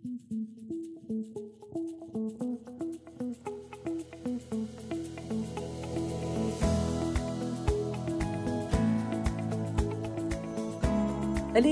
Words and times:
Hulle 0.00 0.12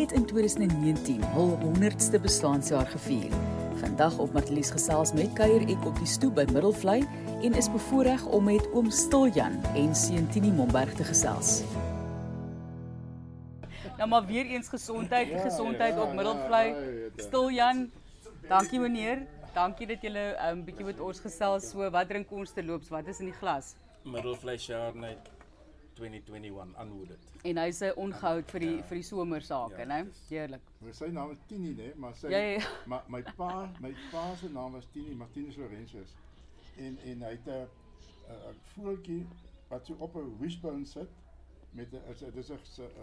het 0.01 0.13
in 0.13 0.27
2019 0.27 1.25
hul 1.25 1.59
100ste 1.63 2.21
bestaanjaar 2.21 2.87
gevier. 2.87 3.33
Vandag 3.75 4.19
op 4.19 4.33
Martelies 4.33 4.71
gesels 4.71 5.13
met 5.13 5.33
kuier 5.33 5.65
ek 5.65 5.87
op 5.89 5.97
die 5.97 6.07
stoep 6.07 6.35
by 6.35 6.45
Middelvlei 6.53 7.07
en 7.43 7.55
is 7.57 7.71
bevoorreg 7.73 8.27
om 8.27 8.45
met 8.45 8.69
oom 8.73 8.91
Stiljan 8.91 9.57
en 9.73 9.95
seun 9.97 10.29
Tini 10.29 10.51
Momberg 10.53 10.93
te 10.95 11.05
gesels. 11.05 11.63
Nou 13.97 14.09
maar 14.09 14.27
weer 14.27 14.47
eens 14.47 14.69
gesondheid, 14.69 15.29
ja, 15.29 15.39
gesondheid 15.39 15.95
ja, 15.95 16.03
op 16.03 16.13
Middelvlei. 16.15 16.69
Ja, 16.69 16.77
ja, 16.77 17.11
Stiljan, 17.17 17.91
dankie 18.49 18.81
meneer. 18.81 19.27
Dankie 19.55 19.87
dat 19.87 20.03
julle 20.03 20.37
'n 20.37 20.59
um, 20.59 20.65
bietjie 20.65 20.85
met 20.85 21.01
ons 21.01 21.21
gesels 21.21 21.71
so. 21.71 21.91
Wat 21.91 22.09
drink 22.09 22.31
ons 22.31 22.53
te 22.53 22.65
loops? 22.65 22.89
Wat 22.89 23.07
is 23.07 23.21
in 23.21 23.27
die 23.27 23.39
glas? 23.41 23.75
Middelvlei 24.05 24.59
Chardonnay 24.59 25.17
2021 25.95 26.77
aanhoudend. 26.77 27.19
En 27.43 27.59
hy's 27.59 27.81
'n 27.81 27.93
ongehoud 27.97 28.51
vir 28.51 28.61
die 28.61 28.77
ja. 28.77 28.83
vir 28.83 28.97
die 28.97 29.03
somersake, 29.03 29.79
ja, 29.79 29.85
né? 29.85 30.07
Heerlik. 30.29 30.63
Maar 30.79 30.95
sy 30.95 31.07
naam 31.07 31.31
is 31.31 31.39
Tini, 31.47 31.75
né? 31.75 31.95
Maar 31.97 32.15
sy 32.15 32.29
ja, 32.29 32.39
ja, 32.39 32.59
ja. 32.59 32.69
maar 32.91 33.05
my 33.09 33.23
pa, 33.37 33.71
my 33.81 33.95
pa 34.11 34.35
se 34.37 34.49
naam 34.49 34.73
was 34.73 34.87
Tini 34.93 35.15
Martinus 35.15 35.57
Lorenzus. 35.57 36.15
En 36.77 36.99
en 37.05 37.23
hy 37.23 37.31
het 37.31 37.47
'n 37.47 37.67
'n 38.29 38.57
voeltjie 38.75 39.27
wat 39.69 39.87
so 39.87 39.95
op 39.99 40.15
'n 40.17 40.37
wishbone 40.41 40.87
sit 40.87 41.09
met 41.71 41.93
'n 41.93 42.31
dis 42.35 42.51
'n 42.51 42.59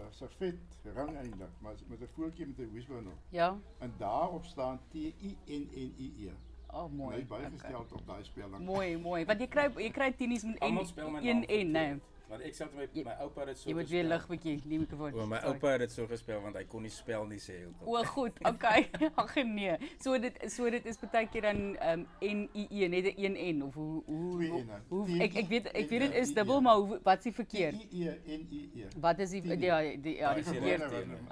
servet 0.09 0.55
rang 0.93 1.15
eintlik, 1.17 1.49
maar 1.59 1.73
met 1.87 2.01
'n 2.01 2.07
voeltjie 2.13 2.47
met 2.47 2.57
'n 2.57 2.71
wishbone 2.71 3.09
op. 3.09 3.19
Ja. 3.29 3.57
En 3.77 3.93
daarop 3.97 4.45
staan 4.45 4.79
T 4.89 4.93
I 4.93 5.37
N 5.45 5.69
N 5.73 5.93
I 5.97 6.27
E. 6.27 6.31
Oh 6.67 6.91
mooi. 6.91 7.15
Hy 7.15 7.25
baie 7.25 7.49
gestel 7.49 7.79
okay. 7.79 7.99
op 7.99 8.07
daai 8.07 8.23
speling. 8.23 8.65
Mooi, 8.65 8.97
mooi. 8.97 9.25
Want 9.25 9.39
jy 9.39 9.47
kry 9.47 9.71
jy 9.75 9.91
kry 9.91 10.11
Tini's 10.11 10.43
met 10.43 10.59
1 10.59 11.45
N, 11.47 11.71
né? 11.71 11.99
Want 12.29 12.41
ek 12.41 12.55
sê 12.57 12.65
my 12.73 12.87
my 13.05 13.13
oupa 13.21 13.45
het 13.45 13.59
so 13.59 13.69
Jy 13.69 13.75
moet 13.77 13.89
weer 13.93 14.05
lig 14.07 14.23
bietjie 14.31 14.55
die 14.65 14.79
mikrofoon. 14.81 15.13
O, 15.13 15.25
my 15.29 15.39
oupa 15.45 15.75
het 15.75 15.83
dit 15.83 15.91
so 15.93 16.07
gespel 16.09 16.39
want 16.41 16.57
hy 16.57 16.63
kon 16.69 16.81
nie 16.81 16.89
spel 16.93 17.27
nie 17.29 17.37
sê 17.41 17.59
ook. 17.67 17.83
O, 17.85 18.01
goed. 18.15 18.39
Okay. 18.55 18.87
Ag 19.21 19.35
nee. 19.45 19.75
So 20.01 20.17
dit 20.21 20.39
so 20.49 20.69
dit 20.73 20.85
is 20.89 20.97
baie 21.03 21.27
keer 21.29 21.45
dan 21.45 21.61
ehm 21.75 22.05
um, 22.05 22.07
N 22.25 22.41
I 22.57 22.65
E 22.71 22.89
net 22.89 23.11
'n 23.11 23.37
1 23.37 23.57
N 23.59 23.61
of 23.67 23.77
hoe 23.77 24.01
hoe 24.07 24.63
hoe, 24.89 25.05
ek 25.21 25.37
ek 25.43 25.49
weet 25.53 25.69
ek 25.73 25.89
weet 25.91 26.07
dit 26.07 26.17
is 26.23 26.33
dubbel 26.33 26.61
maar 26.65 26.81
hoe 26.81 26.99
wat 27.03 27.21
is 27.21 27.29
die 27.29 27.35
verkeerd? 27.37 27.85
I 27.93 28.09
E 28.09 28.37
N 28.39 28.47
I 28.49 28.61
E. 28.81 28.89
Wat 29.05 29.19
is 29.19 29.35
die 29.35 29.43
ja 29.45 29.81
die 29.81 30.17
ja 30.17 30.33
die 30.33 30.43
verkeerd? 30.49 30.87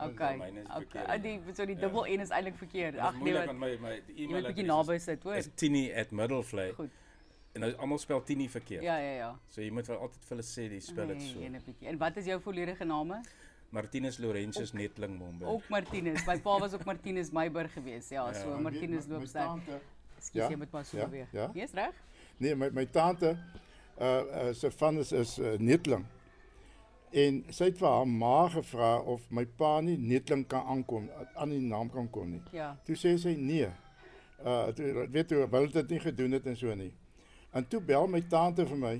Okay. 0.10 0.36
Okay. 0.78 1.20
Die 1.26 1.40
so 1.54 1.66
die 1.66 1.80
dubbel 1.80 2.06
N 2.06 2.28
is 2.28 2.30
eintlik 2.30 2.58
verkeerd. 2.62 2.98
Ag 3.02 3.18
nee. 3.18 3.34
Jy 3.34 4.28
moet 4.30 4.52
bietjie 4.52 4.68
naby 4.68 5.00
sit, 5.02 5.24
hoor. 5.24 5.42
Is 5.42 5.50
tini@middlevlei. 5.56 6.74
Goed. 6.78 7.02
En 7.54 7.62
nou 7.62 7.70
almal 7.86 8.00
spel 8.02 8.24
Tini 8.26 8.50
verkeerd. 8.50 8.84
Ja, 8.84 8.98
ja, 8.98 9.14
ja. 9.20 9.32
So 9.54 9.62
jy 9.62 9.70
moet 9.72 9.88
wel 9.88 9.98
altyd 9.98 10.24
vir 10.26 10.36
hulle 10.36 10.46
sê 10.48 10.68
die 10.72 10.82
spel 10.82 11.12
dit 11.14 11.20
nee, 11.22 11.32
so. 11.32 11.40
Nee, 11.40 11.50
'n 11.50 11.66
bietjie. 11.66 11.88
En 11.88 11.98
wat 12.02 12.18
is 12.18 12.26
jou 12.26 12.40
volledige 12.42 12.86
name? 12.86 13.22
Martinus 13.74 14.18
Lorenzus 14.18 14.74
Netling 14.74 15.18
Mombe. 15.18 15.46
Ook 15.46 15.70
Martinus. 15.70 16.26
My 16.26 16.40
pa 16.40 16.60
was 16.60 16.74
ook 16.74 16.86
Martinus 16.86 17.32
Meiburg 17.32 17.74
geweest. 17.74 18.10
Ja, 18.10 18.28
ja, 18.28 18.42
so 18.42 18.58
Martinus 18.62 19.08
loop 19.08 19.26
sy. 19.26 19.46
Ekskuus, 20.18 20.44
ja, 20.44 20.50
jy 20.50 20.58
moet 20.58 20.70
pas 20.70 20.90
so 20.90 20.98
ja, 20.98 21.10
weer. 21.10 21.28
Ja. 21.32 21.50
Jy's 21.54 21.74
reg? 21.74 21.98
Nee, 22.38 22.56
my 22.56 22.70
my 22.74 22.86
tante 22.86 23.34
uh, 23.34 24.06
uh 24.06 24.54
se 24.54 24.72
van 24.72 24.98
is 24.98 25.12
is 25.12 25.40
uh, 25.40 25.58
Netling. 25.58 26.06
En 27.12 27.44
sy 27.50 27.70
het 27.70 27.78
vir 27.78 27.90
haar 27.90 28.08
ma 28.08 28.48
gevra 28.50 28.96
of 29.00 29.26
my 29.30 29.46
pa 29.46 29.80
nie 29.82 29.98
Netling 29.98 30.48
kan 30.48 30.66
aankom, 30.66 31.10
aan 31.34 31.50
die 31.50 31.62
naam 31.62 31.90
kan 31.94 32.10
kom 32.10 32.30
nie. 32.30 32.42
Ja. 32.52 32.76
Toe 32.86 32.96
sê 32.98 33.18
sy 33.18 33.36
nee. 33.38 33.70
Uh 34.46 34.70
toe 34.74 35.08
weet 35.10 35.34
jy, 35.34 35.48
wou 35.50 35.66
dit 35.68 35.90
nie 35.98 36.02
gedoen 36.06 36.38
het 36.38 36.48
en 36.50 36.58
so 36.58 36.78
nie. 36.78 36.94
En 37.54 37.68
toe 37.68 37.82
bel 37.82 38.08
my 38.08 38.22
tante 38.30 38.66
vir 38.68 38.80
my. 38.80 38.96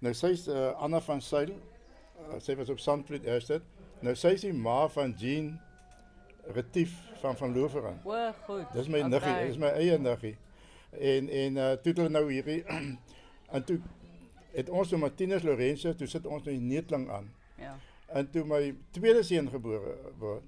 Nou 0.00 0.12
sy's 0.16 0.46
uh, 0.48 0.70
Anna 0.80 1.00
van 1.04 1.20
Sail. 1.20 1.52
Uh, 2.20 2.38
sy 2.40 2.56
was 2.56 2.72
op 2.72 2.80
Sandvliet 2.80 3.26
Estate. 3.28 3.64
Nou 4.00 4.14
sy's 4.16 4.46
die 4.46 4.54
ma 4.56 4.86
van 4.88 5.12
Jean 5.20 5.52
Retief 6.54 6.96
van 7.20 7.36
van 7.36 7.52
Loveren. 7.56 8.00
O, 8.04 8.32
goed. 8.46 8.64
Dis 8.72 8.88
my 8.88 9.02
okay. 9.04 9.10
niggie, 9.12 9.46
dis 9.46 9.60
my 9.60 9.72
eie 9.76 9.98
niggie. 9.98 10.36
En 10.90 11.28
en 11.28 11.56
uh, 11.56 11.72
toe 11.84 11.92
hulle 11.92 12.12
nou 12.12 12.24
hierdie 12.32 12.62
en 13.54 13.64
toe 13.64 13.78
het 14.54 14.70
ons 14.72 14.90
nou 14.90 15.00
Martinus 15.04 15.44
Lorenzo, 15.46 15.92
toe 15.94 16.08
sit 16.10 16.26
ons 16.26 16.42
nou 16.42 16.56
die 16.56 16.64
neetling 16.64 17.06
aan. 17.12 17.28
Ja. 17.60 17.76
En 18.16 18.30
toe 18.30 18.44
my 18.48 18.62
tweede 18.90 19.22
seun 19.22 19.50
gebore 19.52 19.94
word, 20.18 20.46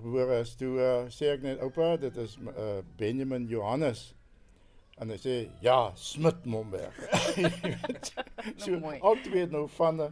gebore 0.00 0.40
is, 0.42 0.56
toe 0.58 0.72
uh, 0.80 0.94
sê 1.12 1.30
ek 1.36 1.44
net 1.44 1.62
oupa, 1.62 1.94
dit 2.00 2.16
is 2.24 2.34
uh, 2.48 2.80
Benjamin 2.98 3.46
Johannes. 3.50 4.08
En 4.96 5.10
hy 5.12 5.16
sê 5.20 5.34
ja, 5.60 5.92
Smit 6.00 6.46
Momberg. 6.48 6.96
so 8.56 8.76
nou 8.80 8.94
al 9.00 9.20
twee 9.26 9.46
nou 9.52 9.66
van 9.76 10.06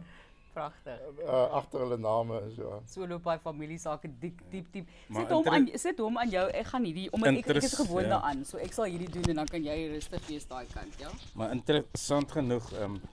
pragtig. 0.55 0.99
Uh, 1.25 1.57
agter 1.59 1.83
hulle 1.83 1.97
name 1.99 2.37
en 2.39 2.53
so. 2.55 2.77
So 2.89 3.07
loop 3.09 3.27
hy 3.29 3.35
familie 3.43 3.77
sake 3.81 4.11
diep 4.21 4.39
diep 4.51 4.69
diep. 4.73 4.93
Sit 5.09 5.33
hom 5.33 5.49
aan 5.51 5.67
sit 5.81 5.99
hom 6.03 6.21
aan 6.21 6.31
jou. 6.31 6.45
Ek 6.61 6.69
gaan 6.71 6.87
hierdie 6.87 7.07
omdat 7.15 7.41
ek, 7.41 7.49
ek 7.57 7.67
is 7.67 7.75
gewoond 7.79 8.07
ja. 8.07 8.13
daaraan. 8.15 8.45
So 8.47 8.61
ek 8.63 8.77
sal 8.77 8.87
hierdie 8.91 9.11
doen 9.17 9.33
en 9.33 9.43
dan 9.43 9.51
kan 9.51 9.65
jy 9.65 9.77
rustig 9.95 10.23
wees 10.29 10.47
daai 10.51 10.65
kant, 10.71 11.01
ja. 11.01 11.11
Maar 11.39 11.55
interessant 11.57 12.37
genoeg, 12.37 12.71
ehm 12.77 12.97
um, 12.97 13.03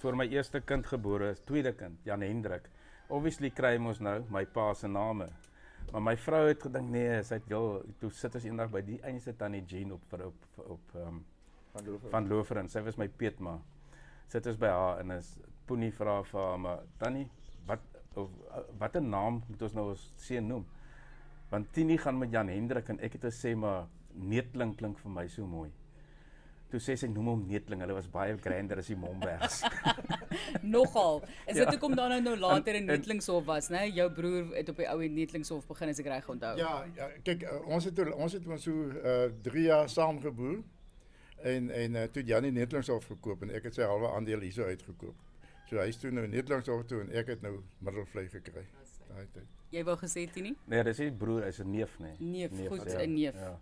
vir 0.00 0.16
my 0.16 0.24
eerste 0.32 0.62
kind 0.64 0.86
gebore, 0.88 1.34
tweede 1.44 1.74
kind, 1.76 1.98
Jan 2.08 2.22
Hendrik. 2.24 2.70
Obviously 3.12 3.50
kry 3.52 3.74
ons 3.76 4.00
nou 4.00 4.22
my 4.32 4.46
pa 4.48 4.70
se 4.74 4.88
name. 4.88 5.28
Maar 5.90 6.02
my 6.02 6.16
vrou 6.16 6.44
het 6.46 6.62
gedink 6.62 6.90
nee, 6.94 7.18
sy 7.26 7.40
het 7.40 7.48
heel 7.50 7.80
toe 7.98 8.10
sit 8.14 8.34
ons 8.38 8.46
eendag 8.46 8.70
by 8.70 8.82
die 8.86 8.98
eenste 9.10 9.34
tannie 9.38 9.64
Jean 9.66 9.96
op 9.96 10.04
vir 10.12 10.26
op 10.28 10.64
op 10.76 10.96
ehm 10.96 11.08
um, 11.08 11.20
van 11.70 11.86
Lofer. 11.86 12.10
Van 12.10 12.28
Lofer 12.28 12.58
en 12.62 12.68
sy 12.68 12.82
was 12.86 12.98
my 12.98 13.08
peetma. 13.08 13.56
Sit 14.30 14.46
ons 14.46 14.58
by 14.58 14.70
haar 14.74 15.02
en 15.02 15.16
is 15.18 15.36
Poenie 15.66 15.92
vra 15.94 16.16
vir 16.26 16.40
haar 16.40 16.58
maar 16.58 16.80
tannie, 16.98 17.28
wat 17.66 17.82
of 18.18 18.30
watter 18.78 19.02
naam 19.02 19.42
moet 19.46 19.62
ons 19.62 19.74
nou 19.78 19.88
ons 19.92 20.06
seun 20.18 20.48
noem? 20.50 20.64
Want 21.50 21.70
Tini 21.74 21.98
gaan 21.98 22.18
met 22.18 22.32
Jan 22.34 22.50
Hendrik 22.50 22.90
en 22.90 22.98
ek 23.06 23.18
het 23.18 23.28
gesê 23.30 23.54
maar 23.58 23.86
Neetling 24.14 24.74
klink 24.78 24.98
vir 24.98 25.14
my 25.14 25.26
so 25.30 25.46
mooi. 25.46 25.70
Toe 26.70 26.78
sê 26.78 26.94
sy 26.98 27.08
noem 27.10 27.28
hom 27.32 27.40
Netling. 27.50 27.80
Hulle 27.82 27.96
was 27.96 28.08
baie 28.10 28.36
grander 28.38 28.78
as 28.78 28.90
die 28.92 28.96
Mombergs. 28.98 29.62
Nogal. 30.74 31.22
Is 31.46 31.56
dit 31.56 31.64
ja. 31.64 31.70
hoekom 31.72 31.96
dan 31.98 32.14
nou 32.22 32.36
later 32.38 32.78
in 32.78 32.86
Netlingshof 32.86 33.44
was, 33.48 33.70
né? 33.74 33.88
Jou 33.90 34.06
broer 34.14 34.52
het 34.54 34.70
op 34.70 34.78
die 34.78 34.86
ou 34.90 34.98
Netlingshof 35.02 35.66
begin 35.66 35.90
as 35.90 36.02
ek 36.02 36.10
reg 36.12 36.28
onthou. 36.30 36.52
Ja, 36.60 36.74
ja 36.96 37.08
kyk, 37.26 37.42
uh, 37.50 37.58
ons 37.74 37.88
het 37.90 38.04
ons 38.14 38.38
het 38.38 38.46
ons 38.46 38.68
so 38.68 38.86
uh 39.02 39.26
3 39.50 39.66
jaar 39.66 39.90
saam 39.90 40.22
geboer. 40.22 40.60
En 41.42 41.70
en 41.74 41.98
uh, 41.98 42.06
toe 42.14 42.22
Janie 42.26 42.52
Netlingshof 42.54 43.10
gekoop 43.10 43.42
en 43.42 43.54
ek 43.56 43.70
het 43.70 43.80
sy 43.80 43.88
halwe 43.90 44.14
aandeel 44.14 44.46
hierso 44.46 44.68
uitgekoop. 44.70 45.26
So 45.70 45.82
hy's 45.82 45.98
toe 45.98 46.14
nou 46.14 46.28
Netlingshof 46.30 46.86
toe 46.90 47.02
en 47.06 47.14
ek 47.18 47.34
het 47.34 47.42
nou 47.46 47.56
middelvlei 47.82 48.28
gekry. 48.30 48.66
Daai 49.10 49.26
tyd. 49.34 49.56
Jy 49.70 49.82
wou 49.86 49.94
gesê 49.98 50.26
Tini? 50.30 50.52
Nee, 50.70 50.82
dis 50.86 50.98
nie 51.02 51.12
broer, 51.14 51.44
hy's 51.46 51.60
'n 51.62 51.70
neef, 51.70 51.98
nê. 51.98 52.14
Nee. 52.18 52.30
Neef, 52.30 52.52
neef, 52.58 52.68
goed, 52.70 52.86
'n 52.86 52.90
ja, 52.90 53.06
neef. 53.06 53.34
Ja. 53.34 53.54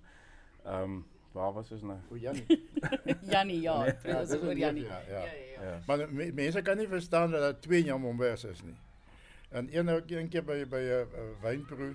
Ehm 0.65 0.83
um, 0.83 1.05
Waar 1.39 1.53
was 1.53 1.71
ons 1.71 1.83
nou? 1.87 1.97
O 2.11 2.17
Jannie. 2.19 2.47
Jannie 3.33 3.61
ja, 3.61 3.77
nee, 3.85 3.95
ja, 4.11 4.23
dis 4.27 4.41
oor 4.43 4.57
Jannie. 4.59 4.85
Ja, 4.85 5.01
ja. 5.09 5.21
Ja, 5.23 5.33
ja, 5.55 5.63
ja. 5.71 5.79
Maar 5.87 6.07
me, 6.11 6.33
mense 6.35 6.63
kan 6.67 6.77
nie 6.77 6.89
verstaan 6.91 7.31
dat 7.31 7.41
daar 7.41 7.61
twee 7.61 7.95
Mombers 7.95 8.45
is 8.45 8.63
nie. 8.63 8.75
En 9.49 9.69
een 9.71 9.89
een 9.89 10.29
keer 10.29 10.45
by 10.45 10.65
'n 10.65 10.75
uh, 10.75 10.99
uh, 11.01 11.29
wynproe, 11.43 11.95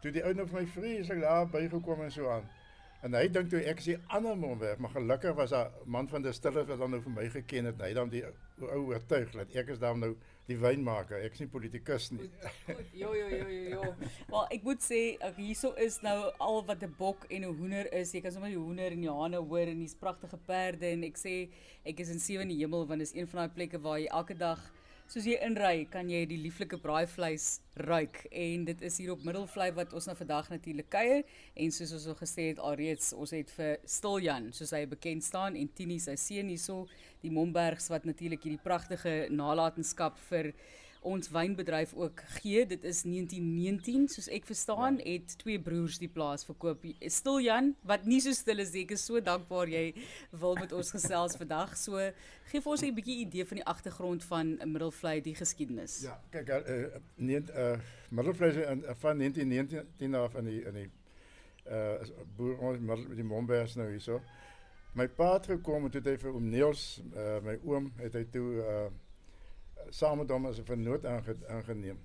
toe 0.00 0.10
die 0.10 0.22
nou 0.22 0.46
vir 0.46 0.60
my 0.60 0.66
vreeslik 0.66 1.20
daar 1.20 1.48
bygekom 1.48 2.02
en 2.02 2.12
so 2.12 2.28
aan. 2.28 2.44
En 3.02 3.14
hy 3.14 3.28
dink 3.28 3.48
toe 3.50 3.62
ek 3.64 3.80
sê 3.80 3.96
ander 4.06 4.36
Momberg, 4.38 4.78
maar 4.78 4.90
gelukkig 4.90 5.34
was 5.34 5.50
daar 5.50 5.70
man 5.84 6.08
van 6.08 6.22
die 6.22 6.32
stille 6.32 6.66
wat 6.66 6.78
dan 6.78 6.90
nou 6.90 7.00
vir 7.02 7.12
my 7.16 7.28
geken 7.30 7.64
het. 7.64 7.80
Hy 7.80 7.92
dan 7.92 8.12
die 8.12 8.24
ou 8.60 8.84
oortuig 8.92 9.32
dat 9.32 9.56
ek 9.56 9.72
is 9.74 9.78
dan 9.78 9.98
nou 9.98 10.12
die 10.48 10.58
wynmaker. 10.58 11.22
Ek 11.22 11.36
is 11.36 11.42
nie 11.44 11.50
politikus 11.50 12.10
nie. 12.14 12.28
Jo 12.98 13.12
jo 13.14 13.28
jo 13.30 13.46
jo 13.46 13.62
jo. 13.76 14.10
Maar 14.32 14.50
ek 14.56 14.66
moet 14.66 14.82
sê 14.84 15.00
hierso 15.38 15.72
is 15.80 16.00
nou 16.02 16.16
al 16.42 16.62
wat 16.68 16.82
'n 16.82 16.94
bok 16.98 17.26
en 17.30 17.44
'n 17.44 17.56
hoender 17.58 17.86
is. 17.92 18.12
Jy 18.14 18.20
kan 18.20 18.32
sommer 18.32 18.50
die 18.50 18.58
hoender 18.58 18.92
en 18.92 19.00
die 19.00 19.10
hane 19.10 19.36
hoor 19.36 19.66
en 19.66 19.78
hier's 19.78 19.94
pragtige 19.94 20.38
perde 20.46 20.86
en 20.92 21.04
ek 21.04 21.16
sê 21.16 21.48
ek 21.84 22.00
is 22.00 22.10
in 22.10 22.20
sewe 22.20 22.42
in 22.42 22.48
die 22.48 22.58
hemel 22.58 22.86
want 22.86 23.00
dis 23.00 23.14
een 23.14 23.26
van 23.26 23.46
daai 23.46 23.54
plekke 23.54 23.78
waar 23.78 23.98
jy 23.98 24.08
elke 24.10 24.34
dag 24.34 24.60
soos 25.12 25.26
jy 25.28 25.34
inry, 25.44 25.82
kan 25.92 26.08
jy 26.08 26.22
die 26.24 26.38
lieflike 26.40 26.78
braaivleis 26.80 27.58
ruik. 27.84 28.22
En 28.32 28.62
dit 28.64 28.84
is 28.88 28.94
hier 28.96 29.10
op 29.12 29.24
Middelvlei 29.26 29.66
wat 29.76 29.92
ons 29.92 30.06
nou 30.08 30.14
vandag 30.16 30.48
natuurlik 30.48 30.88
kuier 30.94 31.20
en 31.52 31.74
soos 31.76 31.92
ons 31.98 32.06
al 32.08 32.16
gesê 32.16 32.46
het 32.48 32.62
alreeds, 32.64 33.10
ons 33.12 33.34
het 33.36 33.52
vir 33.52 33.74
Stiljan, 33.84 34.48
soos 34.56 34.72
hy 34.72 34.86
bekend 34.88 35.26
staan 35.26 35.58
en 35.60 35.68
Tini 35.76 35.98
sy 36.00 36.16
seun 36.16 36.48
hierso, 36.48 36.86
die 37.20 37.32
Mombergs 37.34 37.90
wat 37.92 38.08
natuurlik 38.08 38.46
hierdie 38.46 38.62
pragtige 38.64 39.26
nalatenskap 39.28 40.16
vir 40.30 40.54
ons 41.02 41.30
wynbedryf 41.32 41.94
ook 41.94 42.22
gee. 42.38 42.66
Dit 42.66 42.84
is 42.84 43.02
1919, 43.02 44.08
soos 44.08 44.28
ek 44.32 44.46
verstaan, 44.48 44.98
ja. 45.02 45.16
het 45.16 45.34
twee 45.38 45.60
broers 45.60 45.98
die 46.02 46.10
plaas 46.10 46.46
verkoop. 46.46 46.84
Stil 47.10 47.40
Jan, 47.42 47.72
wat 47.88 48.06
nie 48.06 48.20
so 48.24 48.34
stil 48.36 48.62
is, 48.62 48.74
ek 48.78 48.94
is 48.96 49.04
so 49.06 49.20
dankbaar 49.20 49.70
jy 49.72 49.84
wil 50.30 50.56
met 50.60 50.72
ons 50.76 50.94
gesels 50.94 51.36
vandag. 51.40 51.76
So 51.80 51.98
gee 52.50 52.60
vir 52.60 52.72
ons 52.72 52.82
'n 52.82 52.94
bietjie 52.94 53.18
idee 53.26 53.44
van 53.44 53.62
die 53.62 53.68
agtergrond 53.74 54.24
van 54.24 54.56
Middelvlei 54.64 55.20
die 55.20 55.34
geskiedenis. 55.34 56.02
Ja, 56.06 56.18
kyk, 56.30 56.48
uh, 56.48 56.98
nee, 57.16 57.42
uh, 57.50 57.78
Middelvlei 58.10 58.52
van 59.00 59.18
1919 59.18 60.14
af 60.14 60.34
in 60.34 60.44
die 60.44 60.62
in 60.64 60.74
die 60.74 60.90
Uh, 61.62 62.02
boer 62.36 62.58
ons 62.58 63.04
die 63.14 63.22
Mombergs 63.22 63.76
nou 63.78 63.86
hierso. 63.86 64.16
My 64.98 65.06
pa 65.06 65.36
het 65.36 65.46
gekom 65.46 65.86
en 65.86 65.92
toe 65.94 66.00
het 66.00 66.08
hy 66.10 66.16
vir 66.18 66.32
oom 66.34 66.48
Niels, 66.50 66.82
uh, 67.14 67.36
my 67.46 67.54
oom, 67.62 67.86
het 68.00 68.18
hy 68.18 68.24
toe 68.34 68.48
uh 68.58 68.88
saam 69.90 70.18
met 70.18 70.30
hom 70.30 70.46
as 70.46 70.58
'n 70.58 70.64
vernoot 70.64 71.06
aange, 71.06 71.36
aangeneem. 71.48 71.98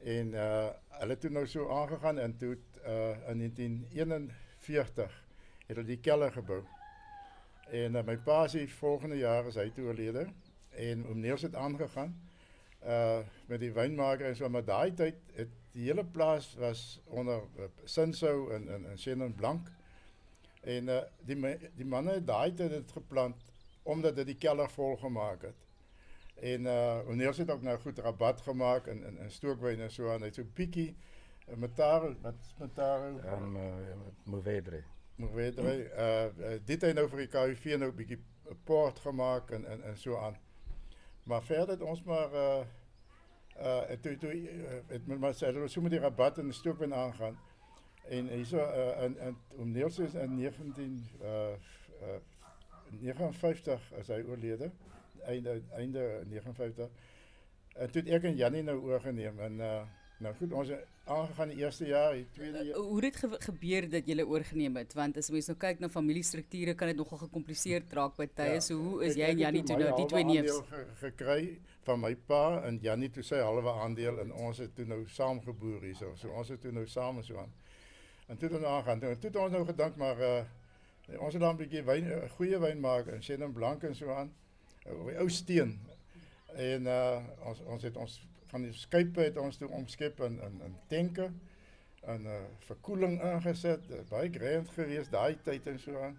En 0.00 0.32
uh 0.34 0.68
hulle 1.00 1.18
toe 1.18 1.30
nou 1.30 1.46
so 1.46 1.68
aangegaan 1.70 2.18
en 2.18 2.36
toe 2.36 2.56
uh 2.86 3.28
in 3.28 3.38
1941 3.38 5.24
het 5.66 5.76
hulle 5.76 5.84
die 5.84 6.00
kelder 6.00 6.32
gebou. 6.32 6.62
En 7.70 7.94
uh, 7.94 8.02
my 8.02 8.16
pa 8.16 8.48
se 8.48 8.68
volgende 8.68 9.16
jaar 9.16 9.46
is 9.46 9.54
hy 9.54 9.70
toe 9.70 9.84
oorlede 9.84 10.26
en 10.70 11.06
oom 11.06 11.20
Niels 11.20 11.42
het 11.42 11.54
aangegaan 11.54 12.14
met 13.46 13.60
die 13.60 13.72
wynmaker 13.72 14.26
en 14.26 14.36
so 14.36 14.48
maar 14.48 14.64
daai 14.64 14.94
tyd 14.94 15.16
het 15.34 15.54
die 15.72 15.88
hele 15.88 16.04
plaas 16.04 16.54
was 16.60 17.00
onder 17.04 17.42
uh, 17.58 17.64
Sinsou 17.84 18.52
en 18.54 18.68
en 18.68 19.22
en 19.22 19.34
Blank. 19.34 19.68
En 20.62 20.88
uh 20.88 21.02
die 21.26 21.58
die 21.74 21.86
manne 21.86 22.24
daai 22.24 22.54
tyd 22.54 22.70
dit 22.70 22.92
geplant 22.92 23.52
omdat 23.82 24.16
dit 24.16 24.26
die 24.26 24.38
kelder 24.38 24.70
vol 24.70 24.96
gemaak 24.96 25.42
het. 25.42 25.65
En 26.40 26.62
uh 26.62 27.08
O'Neil 27.08 27.34
het 27.36 27.50
ook 27.50 27.62
nou 27.62 27.78
goed 27.78 27.98
rabat 27.98 28.40
gemaak 28.40 28.86
in 28.86 29.04
in, 29.04 29.18
in 29.18 29.30
stookwyn 29.30 29.80
en 29.80 29.90
so 29.90 30.10
aan. 30.12 30.30
Bietjie 30.54 30.96
uh, 31.48 31.56
metaar 31.56 32.20
wat 32.20 32.54
metaar 32.58 33.24
ehm 33.24 33.56
uh, 33.56 33.62
Movedre. 34.24 34.82
Movedre. 35.14 35.76
Uh, 35.76 36.24
uh 36.24 36.58
dit 36.64 36.82
het 36.82 36.94
nou 36.94 37.08
vir 37.08 37.18
die 37.18 37.28
KUV 37.28 37.78
nou 37.78 37.92
bietjie 37.92 38.18
port 38.64 38.98
gemaak 38.98 39.50
en 39.50 39.64
en 39.64 39.82
en 39.82 39.96
so 39.96 40.16
aan. 40.16 40.36
Maar 41.22 41.42
verder 41.42 41.68
het 41.68 41.82
ons 41.82 42.02
maar 42.02 42.32
uh 42.32 42.64
uh 43.60 43.96
toe 44.00 44.16
toe 44.16 44.34
uh, 44.34 44.80
het 44.86 45.06
met 45.06 45.18
maar 45.18 45.34
sê 45.34 45.48
hulle 45.48 45.68
so 45.68 45.80
met 45.80 45.90
die 45.90 46.00
rabat 46.00 46.38
en 46.38 46.44
die 46.44 46.58
stookwyn 46.58 46.94
aangaan. 46.94 47.38
En 48.08 48.28
hierso 48.28 48.58
uh 48.58 49.04
in 49.04 49.18
in 49.18 49.36
O'Neil 49.56 49.86
is 49.86 50.14
in 50.14 50.34
19 50.34 51.08
uh 51.22 51.28
uh 52.02 52.20
59 53.00 53.92
as 53.98 54.06
hy 54.12 54.20
oorlede 54.28 54.70
einde 55.26 55.60
einde 55.76 56.08
59. 56.32 56.90
En 57.76 57.90
toen 57.92 58.12
ek 58.16 58.26
en 58.30 58.36
Jannie 58.36 58.62
nou 58.66 58.80
oorgeneem 58.88 59.40
en 59.50 59.64
uh 59.68 59.78
nou 60.24 60.30
goed, 60.38 60.52
ons 60.56 60.70
het 60.72 60.84
aangegaan 61.12 61.50
die 61.52 61.58
eerste 61.60 61.86
jaar, 61.86 62.14
die 62.16 62.24
tweede 62.32 62.62
jaar. 62.64 62.78
Hoe 62.88 63.02
het 63.04 63.18
ge 63.20 63.28
gebeur 63.44 63.86
dat 63.92 64.06
jy 64.08 64.24
oorgeneem 64.24 64.78
het? 64.80 64.94
Want 64.96 65.18
as 65.20 65.28
mens 65.30 65.50
nou 65.50 65.56
kyk 65.60 65.82
na 65.82 65.90
familiestrukture 65.92 66.74
kan 66.74 66.88
dit 66.88 66.96
nogal 66.96 67.20
gecompliseerd 67.26 67.92
raak 67.98 68.16
by 68.16 68.26
tye. 68.32 68.54
Ja, 68.56 68.62
so 68.64 68.80
hoe 68.80 69.04
is 69.04 69.18
jy 69.20 69.28
en 69.34 69.42
Jannie 69.44 69.62
toe 69.68 69.76
nou 69.76 69.92
die 69.98 70.06
twee 70.08 70.24
neefs 70.24 70.62
ge, 70.70 70.80
gekry 71.02 71.40
van 71.84 72.00
my 72.00 72.14
pa 72.30 72.62
en 72.66 72.80
Jannie 72.82 73.10
toe 73.12 73.22
sy 73.28 73.42
halwe 73.44 73.76
aandeel 73.84 74.22
en 74.24 74.32
ons 74.48 74.62
het 74.64 74.72
toe 74.74 74.88
nou 74.88 75.02
saam 75.18 75.42
geboer 75.44 75.84
hierso. 75.84 76.14
So 76.16 76.32
ons 76.32 76.54
het 76.54 76.64
toe 76.64 76.72
nou 76.72 76.86
saam 76.88 77.20
so 77.22 77.38
aan. 77.44 77.52
En 78.26 78.40
toe 78.40 78.48
het 78.48 78.56
ons 78.58 78.66
aangaan. 78.72 79.04
Toe, 79.04 79.12
toe 79.20 79.30
het 79.30 79.40
ons 79.44 79.52
nou 79.52 79.64
gedink 79.68 80.00
maar 80.00 80.24
uh 80.32 80.38
ons 81.22 81.36
het 81.36 81.42
dan 81.42 81.54
'n 81.54 81.60
bietjie 81.60 81.84
wyn 81.86 82.08
goeie 82.34 82.58
wyn 82.58 82.80
maak 82.80 83.06
en 83.06 83.22
Chenin 83.22 83.52
Blanc 83.52 83.84
en 83.84 83.94
so 83.94 84.10
aan 84.10 84.32
op 84.92 85.06
die 85.10 85.18
ou 85.18 85.28
steen. 85.30 85.76
En 86.56 86.86
uh 86.86 87.18
ons 87.48 87.60
ons 87.66 87.82
het 87.82 87.96
ons 87.96 88.14
van 88.50 88.62
die 88.62 88.72
skype 88.72 89.20
het 89.20 89.36
ons 89.36 89.58
toe 89.60 89.68
omskep 89.68 90.20
in 90.20 90.38
in 90.46 90.60
in 90.68 90.78
tanke 90.92 91.30
en 92.06 92.24
uh 92.30 92.38
verkoeling 92.68 93.18
ingesit. 93.22 93.90
Baie 94.08 94.30
grand 94.32 94.70
geweest 94.78 95.10
daai 95.10 95.36
tyd 95.42 95.66
en 95.66 95.78
so 95.82 96.00
aan. 96.02 96.16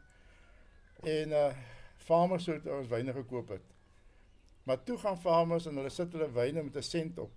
En 1.04 1.34
uh 1.40 1.50
farmers 1.98 2.46
het 2.46 2.68
ons 2.68 2.88
wyne 2.92 3.14
gekoop 3.14 3.50
het. 3.56 3.74
Maar 4.68 4.84
toe 4.84 4.98
gaan 4.98 5.20
farmers 5.20 5.66
en 5.66 5.76
hulle 5.80 5.90
sit 5.90 6.12
hulle 6.12 6.32
wyne 6.32 6.64
met 6.64 6.76
'n 6.76 6.82
sent 6.82 7.20
op. 7.20 7.34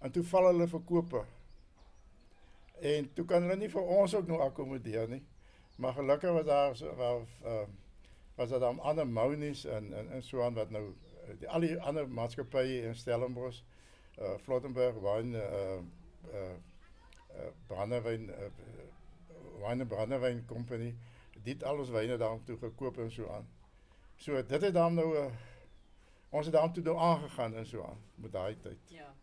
En 0.00 0.10
toe 0.10 0.24
val 0.24 0.46
hulle 0.46 0.68
verkope. 0.68 1.24
En 2.80 3.12
toe 3.12 3.24
kan 3.24 3.42
hulle 3.42 3.56
nie 3.56 3.70
vir 3.70 3.82
ons 3.82 4.14
ook 4.14 4.26
nou 4.26 4.40
akkommodeer 4.40 5.08
nie. 5.08 5.22
Maar 5.76 5.92
gelukkig 5.92 6.32
was 6.32 6.44
daar 6.44 6.96
wel 6.96 7.26
uh 7.44 7.68
was 8.40 8.48
dat 8.48 8.60
dan 8.60 8.80
ander 8.80 9.08
monies 9.08 9.64
en 9.64 9.92
en 9.92 10.10
en 10.10 10.22
so 10.22 10.42
aan 10.42 10.54
wat 10.54 10.70
nou 10.70 10.84
eh, 11.26 11.34
die 11.38 11.48
al 11.48 11.60
die 11.60 11.74
ander 11.80 12.08
maatskappye 12.08 12.82
in 12.88 12.94
Stellenbosch, 12.96 13.60
uh 14.18 14.38
Flottenburg, 14.40 14.96
Wyn 15.04 15.34
uh 15.34 15.42
uh 15.42 16.46
uh 17.36 17.50
Brandewyn 17.66 18.30
uh, 18.30 18.48
Wyn 19.60 19.86
Brandewyn 19.86 20.44
Company, 20.46 20.94
dit 21.44 21.64
alles 21.64 21.92
wyne 21.92 22.16
daar 22.16 22.40
toe 22.44 22.56
gekoop 22.58 22.98
en 22.98 23.12
so 23.12 23.28
aan. 23.28 23.48
So 24.16 24.42
dit 24.42 24.62
het 24.62 24.74
dan 24.74 24.94
nou 24.94 25.16
uh, 25.16 25.26
ons 26.30 26.46
het 26.46 26.54
dan 26.54 26.72
toe 26.72 26.82
nou 26.82 26.96
aangegaan 26.96 27.54
en 27.54 27.66
so 27.66 27.84
aan 27.84 28.00
met 28.14 28.32
daai 28.32 28.56
tyd. 28.56 28.96
Ja 28.96 29.14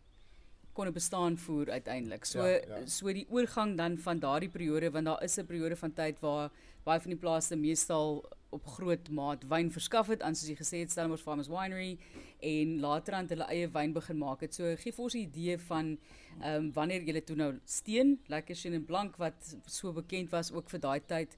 kon 0.78 0.86
'n 0.86 0.92
bestaan 0.92 1.38
voer 1.38 1.70
uiteindelik. 1.70 2.24
So 2.24 2.46
ja, 2.46 2.60
ja. 2.66 2.86
so 2.86 3.12
die 3.12 3.26
oorgang 3.30 3.76
dan 3.76 3.98
van 3.98 4.18
daardie 4.18 4.48
periode 4.48 4.90
want 4.90 5.04
daar 5.04 5.22
is 5.22 5.36
'n 5.36 5.46
periode 5.46 5.76
van 5.76 5.92
tyd 5.92 6.20
waar 6.20 6.50
baie 6.84 7.00
van 7.00 7.10
die 7.10 7.18
plase 7.18 7.56
meestal 7.56 8.24
op 8.50 8.66
groot 8.66 9.10
maat 9.10 9.44
wyn 9.48 9.70
verskaf 9.72 10.08
het 10.12 10.22
aan 10.22 10.36
soos 10.38 10.48
jy 10.48 10.56
gesê 10.56 10.80
het 10.82 10.90
Stellenbosch 10.90 11.24
Farmers 11.26 11.50
Winery 11.52 11.98
en 12.40 12.78
later 12.80 13.18
aan 13.18 13.28
hulle 13.28 13.48
eie 13.52 13.68
wyn 13.74 13.92
begin 13.92 14.18
maak 14.18 14.40
het. 14.44 14.54
So 14.54 14.74
gee 14.80 14.92
vir 14.92 15.04
ons 15.04 15.14
'n 15.14 15.26
idee 15.26 15.58
van 15.58 15.98
ehm 16.40 16.54
um, 16.54 16.72
wanneer 16.72 17.02
jy 17.02 17.20
toe 17.20 17.36
nou 17.36 17.52
steen, 17.64 18.18
lekker 18.26 18.54
Chenin 18.54 18.84
Blanc 18.84 19.16
wat 19.16 19.56
so 19.66 19.92
bekend 19.92 20.30
was 20.30 20.52
ook 20.52 20.70
vir 20.70 20.80
daai 20.80 21.00
tyd. 21.06 21.36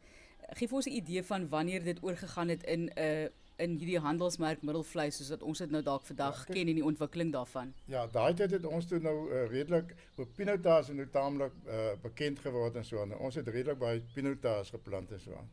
Gee 0.57 0.69
vir 0.69 0.77
ons 0.77 0.87
'n 0.87 0.99
idee 1.03 1.23
van 1.23 1.49
wanneer 1.49 1.83
dit 1.85 2.03
oorgegaan 2.03 2.49
het 2.49 2.63
in 2.63 2.91
'n 2.95 2.99
uh, 2.99 3.29
in 3.61 3.77
hierdie 3.81 4.01
handelsmerk 4.01 4.63
middelvleis 4.63 5.19
soos 5.21 5.31
wat 5.35 5.43
ons 5.43 5.59
dit 5.59 5.71
nou 5.71 5.83
dalk 5.85 6.05
vandag 6.09 6.47
ja, 6.47 6.55
ken 6.55 6.69
en 6.73 6.79
die 6.81 6.85
ontwikkeling 6.85 7.33
daarvan. 7.33 7.75
Ja, 7.93 8.07
daai 8.07 8.35
tyd 8.35 8.51
het 8.57 8.65
ons 8.65 8.87
toe 8.87 9.01
nou 9.05 9.17
uh, 9.29 9.47
redelik 9.53 9.95
op 10.17 10.35
pinotage 10.37 10.91
en 10.95 10.97
nou 11.03 11.09
taamlik 11.13 11.53
uh, 11.67 11.93
bekend 12.03 12.39
geword 12.39 12.77
en 12.81 12.85
so 12.85 13.03
aan. 13.03 13.17
Ons 13.19 13.35
het 13.41 13.49
redelik 13.49 13.79
baie 13.79 14.03
pinotage 14.15 14.77
geplant 14.77 15.13
en 15.13 15.21
so 15.21 15.37
aan. 15.37 15.51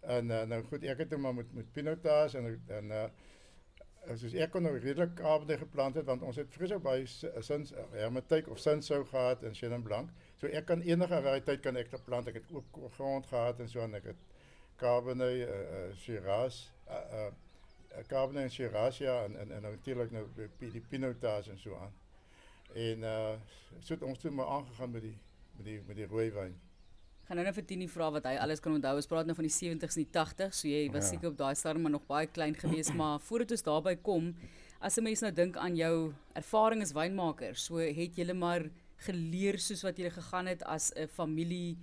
En 0.00 0.30
uh, 0.30 0.42
nou 0.48 0.62
goed, 0.64 0.84
ek 0.88 1.04
het 1.04 1.12
hom 1.12 1.20
maar 1.26 1.34
met 1.34 1.52
met 1.54 1.72
pinotage 1.72 2.38
en 2.38 2.62
en 2.66 2.96
uh 3.00 3.08
soos 4.16 4.32
ek 4.32 4.50
kon 4.54 4.64
nou 4.64 4.72
redelik 4.78 5.12
Kaapde 5.18 5.58
geplant 5.60 5.98
het 5.98 6.06
want 6.08 6.22
ons 6.24 6.38
het 6.40 6.48
vreeslik 6.54 6.80
baie 6.82 7.04
sins 7.44 7.74
hermetiek 7.92 8.48
of 8.48 8.58
sinsou 8.58 9.02
gehad 9.10 9.42
in 9.44 9.54
Chenin 9.54 9.84
Blanc. 9.84 10.08
So 10.40 10.48
ek 10.48 10.66
kan 10.70 10.80
enige 10.86 11.20
variëteit 11.26 11.60
kan 11.60 11.76
ek 11.76 11.92
plant. 12.06 12.30
Ek 12.32 12.40
het 12.40 12.48
ook 12.54 12.78
grond 12.96 13.28
gehad 13.28 13.60
en 13.60 13.68
so 13.68 13.84
en 13.84 13.94
ek 13.98 14.08
het 14.14 14.22
Cabernet, 14.80 15.44
uh, 15.44 15.58
uh, 15.60 15.96
Shiraz, 16.00 16.70
uh, 16.88 17.02
uh, 17.20 18.04
Cabernet 18.08 18.48
en 18.48 18.54
Shiraz 18.54 18.98
ja 18.98 19.18
en 19.24 19.36
en, 19.36 19.52
en 19.52 19.62
natuurlik 19.68 20.10
nou 20.16 20.24
die 20.58 20.84
pinotage 20.88 21.52
en 21.52 21.60
so 21.60 21.76
aan. 21.76 21.92
En 22.72 23.04
uh 23.04 23.36
so 23.78 23.94
het 23.94 24.02
ons 24.02 24.18
toe 24.18 24.30
maar 24.30 24.46
aangegaan 24.56 24.90
met 24.96 25.02
die 25.02 25.18
met 25.56 25.66
die 25.66 25.80
met 25.86 25.96
die 25.96 26.06
rooi 26.08 26.30
wyn 26.32 26.56
gaan 27.30 27.38
nou 27.38 27.46
net 27.46 27.54
vir 27.60 27.66
Tini 27.70 27.86
vra 27.86 28.08
wat 28.10 28.24
hy 28.26 28.32
alles 28.42 28.58
kan 28.58 28.72
onthou. 28.74 28.96
Ons 28.98 29.06
praat 29.06 29.28
nou 29.28 29.36
van 29.38 29.46
die 29.46 29.52
70s 29.54 29.94
en 29.94 30.02
die 30.02 30.10
80s, 30.10 30.56
so 30.58 30.66
jy 30.66 30.88
was 30.90 31.04
ja. 31.06 31.10
seker 31.14 31.28
op 31.30 31.36
daai 31.38 31.54
stadium 31.54 31.84
maar 31.86 31.92
nog 31.94 32.08
baie 32.08 32.26
klein 32.26 32.56
geweest, 32.58 32.90
maar 32.98 33.20
voordat 33.28 33.54
ons 33.54 33.62
daarby 33.68 33.92
kom, 34.02 34.32
as 34.82 34.98
'n 34.98 35.04
mens 35.06 35.22
nou 35.22 35.30
dink 35.30 35.56
aan 35.56 35.76
jou 35.78 36.12
ervaring 36.34 36.82
as 36.82 36.90
wynmaker, 36.96 37.54
so 37.54 37.78
het 37.78 38.18
jy 38.18 38.34
maar 38.34 38.66
geleer 39.06 39.60
soos 39.62 39.84
wat 39.86 39.98
jy 40.02 40.10
gegaan 40.10 40.50
het 40.50 40.64
as 40.66 40.90
'n 40.96 41.06
familie 41.06 41.78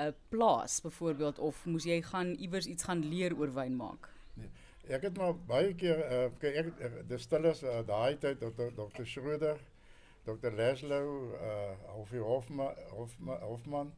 'n 0.00 0.14
plaas 0.30 0.80
byvoorbeeld 0.80 1.38
of 1.38 1.66
moes 1.66 1.84
jy 1.84 2.00
gaan 2.00 2.32
iewers 2.40 2.66
iets 2.66 2.84
gaan 2.84 3.04
leer 3.04 3.36
oor 3.36 3.52
wyn 3.52 3.76
maak? 3.76 4.08
Nee. 4.34 4.48
Ek 4.88 5.02
het 5.02 5.18
maar 5.18 5.34
baie 5.34 5.74
keer 5.74 5.98
uh, 5.98 6.30
kyk 6.40 6.54
ek 6.56 6.66
uh, 6.80 6.90
die 7.08 7.18
stillers 7.18 7.62
uh, 7.62 7.84
daai 7.84 8.16
tyd 8.16 8.40
Dr. 8.40 8.72
Dr. 8.72 9.04
Schröder, 9.04 9.60
Dr. 10.24 10.56
Leslow, 10.56 11.36
uh 11.36 11.92
Hofie 11.92 12.20
Hofman, 12.20 12.72
Hofman, 12.96 13.40
Hofman 13.40 13.92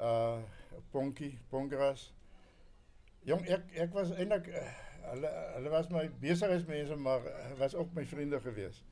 uh 0.00 0.42
Ponkie, 0.90 1.38
Ponkras. 1.50 2.12
Jong, 3.26 3.46
ek 3.50 3.70
ek 3.86 3.94
was 3.94 4.12
eintlik 4.14 4.48
uh, 4.50 4.62
hulle 5.10 5.30
hulle 5.54 5.70
was 5.72 5.88
my 5.90 6.04
besigheidsmense, 6.20 6.96
maar 6.96 7.24
was 7.58 7.74
ook 7.74 7.94
my 7.94 8.04
vriende 8.06 8.40
gewees. 8.40 8.82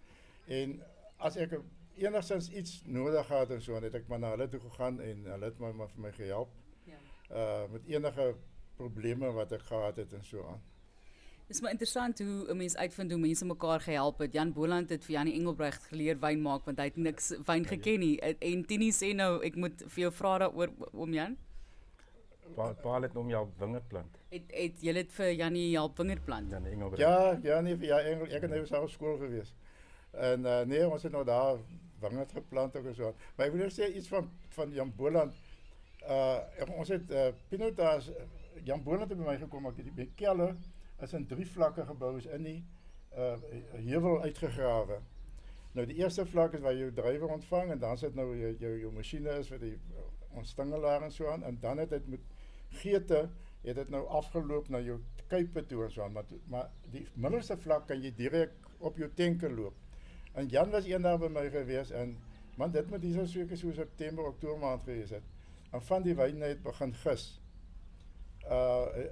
En 0.46 0.80
as 1.16 1.36
ek 1.36 1.58
enigstens 2.00 2.50
iets 2.50 2.82
nodig 2.86 3.26
gehad 3.26 3.50
en 3.50 3.62
so, 3.62 3.78
het 3.80 3.94
ek 3.94 4.08
maar 4.08 4.22
na 4.22 4.32
hulle 4.34 4.48
toe 4.48 4.60
gegaan 4.60 5.00
en 5.00 5.26
hulle 5.34 5.50
het 5.50 5.60
my 5.60 5.72
maar 5.76 5.90
vir 5.92 6.06
my 6.06 6.12
gehelp. 6.16 6.54
Ja. 6.88 6.98
Uh 7.30 7.70
met 7.72 7.86
enige 7.86 8.34
probleme 8.76 9.30
wat 9.32 9.52
ek 9.52 9.66
gehad 9.68 9.96
het 9.96 10.12
en 10.12 10.24
so 10.24 10.46
aan. 10.48 10.62
Dit 11.52 11.60
is 11.60 11.66
maar 11.66 11.76
interessant 11.76 12.18
hoe 12.18 12.50
'n 12.50 12.56
mens 12.56 12.76
uitvind 12.76 13.10
hoe 13.10 13.20
mense 13.20 13.44
mekaar 13.44 13.80
gehelp 13.80 14.18
het. 14.18 14.32
Jan 14.32 14.52
Boland 14.52 14.88
het 14.88 15.04
vir 15.04 15.14
Janie 15.14 15.34
Engelbrecht 15.34 15.84
geleer 15.84 16.18
wyn 16.20 16.42
maak 16.42 16.64
want 16.64 16.78
hy 16.78 16.84
het 16.84 16.96
niks 16.96 17.34
wyn 17.46 17.66
geken 17.66 17.98
nie. 17.98 18.20
En 18.20 18.64
Tini 18.64 18.90
sê 18.90 19.14
nou 19.14 19.42
ek 19.44 19.56
moet 19.56 19.82
vir 19.86 20.00
jou 20.02 20.12
vra 20.12 20.38
daaroor 20.38 20.70
om 20.92 21.12
Jan. 21.12 21.36
Paal 22.54 22.74
pa 22.74 23.00
het 23.00 23.12
hom 23.12 23.28
jou 23.28 23.48
wingerd 23.58 23.88
plant. 23.88 24.18
Het 24.28 24.42
het 24.48 24.80
jy 24.80 24.92
dit 24.92 25.12
vir 25.12 25.32
Janie 25.32 25.74
help 25.74 25.96
wingerd 25.98 26.24
plant? 26.24 26.50
Jan 26.50 26.66
Engelbrecht. 26.66 27.02
Ja, 27.02 27.38
ja 27.42 27.60
nee 27.60 27.76
vir 27.76 27.86
ja 27.86 28.00
Engel 28.00 28.26
ek 28.26 28.40
het 28.40 28.50
nou 28.50 28.66
self 28.66 28.90
skool 28.90 29.18
gewees. 29.18 29.54
En 30.10 30.40
uh, 30.40 30.60
nee, 30.60 30.88
ons 30.88 31.02
het 31.02 31.12
nou 31.12 31.24
daar 31.24 31.58
wingerd 32.00 32.32
geplant 32.32 32.76
ook 32.76 32.84
en 32.84 32.94
so. 32.94 33.14
Maar 33.36 33.46
ek 33.46 33.52
wil 33.52 33.62
net 33.62 33.80
sê 33.80 33.94
iets 33.94 34.08
van 34.08 34.30
van 34.48 34.72
Jan 34.72 34.92
Boland. 34.96 35.34
Uh 36.08 36.38
ons 36.78 36.88
het 36.88 37.10
uh, 37.10 37.28
pinotas 37.48 38.10
Jan 38.64 38.82
Boland 38.82 39.10
het 39.10 39.18
by 39.18 39.24
my 39.24 39.36
gekom 39.36 39.66
ek 39.66 39.76
het 39.76 39.96
die 39.96 40.12
kelle 40.16 40.56
is 41.02 41.12
in 41.18 41.26
drie 41.26 41.46
vlakke 41.46 41.86
gebou 41.86 42.16
is 42.16 42.26
in 42.26 42.46
die 42.46 42.60
uh 43.18 43.34
heuwel 43.84 44.22
uitgegrawe. 44.22 45.00
Nou 45.72 45.86
die 45.88 45.98
eerste 46.00 46.24
vlak 46.28 46.54
is 46.56 46.62
waar 46.64 46.72
jy 46.76 46.86
jou 46.86 46.92
drywer 46.96 47.34
ontvang 47.34 47.74
en 47.74 47.80
dan 47.80 47.98
sit 47.98 48.14
nou 48.14 48.28
jou 48.36 48.52
jou, 48.60 48.72
jou 48.80 48.92
masjiene 48.92 49.38
is 49.40 49.50
die 49.60 49.76
ons 50.32 50.52
stingelaar 50.54 51.04
en 51.04 51.12
so 51.12 51.28
aan 51.28 51.44
en 51.44 51.58
dan 51.60 51.78
het 51.82 51.90
dit 51.90 52.08
met 52.14 52.20
geete 52.82 53.26
het 53.62 53.76
dit 53.76 53.90
nou 53.92 54.02
afgeloop 54.08 54.68
na 54.72 54.80
jou 54.80 54.98
kuipe 55.28 55.64
toe 55.68 55.84
en 55.84 55.92
so 55.92 56.04
aan 56.04 56.12
maar 56.16 56.32
maar 56.48 56.70
die 56.92 57.06
middelste 57.14 57.56
vlak 57.56 57.86
kan 57.88 58.02
jy 58.02 58.12
direk 58.16 58.54
op 58.78 58.96
jou 58.98 59.08
tenker 59.14 59.52
loop. 59.52 59.74
En 60.34 60.48
Jan 60.48 60.70
was 60.70 60.88
eendag 60.88 61.20
by 61.20 61.28
my 61.28 61.48
gewees 61.50 61.92
en 61.92 62.16
man 62.56 62.72
dit 62.72 62.88
moet 62.90 63.04
hier 63.04 63.14
so 63.20 63.26
seker 63.26 63.56
so 63.56 63.72
September 63.72 64.26
Oktober 64.28 64.58
maand 64.58 64.82
gewees 64.88 65.10
het. 65.10 65.24
En 65.72 65.82
van 65.82 66.02
die 66.02 66.14
wyne 66.16 66.52
het 66.52 66.62
begin 66.62 66.94
gis. 67.04 67.28
Uh 68.44 69.06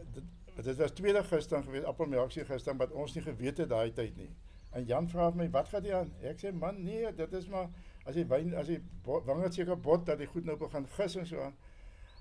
dit 0.56 0.76
was 0.76 0.92
tweede 0.92 1.22
gister 1.24 1.62
gewees 1.62 1.84
appelmelksie 1.84 2.44
gister 2.44 2.76
wat 2.76 2.92
ons 2.92 3.14
nie 3.14 3.22
geweet 3.22 3.58
het 3.58 3.68
daai 3.68 3.92
tyd 3.92 4.16
nie. 4.16 4.30
En 4.70 4.84
Jan 4.86 5.08
vra 5.08 5.30
my 5.34 5.48
wat 5.50 5.68
gaan 5.68 5.84
jy 5.84 5.94
aan? 5.94 6.12
Ek 6.22 6.38
sê 6.42 6.52
man 6.54 6.82
nee, 6.84 7.08
dit 7.16 7.32
is 7.38 7.48
maar 7.50 7.70
as 8.06 8.16
jy 8.16 8.24
wyn 8.30 8.54
as 8.58 8.70
jy 8.70 8.78
wingerd 9.06 9.54
seker 9.54 9.78
bot 9.78 10.06
dat 10.06 10.20
die 10.20 10.28
goed 10.30 10.46
nou 10.46 10.56
begin 10.60 10.86
gis 10.96 11.16
en 11.16 11.26
so 11.26 11.42
aan. 11.42 11.56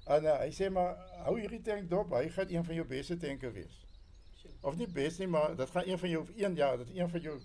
En 0.10 0.26
uh, 0.26 0.40
hy 0.42 0.50
sê 0.56 0.72
maar 0.74 0.98
hou 1.28 1.36
hierdie 1.38 1.62
tank 1.66 1.90
dop, 1.92 2.16
hy 2.18 2.26
gaan 2.34 2.50
een 2.50 2.66
van 2.66 2.80
jou 2.80 2.86
beste 2.90 3.18
tanke 3.22 3.52
wees. 3.54 3.84
Of 4.66 4.76
nie 4.80 4.88
best 4.90 5.22
nie, 5.22 5.28
maar 5.30 5.54
dit 5.56 5.70
gaan 5.70 5.88
een 5.88 6.00
van 6.02 6.10
jou 6.10 6.24
een 6.36 6.56
ja, 6.58 6.72
dit 6.82 6.96
een 6.96 7.10
van 7.10 7.22
jou 7.22 7.38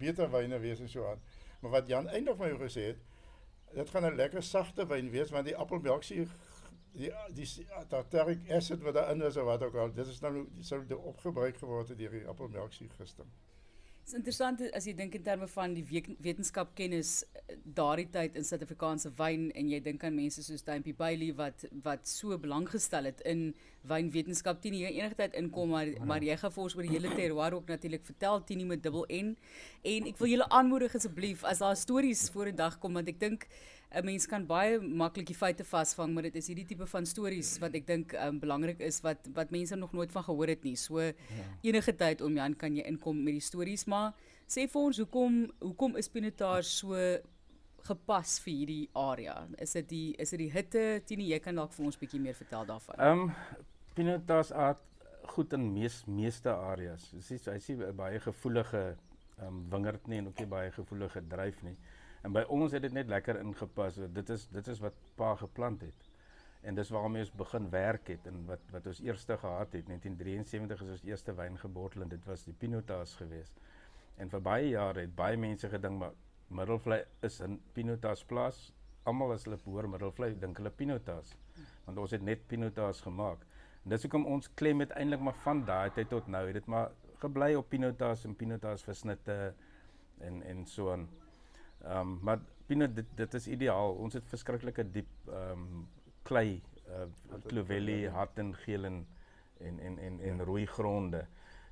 beter 0.00 0.30
wyne 0.32 0.58
wees 0.58 0.82
en 0.82 0.90
so 0.90 1.06
aan. 1.06 1.22
Maar 1.62 1.78
wat 1.78 1.88
Jan 1.88 2.10
eintlik 2.10 2.40
vir 2.40 2.50
my 2.50 2.64
gesê 2.64 2.88
het, 2.90 3.04
dit 3.72 3.90
gaan 3.90 4.04
'n 4.04 4.16
lekker 4.16 4.42
sagte 4.42 4.86
wyn 4.86 5.10
wees 5.10 5.30
want 5.30 5.46
die 5.46 5.56
appelmelksie 5.56 6.26
die 6.92 7.12
die 7.36 7.46
tartaric 7.88 8.50
acid 8.50 8.82
wat 8.84 8.94
daarin 8.94 9.22
is 9.22 9.36
of 9.36 9.48
wat 9.48 9.62
ook 9.62 9.74
al, 9.74 9.94
dit 9.94 10.06
is 10.06 10.20
nou 10.20 10.46
sou 10.60 10.82
dit 10.86 10.98
opgebruik 10.98 11.56
geword 11.56 11.88
het 11.88 11.98
deur 11.98 12.18
die 12.18 12.28
appelmelksie 12.28 12.90
gister. 12.98 13.26
Dit 14.02 14.10
is 14.10 14.18
interessant 14.18 14.62
as 14.74 14.86
jy 14.88 14.92
dink 14.98 15.14
in 15.14 15.22
terme 15.22 15.46
van 15.46 15.76
die 15.76 15.84
wetenskapkennis 15.86 17.12
eh, 17.22 17.54
daardie 17.78 18.08
tyd 18.10 18.34
in 18.36 18.44
Suid-Afrikaanse 18.44 19.12
wyn 19.16 19.44
en 19.54 19.68
jy 19.70 19.78
dink 19.80 20.02
aan 20.04 20.16
mense 20.16 20.42
soos 20.42 20.66
Dumpy 20.66 20.92
Bailey 20.98 21.30
wat 21.38 21.62
wat 21.84 22.10
so 22.10 22.34
belang 22.42 22.66
gestel 22.68 23.06
het 23.06 23.22
in 23.30 23.52
wynwetenskap 23.88 24.58
teen 24.60 24.74
jy 24.74 24.90
enige 24.98 25.20
tyd 25.20 25.38
inkom 25.38 25.70
maar 25.76 25.92
maar 26.10 26.26
jy 26.26 26.34
gaan 26.40 26.54
vir 26.56 26.64
ons 26.64 26.74
oor 26.76 26.88
die 26.88 26.96
hele 26.96 27.14
terroir 27.14 27.54
ook 27.54 27.70
natuurlik 27.70 28.04
vertel 28.10 28.42
teen 28.48 28.66
met 28.66 28.82
dubbel 28.82 29.06
N 29.06 29.36
en 29.94 30.10
ek 30.10 30.18
wil 30.18 30.34
julle 30.34 30.50
aanmoedig 30.50 30.98
asseblief 30.98 31.46
as 31.46 31.62
daar 31.62 31.78
stories 31.78 32.26
voor 32.34 32.50
'n 32.50 32.58
dag 32.58 32.80
kom 32.82 32.98
want 32.98 33.08
ek 33.08 33.22
dink 33.22 33.46
'n 33.94 34.04
mens 34.04 34.26
kan 34.26 34.46
baie 34.46 34.78
maklik 34.80 35.26
die 35.26 35.36
feite 35.36 35.64
vasvang 35.64 36.14
maar 36.14 36.22
dit 36.22 36.36
is 36.36 36.46
hierdie 36.46 36.66
tipe 36.66 36.86
van 36.86 37.06
stories 37.06 37.58
wat 37.58 37.74
ek 37.74 37.86
dink 37.86 38.12
um, 38.12 38.38
belangrik 38.40 38.80
is 38.80 39.00
wat 39.00 39.28
wat 39.34 39.50
mense 39.50 39.76
nog 39.76 39.92
nooit 39.92 40.12
van 40.12 40.24
gehoor 40.24 40.48
het 40.48 40.64
nie 40.64 40.76
so 40.76 41.00
ja. 41.00 41.14
enige 41.62 41.96
tyd 41.96 42.20
om 42.20 42.34
Jan 42.34 42.56
kan 42.56 42.76
jy 42.76 42.82
inkom 42.82 43.22
met 43.24 43.34
die 43.34 43.40
stories 43.40 43.84
maar 43.86 44.12
sê 44.46 44.68
vir 44.68 44.82
ons 44.82 44.98
hoekom 44.98 45.50
hoekom 45.60 45.96
is 45.96 46.08
Pinotage 46.08 46.68
so 46.68 47.18
gepas 47.82 48.38
vir 48.40 48.52
hierdie 48.54 48.88
area 48.94 49.48
is 49.58 49.72
dit 49.72 49.88
die 49.88 50.14
is 50.18 50.30
dit 50.30 50.38
die 50.38 50.52
hitte 50.52 51.02
Tini 51.06 51.28
jy 51.32 51.38
kan 51.38 51.54
dalk 51.54 51.72
vir 51.72 51.86
ons 51.86 51.98
bietjie 51.98 52.20
meer 52.20 52.34
vertel 52.34 52.66
daarvan 52.66 52.98
Ehm 52.98 53.28
um, 53.28 54.76
goed 55.24 55.52
in 55.52 55.72
mees 55.72 56.02
meeste 56.06 56.50
areas. 56.50 57.10
Dis 57.10 57.30
nie- 57.30 57.38
hy 57.52 57.58
baie 57.92 58.20
gevoelige 58.20 58.96
um, 59.40 59.70
wingerd 59.70 60.06
nie 60.06 60.18
en 60.18 60.26
ook 60.26 60.38
nie 60.38 60.46
baie 60.46 60.70
gevoelige 60.70 61.22
dryf 61.28 61.62
nie. 61.62 61.76
En 62.22 62.34
by 62.34 62.44
ons 62.54 62.72
het 62.72 62.82
dit 62.84 62.94
net 62.94 63.10
lekker 63.10 63.40
ingepas. 63.40 63.98
Dit 64.14 64.30
is 64.30 64.46
dit 64.54 64.68
is 64.70 64.80
wat 64.82 64.98
pa 65.18 65.34
geplant 65.40 65.82
het. 65.82 66.08
En 66.62 66.76
dis 66.78 66.90
waarmee 66.94 67.24
ons 67.24 67.32
begin 67.34 67.70
werk 67.70 68.12
het 68.12 68.26
en 68.30 68.44
wat 68.46 68.68
wat 68.70 68.86
ons 68.86 69.00
eerste 69.02 69.36
gehad 69.38 69.72
het 69.74 69.86
1973 69.86 70.84
is 70.86 70.92
ons 70.96 71.06
eerste 71.08 71.34
wyn 71.34 71.58
gebottel 71.58 72.04
en 72.04 72.12
dit 72.12 72.28
was 72.30 72.44
die 72.46 72.54
Pinotage 72.54 73.16
geweest. 73.24 73.58
En 74.22 74.30
vir 74.30 74.44
baie 74.44 74.68
jare 74.68 75.06
het 75.06 75.16
baie 75.18 75.36
mense 75.36 75.68
gedink 75.68 75.98
maar 75.98 76.14
Middelvlei 76.52 77.00
is 77.26 77.40
in 77.40 77.56
Pinotage 77.72 78.26
plaas. 78.28 78.60
Almal 79.08 79.32
as 79.34 79.46
hulle 79.48 79.58
hoor 79.64 79.88
Middelvlei 79.88 80.34
dink 80.38 80.60
hulle 80.60 80.70
Pinotage. 80.70 81.34
Want 81.86 81.98
ons 81.98 82.14
het 82.14 82.22
net 82.22 82.46
Pinotage 82.46 83.02
gemaak. 83.02 83.42
En 83.82 83.90
dis 83.90 84.04
hoekom 84.06 84.28
ons 84.30 84.50
klem 84.54 84.84
het 84.84 84.94
eintlik 84.94 85.24
maar 85.26 85.38
van 85.42 85.64
daai 85.66 86.04
tot 86.06 86.28
nou 86.30 86.44
het 86.46 86.60
dit 86.60 86.70
maar 86.70 86.92
gebly 87.24 87.54
op 87.58 87.68
Pinotage 87.68 88.28
en 88.28 88.36
Pinotage 88.38 88.84
versnitte 88.84 89.54
en 90.20 90.42
en 90.42 90.66
so 90.66 90.92
aan. 90.92 91.08
Ehm 91.84 92.00
um, 92.00 92.18
maar 92.22 92.40
Pinot 92.66 92.94
dit 92.96 93.06
dit 93.16 93.34
is 93.34 93.48
ideaal. 93.48 93.94
Ons 93.94 94.14
het 94.14 94.28
verskriklike 94.28 94.84
diep 94.94 95.28
ehm 95.28 95.50
um, 95.66 95.88
klei 96.22 96.62
uh 96.88 97.06
Clovelly, 97.48 98.06
hart 98.08 98.38
en 98.38 98.54
geel 98.54 98.84
en 98.84 99.06
en 99.60 99.78
en 99.80 99.98
en, 99.98 100.20
en 100.20 100.44
rooi 100.44 100.66
gronde. 100.66 101.26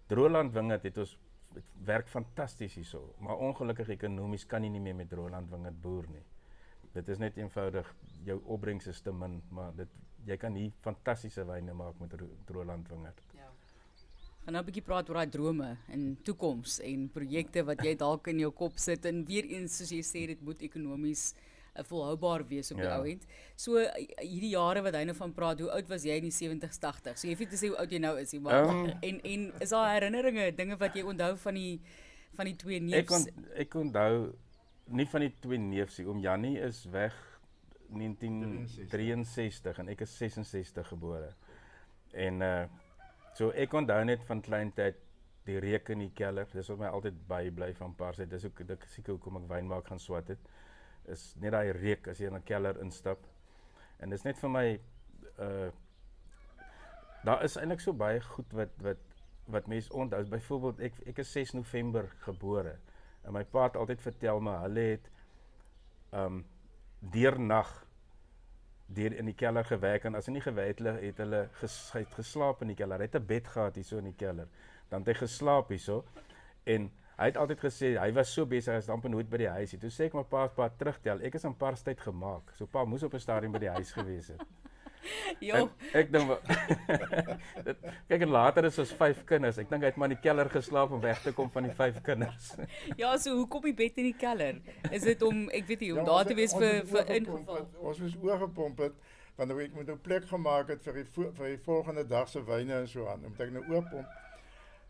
Droland 0.06 0.52
wingerd 0.52 0.82
het 0.82 0.98
ons 0.98 1.18
het 1.54 1.64
werk 1.84 2.08
fantasties 2.08 2.74
hierso, 2.74 3.14
maar 3.18 3.36
ongelukkig 3.42 3.88
ekonomies 3.88 4.46
kan 4.46 4.62
jy 4.64 4.70
nie 4.70 4.80
meer 4.80 4.94
met 4.94 5.08
Droland 5.10 5.50
wingerd 5.50 5.80
boer 5.82 6.06
nie. 6.10 6.22
Dit 6.92 7.08
is 7.08 7.18
net 7.18 7.36
eenvoudig 7.36 7.94
jou 8.24 8.40
opbrengs 8.44 8.86
is 8.86 9.00
te 9.00 9.12
min, 9.12 9.40
maar 9.50 9.72
dit 9.76 9.88
jy 10.26 10.36
kan 10.36 10.54
hier 10.54 10.70
fantastiese 10.84 11.44
wyne 11.48 11.72
maak 11.74 11.98
met 12.00 12.12
Ro- 12.20 12.36
Droland 12.46 12.88
wingerd. 12.88 13.22
Gaan 14.44 14.52
nou 14.56 14.62
'n 14.62 14.66
bietjie 14.66 14.82
praat 14.82 15.09
oor 15.11 15.16
daai 15.20 15.28
drome 15.30 15.76
en 15.92 16.16
toekoms 16.25 16.80
en 16.80 17.09
projekte 17.12 17.62
wat 17.64 17.82
jy 17.85 17.94
dalk 17.97 18.26
in 18.28 18.38
jou 18.38 18.50
kop 18.50 18.78
sit 18.78 19.04
en 19.04 19.25
weer 19.25 19.44
eens 19.44 19.76
soos 19.76 19.90
jy 19.92 20.00
sê 20.02 20.26
dit 20.26 20.40
moet 20.42 20.62
ekonomies 20.62 21.35
uh, 21.76 21.82
volhoubaar 21.85 22.47
wees 22.49 22.70
op 22.73 22.78
die 22.78 22.87
Ja. 22.87 22.97
ou 22.99 23.04
end. 23.06 23.26
So 23.56 23.76
uh, 23.78 23.87
hierdie 24.18 24.50
jare 24.56 24.82
wat 24.82 24.94
hy 24.94 25.04
nou 25.04 25.14
van 25.14 25.32
praat, 25.32 25.61
hoe 25.61 25.70
oud 25.70 25.88
was 25.88 26.02
jy 26.04 26.16
in 26.16 26.23
die 26.23 26.30
70s, 26.32 26.78
80s? 26.80 27.18
So 27.20 27.28
jy 27.28 27.37
weet 27.37 27.50
te 27.50 27.56
sê 27.56 27.68
hoe 27.68 27.76
oud 27.78 27.90
jy 27.92 27.99
nou 27.99 28.16
is, 28.18 28.32
maar 28.40 28.64
Ehm. 28.64 28.90
en 29.02 29.20
en 29.25 29.52
is 29.61 29.68
daar 29.70 29.92
herinneringe, 29.94 30.52
dinge 30.56 30.76
wat 30.78 30.94
jy 30.94 31.02
onthou 31.02 31.37
van 31.37 31.54
die 31.54 31.80
van 32.35 32.47
die 32.47 32.56
twee 32.56 32.76
Ek 32.76 32.82
neefs? 32.82 33.12
on, 33.12 33.44
ek 33.56 33.75
onthou 33.75 34.32
nie 34.87 35.06
van 35.06 35.20
die 35.20 35.35
twee 35.40 35.59
neefs 35.59 35.99
nie. 35.99 36.06
Oom 36.06 36.18
Jannie 36.20 36.59
is 36.59 36.85
weg 36.85 37.14
1963 37.90 39.78
en 39.78 39.88
ek 39.88 40.00
is 40.00 40.16
66 40.16 40.88
gebore. 40.88 41.35
En 42.12 42.40
uh 42.40 42.64
so 43.34 43.50
ek 43.50 43.75
onthou 43.75 44.04
net 44.04 44.25
van 44.28 44.42
klein 44.44 44.72
tyd 44.76 44.99
die 45.49 45.58
reuk 45.62 45.90
in 45.94 46.04
die 46.04 46.12
kelder. 46.14 46.49
Dis 46.52 46.68
wat 46.72 46.80
my 46.82 46.90
altyd 46.92 47.20
bybly 47.28 47.72
van 47.78 47.94
paar 47.99 48.16
sê. 48.16 48.26
Dis 48.28 48.44
ook 48.44 48.62
dit 48.66 48.88
seker 48.94 49.16
hoekom 49.16 49.40
ek 49.40 49.49
wyn 49.50 49.70
maak 49.70 49.88
gaan 49.90 50.02
swat 50.02 50.32
het. 50.32 50.50
Is 51.10 51.30
net 51.40 51.54
daai 51.56 51.72
reuk 51.76 52.10
as 52.12 52.20
jy 52.20 52.28
in 52.30 52.37
'n 52.37 52.44
kelder 52.44 52.80
instap. 52.84 53.26
En 54.00 54.10
dis 54.10 54.25
net 54.25 54.38
vir 54.38 54.50
my 54.50 54.66
uh 55.38 55.70
daar 57.25 57.42
is 57.44 57.56
eintlik 57.56 57.80
so 57.80 57.92
baie 57.92 58.20
goed 58.20 58.52
wat 58.52 58.70
wat 58.82 59.00
wat 59.46 59.66
mense 59.66 59.92
onthou. 59.92 60.25
Byvoorbeeld 60.25 60.80
ek 60.80 60.94
ek 61.06 61.18
is 61.18 61.32
6 61.32 61.52
November 61.52 62.08
gebore. 62.25 62.78
En 63.25 63.32
my 63.32 63.44
pa 63.44 63.64
het 63.64 63.76
altyd 63.76 64.00
vertel 64.00 64.40
my 64.40 64.56
hulle 64.62 64.80
het 64.80 65.10
um 66.12 66.44
deernag 67.00 67.87
deur 68.94 69.12
in 69.12 69.28
die 69.30 69.35
kelder 69.35 69.64
gewerk 69.64 70.04
en 70.04 70.18
as 70.18 70.26
hy 70.26 70.32
nie 70.37 70.44
gewerk 70.44 70.78
het 70.78 70.80
hulle 70.82 70.97
het 71.02 71.20
hulle 71.23 71.42
geslaap 72.16 72.62
in 72.64 72.73
die 72.73 72.78
kelder. 72.78 72.99
Hy 72.99 73.09
het 73.09 73.20
'n 73.20 73.26
bed 73.26 73.47
gehad 73.47 73.75
hierso 73.75 73.99
in 73.99 74.11
die 74.11 74.16
kelder. 74.16 74.49
Dan 74.90 75.00
het 75.00 75.09
hy 75.09 75.14
geslaap 75.26 75.68
hierso 75.68 76.04
en 76.64 76.90
hy 77.18 77.26
het 77.26 77.37
altyd 77.37 77.61
gesê 77.61 77.99
hy 78.00 78.12
was 78.12 78.32
so 78.32 78.47
besig 78.47 78.75
as 78.75 78.88
amper 78.88 79.11
nooit 79.11 79.30
by 79.30 79.37
die 79.37 79.49
huis 79.49 79.73
nie. 79.73 79.80
Toe 79.80 79.90
sê 79.90 80.04
ek 80.06 80.14
my 80.14 80.25
pa 80.25 80.49
pa 80.49 80.68
terugtel. 80.68 81.20
Ek 81.23 81.35
is 81.35 81.44
in 81.44 81.54
paar 81.54 81.75
tyd 81.75 82.00
gemaak. 82.00 82.50
So 82.56 82.66
pa 82.66 82.85
moes 82.85 83.02
op 83.02 83.14
'n 83.14 83.20
stadium 83.20 83.52
by 83.52 83.59
die 83.59 83.70
huis 83.70 83.92
gewees 83.92 84.28
het. 84.28 84.42
Jo, 85.40 85.54
En 85.54 85.71
ek 85.92 86.11
dink 86.12 86.28
dit 87.66 87.76
kyk 88.09 88.23
en 88.26 88.28
later 88.35 88.64
is 88.69 88.78
ons 88.83 88.92
vyf 88.99 89.23
kinders. 89.28 89.59
Ek 89.59 89.71
dink 89.71 89.83
hy 89.83 89.88
het 89.90 89.97
maar 89.97 90.11
in 90.11 90.16
die 90.16 90.23
kelder 90.23 90.50
geslaap 90.52 90.90
om 90.92 91.00
weg 91.00 91.23
te 91.25 91.33
kom 91.33 91.50
van 91.54 91.62
die 91.69 91.73
vyf 91.78 92.00
kinders. 92.07 92.50
ja, 93.00 93.16
so 93.19 93.35
hoekom 93.38 93.62
die 93.62 93.75
bed 93.75 93.97
in 94.02 94.11
die 94.11 94.16
kelder? 94.21 94.61
Is 94.90 95.02
dit 95.09 95.23
om 95.23 95.49
ek 95.57 95.66
weet 95.71 95.80
nie 95.80 95.92
om 95.92 96.02
Ja, 96.02 96.04
daar 96.04 96.25
te 96.25 96.35
het- 96.35 96.37
wees 96.42 96.52
vir 96.54 96.75
het 96.80 96.88
vir 96.88 97.14
ingeval? 97.16 97.69
Ons 97.80 97.99
moes 98.04 98.16
oorgepomp 98.23 98.78
het 98.87 98.92
want 99.40 99.52
ek 99.57 99.73
moet 99.75 99.88
'n 99.88 100.00
plek 100.04 100.26
gemaak 100.28 100.69
het 100.69 100.83
vir 100.85 100.92
die 101.00 101.04
vir 101.14 101.47
die 101.49 101.59
volgende 101.64 102.04
dag 102.04 102.28
se 102.28 102.42
wyne 102.45 102.75
en 102.83 102.88
so 102.88 103.07
aan. 103.09 103.23
Moet 103.23 103.40
ek 103.40 103.52
nou 103.52 103.64
oorpomp. 103.73 104.07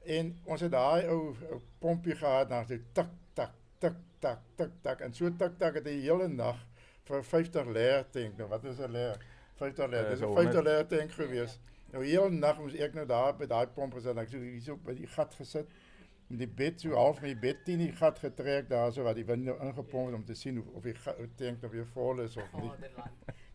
En 0.06 0.32
ons 0.44 0.60
het 0.60 0.72
daai 0.72 1.06
ou 1.08 1.36
pompie 1.78 2.16
gehad 2.16 2.48
na 2.50 2.64
so 2.64 2.74
tik 2.94 3.06
tak 3.34 3.52
tik 3.78 3.94
tak 4.20 4.38
tik 4.56 4.70
tak 4.82 5.00
en 5.02 5.12
so 5.14 5.30
tik 5.30 5.58
tak 5.58 5.74
het 5.74 5.84
die 5.84 6.00
hele 6.00 6.26
nag 6.28 6.56
vir 7.04 7.22
50 7.22 7.66
leer 7.66 8.04
tank. 8.10 8.36
Nou 8.38 8.48
wat 8.48 8.64
is 8.64 8.78
'n 8.80 8.90
leer? 8.92 9.16
50 9.60 9.90
leer. 9.92 10.04
Eh, 10.04 10.10
Dis 10.10 10.18
so 10.24 10.30
'n 10.30 10.34
50 10.34 10.54
honderd- 10.54 10.64
leer 10.90 10.98
tank 10.98 11.12
gewees. 11.18 11.58
Nou 11.92 12.04
heel 12.06 12.30
nag 12.30 12.58
moes 12.60 12.74
ek 12.74 12.94
nou 12.94 13.06
daar 13.06 13.36
by 13.36 13.46
daai 13.50 13.66
pomp 13.74 13.94
gesit. 13.94 14.16
Ek 14.18 14.28
so 14.28 14.38
hierso 14.38 14.76
by 14.76 14.94
die 14.94 15.06
gat 15.06 15.34
gesit 15.34 15.66
met 16.30 16.38
die 16.38 16.46
bed 16.46 16.80
so 16.80 16.94
half 16.94 17.20
met 17.20 17.32
die 17.32 17.40
bed 17.48 17.64
teen 17.66 17.78
die 17.78 17.92
gat 17.92 18.18
getrek 18.22 18.68
daar 18.70 18.92
so 18.92 19.02
wat 19.02 19.16
die 19.18 19.24
wind 19.26 19.44
nou 19.44 19.56
ingepomp 19.60 20.06
het 20.06 20.14
om 20.14 20.24
te 20.24 20.34
sien 20.34 20.60
of, 20.60 20.66
of 20.78 20.82
die 20.82 20.94
tank 21.36 21.60
nou 21.62 21.72
weer 21.72 21.86
vol 21.94 22.20
is 22.20 22.36
of 22.36 22.52
nie. 22.54 22.70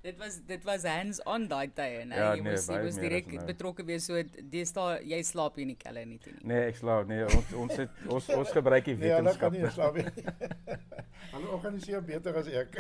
Dit 0.05 0.19
was 0.21 0.35
dit 0.45 0.63
was 0.67 0.83
hands 0.85 1.19
on 1.25 1.47
daai 1.49 1.71
tye, 1.73 2.03
nee. 2.05 2.17
Ja, 2.19 2.27
jy 2.37 2.41
nee, 2.45 2.51
moes 2.53 2.67
jy 2.69 2.81
moes 2.83 2.97
direk 3.01 3.29
nou. 3.31 3.45
betrokke 3.47 3.85
wees 3.87 4.05
so 4.05 4.19
deesdae 4.53 4.99
jy 5.09 5.17
slaap 5.25 5.55
nie 5.57 5.65
in 5.65 5.71
die 5.73 5.77
kelder 5.81 6.05
nie, 6.05 6.19
nie. 6.27 6.35
Nee, 6.51 6.67
ek 6.69 6.77
slaap 6.77 7.07
nee, 7.09 7.23
ons 7.25 7.55
ons 7.63 7.73
het 7.81 8.03
ons 8.13 8.27
ons 8.37 8.51
gebruik 8.59 8.85
die 8.91 8.95
Nee, 9.01 9.15
hulle 9.17 9.33
kan 9.41 9.55
wetenskap. 9.55 9.57
nie 9.57 9.73
slaap 9.73 9.95
nie. 9.97 10.85
Hulle 11.33 11.47
organiseer 11.55 12.03
beter 12.05 12.35
as 12.37 12.47
ek. 12.61 12.77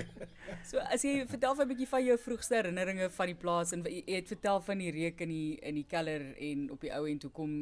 So 0.69 0.77
as 0.93 1.01
jy 1.07 1.25
vertel 1.27 1.55
vir 1.57 1.65
'n 1.65 1.69
bietjie 1.71 1.87
van 1.95 2.03
jou 2.05 2.17
vroegste 2.27 2.55
herinneringe 2.59 3.09
van 3.17 3.31
die 3.31 3.37
plaas 3.41 3.73
en 3.73 3.81
jy 3.89 4.03
het 4.19 4.27
vertel 4.35 4.61
van 4.67 4.83
die 4.83 4.91
reuk 4.93 5.21
in 5.25 5.29
die 5.33 5.57
in 5.65 5.75
die 5.81 5.87
kelder 5.95 6.27
en 6.37 6.69
op 6.71 6.81
die 6.85 6.93
ou 6.93 7.03
end 7.09 7.23
hoekom 7.25 7.55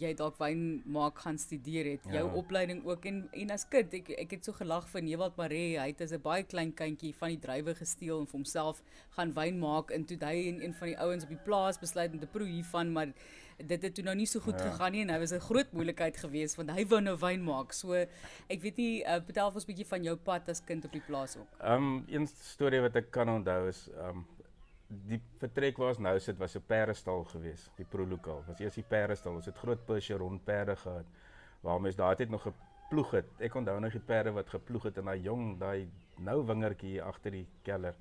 jy 0.00 0.14
dalk 0.14 0.38
wyn 0.38 0.82
maak 0.86 1.18
gaan 1.18 1.38
studeer 1.38 1.84
het. 1.92 2.04
Jou 2.04 2.26
Ja. 2.28 2.34
opleiding 2.34 2.84
ook 2.86 3.04
en 3.06 3.28
en 3.32 3.50
as 3.50 3.64
kind 3.68 3.92
ek 3.94 4.10
ek 4.10 4.30
het 4.30 4.44
so 4.44 4.52
gelag 4.52 4.88
van 4.88 5.06
Ewald 5.08 5.36
Maree. 5.36 5.78
Hy 5.78 5.86
het 5.88 6.00
as 6.00 6.12
'n 6.12 6.20
baie 6.22 6.42
klein 6.44 6.72
kindjie 6.74 7.14
van 7.14 7.28
die 7.28 7.38
druiwe 7.38 7.74
gesteel 7.74 8.20
en 8.20 8.26
vir 8.26 8.32
homself 8.38 8.82
gaan 9.10 9.32
wyn 9.34 9.58
maak 9.58 9.90
en 9.90 10.04
toe 10.04 10.16
hy 10.20 10.48
en 10.48 10.62
een 10.62 10.74
van 10.74 10.88
die 10.88 10.98
ouens 10.98 11.22
op 11.24 11.28
die 11.28 11.44
plaas 11.44 11.78
besluit 11.78 12.12
om 12.12 12.18
te 12.20 12.26
proe 12.26 12.46
hiervan, 12.46 12.92
maar 12.92 13.12
dit 13.66 13.82
het 13.82 13.94
toe 13.94 14.04
nou 14.04 14.14
nie 14.14 14.26
so 14.26 14.38
goed 14.40 14.54
Ja. 14.60 14.70
gegaan 14.70 14.92
nie 14.92 15.00
en 15.02 15.08
hy 15.10 15.18
was 15.18 15.32
'n 15.32 15.40
groot 15.40 15.72
moeilikheid 15.72 16.16
geweest 16.16 16.56
want 16.56 16.70
hy 16.70 16.84
wou 16.86 17.00
nou 17.00 17.16
wyn 17.16 17.42
maak. 17.42 17.72
So 17.72 17.92
ek 17.92 18.60
weet 18.62 18.76
nie 18.76 19.02
uh, 19.04 19.20
vertel 19.24 19.50
vir 19.50 19.54
ons 19.54 19.64
'n 19.64 19.72
bietjie 19.72 19.86
van 19.86 20.04
jou 20.04 20.16
pad 20.16 20.48
as 20.48 20.60
kind 20.64 20.84
op 20.84 20.92
die 20.92 21.02
plaas 21.06 21.36
ook. 21.36 21.48
Ehm 21.60 21.72
um, 21.82 22.04
een 22.08 22.26
storie 22.26 22.80
wat 22.80 22.94
ek 22.96 23.10
kan 23.10 23.28
onthou 23.28 23.68
is 23.68 23.88
ehm 23.98 24.08
um, 24.08 24.26
die 24.88 25.20
vertrek 25.40 25.76
waar 25.76 25.92
ons 25.92 26.00
nou 26.00 26.14
sit 26.20 26.38
was 26.40 26.56
'n 26.56 26.64
perdestal 26.66 27.24
geweest, 27.24 27.70
die 27.76 27.84
prolokaal. 27.84 28.42
Was 28.46 28.60
eers 28.60 28.74
die 28.74 28.88
perdestal. 28.88 29.34
Ons 29.34 29.46
het 29.46 29.56
groot 29.56 29.84
Percheron 29.86 30.40
perde 30.44 30.76
gehad 30.76 31.06
waar 31.60 31.80
mens 31.80 31.96
daai 31.96 32.16
tyd 32.16 32.30
nog 32.30 32.42
geploeg 32.42 33.10
het. 33.10 33.26
Ek 33.38 33.54
onthou 33.54 33.80
nog 33.80 33.92
die 33.92 34.00
perde 34.00 34.32
wat 34.32 34.48
geploeg 34.48 34.82
het 34.82 34.96
in 34.96 35.04
daai 35.04 35.20
jong, 35.20 35.58
daai 35.58 35.88
nou 36.16 36.46
wingertjie 36.46 36.90
hier 36.90 37.02
agter 37.02 37.30
die 37.30 37.46
keller. 37.62 37.94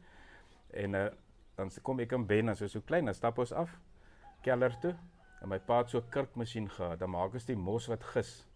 En 0.69 0.93
uh, 0.93 1.07
dan 1.55 1.71
kom 1.81 1.99
ek 1.99 2.11
en 2.11 2.25
Ben 2.25 2.49
as 2.49 2.61
ons 2.61 2.71
so 2.71 2.81
klein, 2.81 3.05
dan 3.05 3.13
stap 3.13 3.37
ons 3.37 3.51
af 3.51 3.79
keller 4.41 4.79
toe. 4.79 4.95
En 5.41 5.49
my 5.49 5.59
pa 5.59 5.77
het 5.77 5.89
so 5.89 5.97
'n 5.97 6.09
kurkmasjien 6.09 6.69
gehad. 6.69 6.99
Dan 6.99 7.09
maak 7.09 7.33
ons 7.33 7.45
die 7.45 7.55
mos 7.55 7.87
wat 7.87 8.03
gis. 8.03 8.47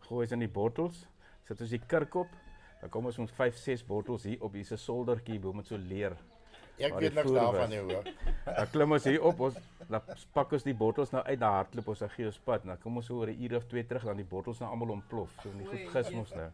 Gooi 0.00 0.24
ons 0.24 0.32
in 0.32 0.38
die 0.38 0.48
bottels, 0.48 1.06
sit 1.44 1.60
ons 1.60 1.70
die 1.70 1.86
kurk 1.86 2.14
op. 2.14 2.28
Dan 2.80 2.90
kom 2.90 3.06
ons 3.06 3.18
met 3.18 3.30
5, 3.30 3.56
6 3.56 3.84
bottels 3.86 4.24
hier 4.24 4.42
op 4.42 4.52
hierse 4.52 4.76
soldertjie 4.76 5.38
bo 5.38 5.52
met 5.52 5.66
so 5.66 5.76
leer. 5.76 6.16
Ek 6.78 6.92
Waar 6.92 7.00
weet 7.00 7.14
die 7.14 7.22
niks 7.22 7.32
daarvan 7.32 7.68
nie 7.72 7.78
hoor. 7.80 8.08
Dan 8.58 8.70
klim 8.70 8.92
ons 8.92 9.04
hier 9.08 9.22
op, 9.24 9.40
ons 9.40 9.56
dan 9.88 10.02
pak 10.34 10.52
ons 10.52 10.62
die 10.66 10.74
bottels 10.74 11.10
nou 11.14 11.22
uit, 11.24 11.38
dan 11.38 11.52
hardloop 11.52 11.88
ons 11.88 11.98
dan 12.02 12.10
gee 12.10 12.26
ons 12.26 12.38
pad. 12.44 12.64
Dan 12.66 12.78
kom 12.82 12.96
ons 13.00 13.06
so 13.06 13.20
oor 13.20 13.30
'n 13.30 13.42
uur 13.42 13.56
of 13.56 13.66
twee 13.70 13.86
terug 13.86 14.04
dan 14.04 14.16
die 14.16 14.24
bottels 14.28 14.58
nou 14.60 14.70
almal 14.70 14.90
ontplof. 14.96 15.30
So 15.42 15.48
nie 15.56 15.66
goed 15.66 15.88
gis 15.94 16.10
mos 16.10 16.34
nou. 16.34 16.50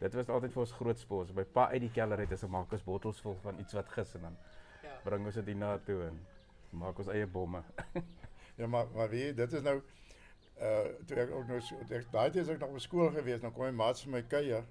Dit 0.00 0.14
was 0.14 0.28
altyd 0.28 0.52
vir 0.52 0.60
ons 0.62 0.72
groot 0.72 0.98
sport. 0.98 1.28
As 1.28 1.34
my 1.36 1.44
pa 1.44 1.68
uit 1.68 1.80
die 1.80 1.90
kelder 1.90 2.18
uit 2.18 2.30
is, 2.32 2.40
dan 2.40 2.50
maak 2.50 2.72
ons 2.72 2.82
bottels 2.84 3.20
vol 3.20 3.36
van 3.42 3.58
iets 3.58 3.72
wat 3.72 3.88
gis 3.88 4.14
en 4.14 4.20
dan 4.20 4.36
bring 5.04 5.26
ons 5.26 5.34
dit 5.34 5.46
hier 5.46 5.56
na 5.56 5.78
toe 5.78 6.02
en 6.06 6.20
maak 6.70 6.98
ons 6.98 7.08
eie 7.08 7.26
bomme. 7.26 7.62
Ja, 8.56 8.66
maar 8.66 8.86
maar 8.94 9.08
weet 9.08 9.36
dit 9.36 9.52
is 9.52 9.62
nou 9.62 9.80
uh 10.60 10.84
toe 11.06 11.16
ek 11.16 11.30
ook 11.30 11.44
so- 11.60 11.84
toe 11.88 11.96
ek 11.96 12.10
daai 12.12 12.30
tyd 12.30 12.42
is 12.42 12.48
ek 12.48 12.58
nog 12.60 12.70
op 12.70 12.80
skool 12.80 13.10
gewees, 13.10 13.40
nou 13.40 13.52
kom 13.52 13.64
my 13.64 13.70
maats 13.70 14.02
vir 14.02 14.12
my 14.12 14.22
kuier. 14.22 14.64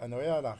En 0.00 0.10
nou 0.10 0.22
ja, 0.22 0.40
dan 0.40 0.56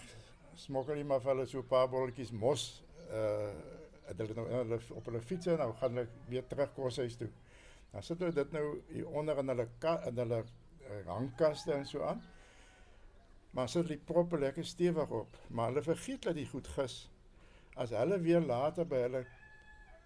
smokkel 0.55 0.97
jy 0.97 1.05
maar 1.05 1.21
vir 1.21 1.33
hulle 1.35 1.47
so 1.47 1.59
'n 1.59 1.67
paar 1.67 1.89
bolletjies 1.89 2.31
mos 2.33 2.83
hulle 3.11 4.35
nou 4.35 4.79
op 4.99 5.05
hulle 5.11 5.21
fiets 5.21 5.47
en 5.47 5.59
nou 5.59 5.73
gaan 5.81 5.97
hulle 5.97 6.09
weer 6.29 6.47
terug 6.47 6.73
koshuis 6.75 7.17
toe. 7.17 7.29
Dan 7.93 8.03
sit 8.03 8.19
hulle 8.23 8.33
dit 8.37 8.53
nou 8.53 8.65
hier 8.93 9.09
onder 9.09 9.39
in 9.39 9.49
hulle 9.49 9.69
in 10.11 10.19
hulle 10.23 10.43
uh, 10.45 11.01
hangkaste 11.07 11.73
en 11.73 11.87
so 11.87 12.03
aan. 12.03 12.23
Maar 13.57 13.69
sit 13.69 13.89
die 13.89 13.97
proppe 13.99 14.39
lekker 14.39 14.65
stewig 14.65 15.11
op, 15.11 15.37
maar 15.49 15.71
hulle 15.71 15.83
vergeet 15.83 16.23
dat 16.23 16.35
die 16.35 16.47
goed 16.47 16.69
gis. 16.69 17.11
As 17.77 17.91
hulle 17.91 18.19
weer 18.21 18.41
later 18.41 18.85
by 18.89 19.01
hulle 19.07 19.25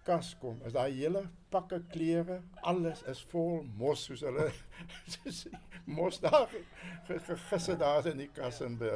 kas 0.07 0.31
kom, 0.41 0.61
is 0.65 0.73
daai 0.73 0.91
hele 0.95 1.25
pakke 1.53 1.81
klere, 1.91 2.39
alles 2.65 3.03
is 3.11 3.19
vol 3.29 3.61
mos 3.77 4.05
soos 4.07 4.23
hulle 4.25 4.47
mos 5.97 6.19
daar 6.23 6.47
ge- 7.07 7.19
gegis 7.27 7.67
daar 7.77 8.07
in 8.07 8.17
die 8.23 8.29
kas 8.33 8.61
en 8.65 8.77
by. 8.79 8.95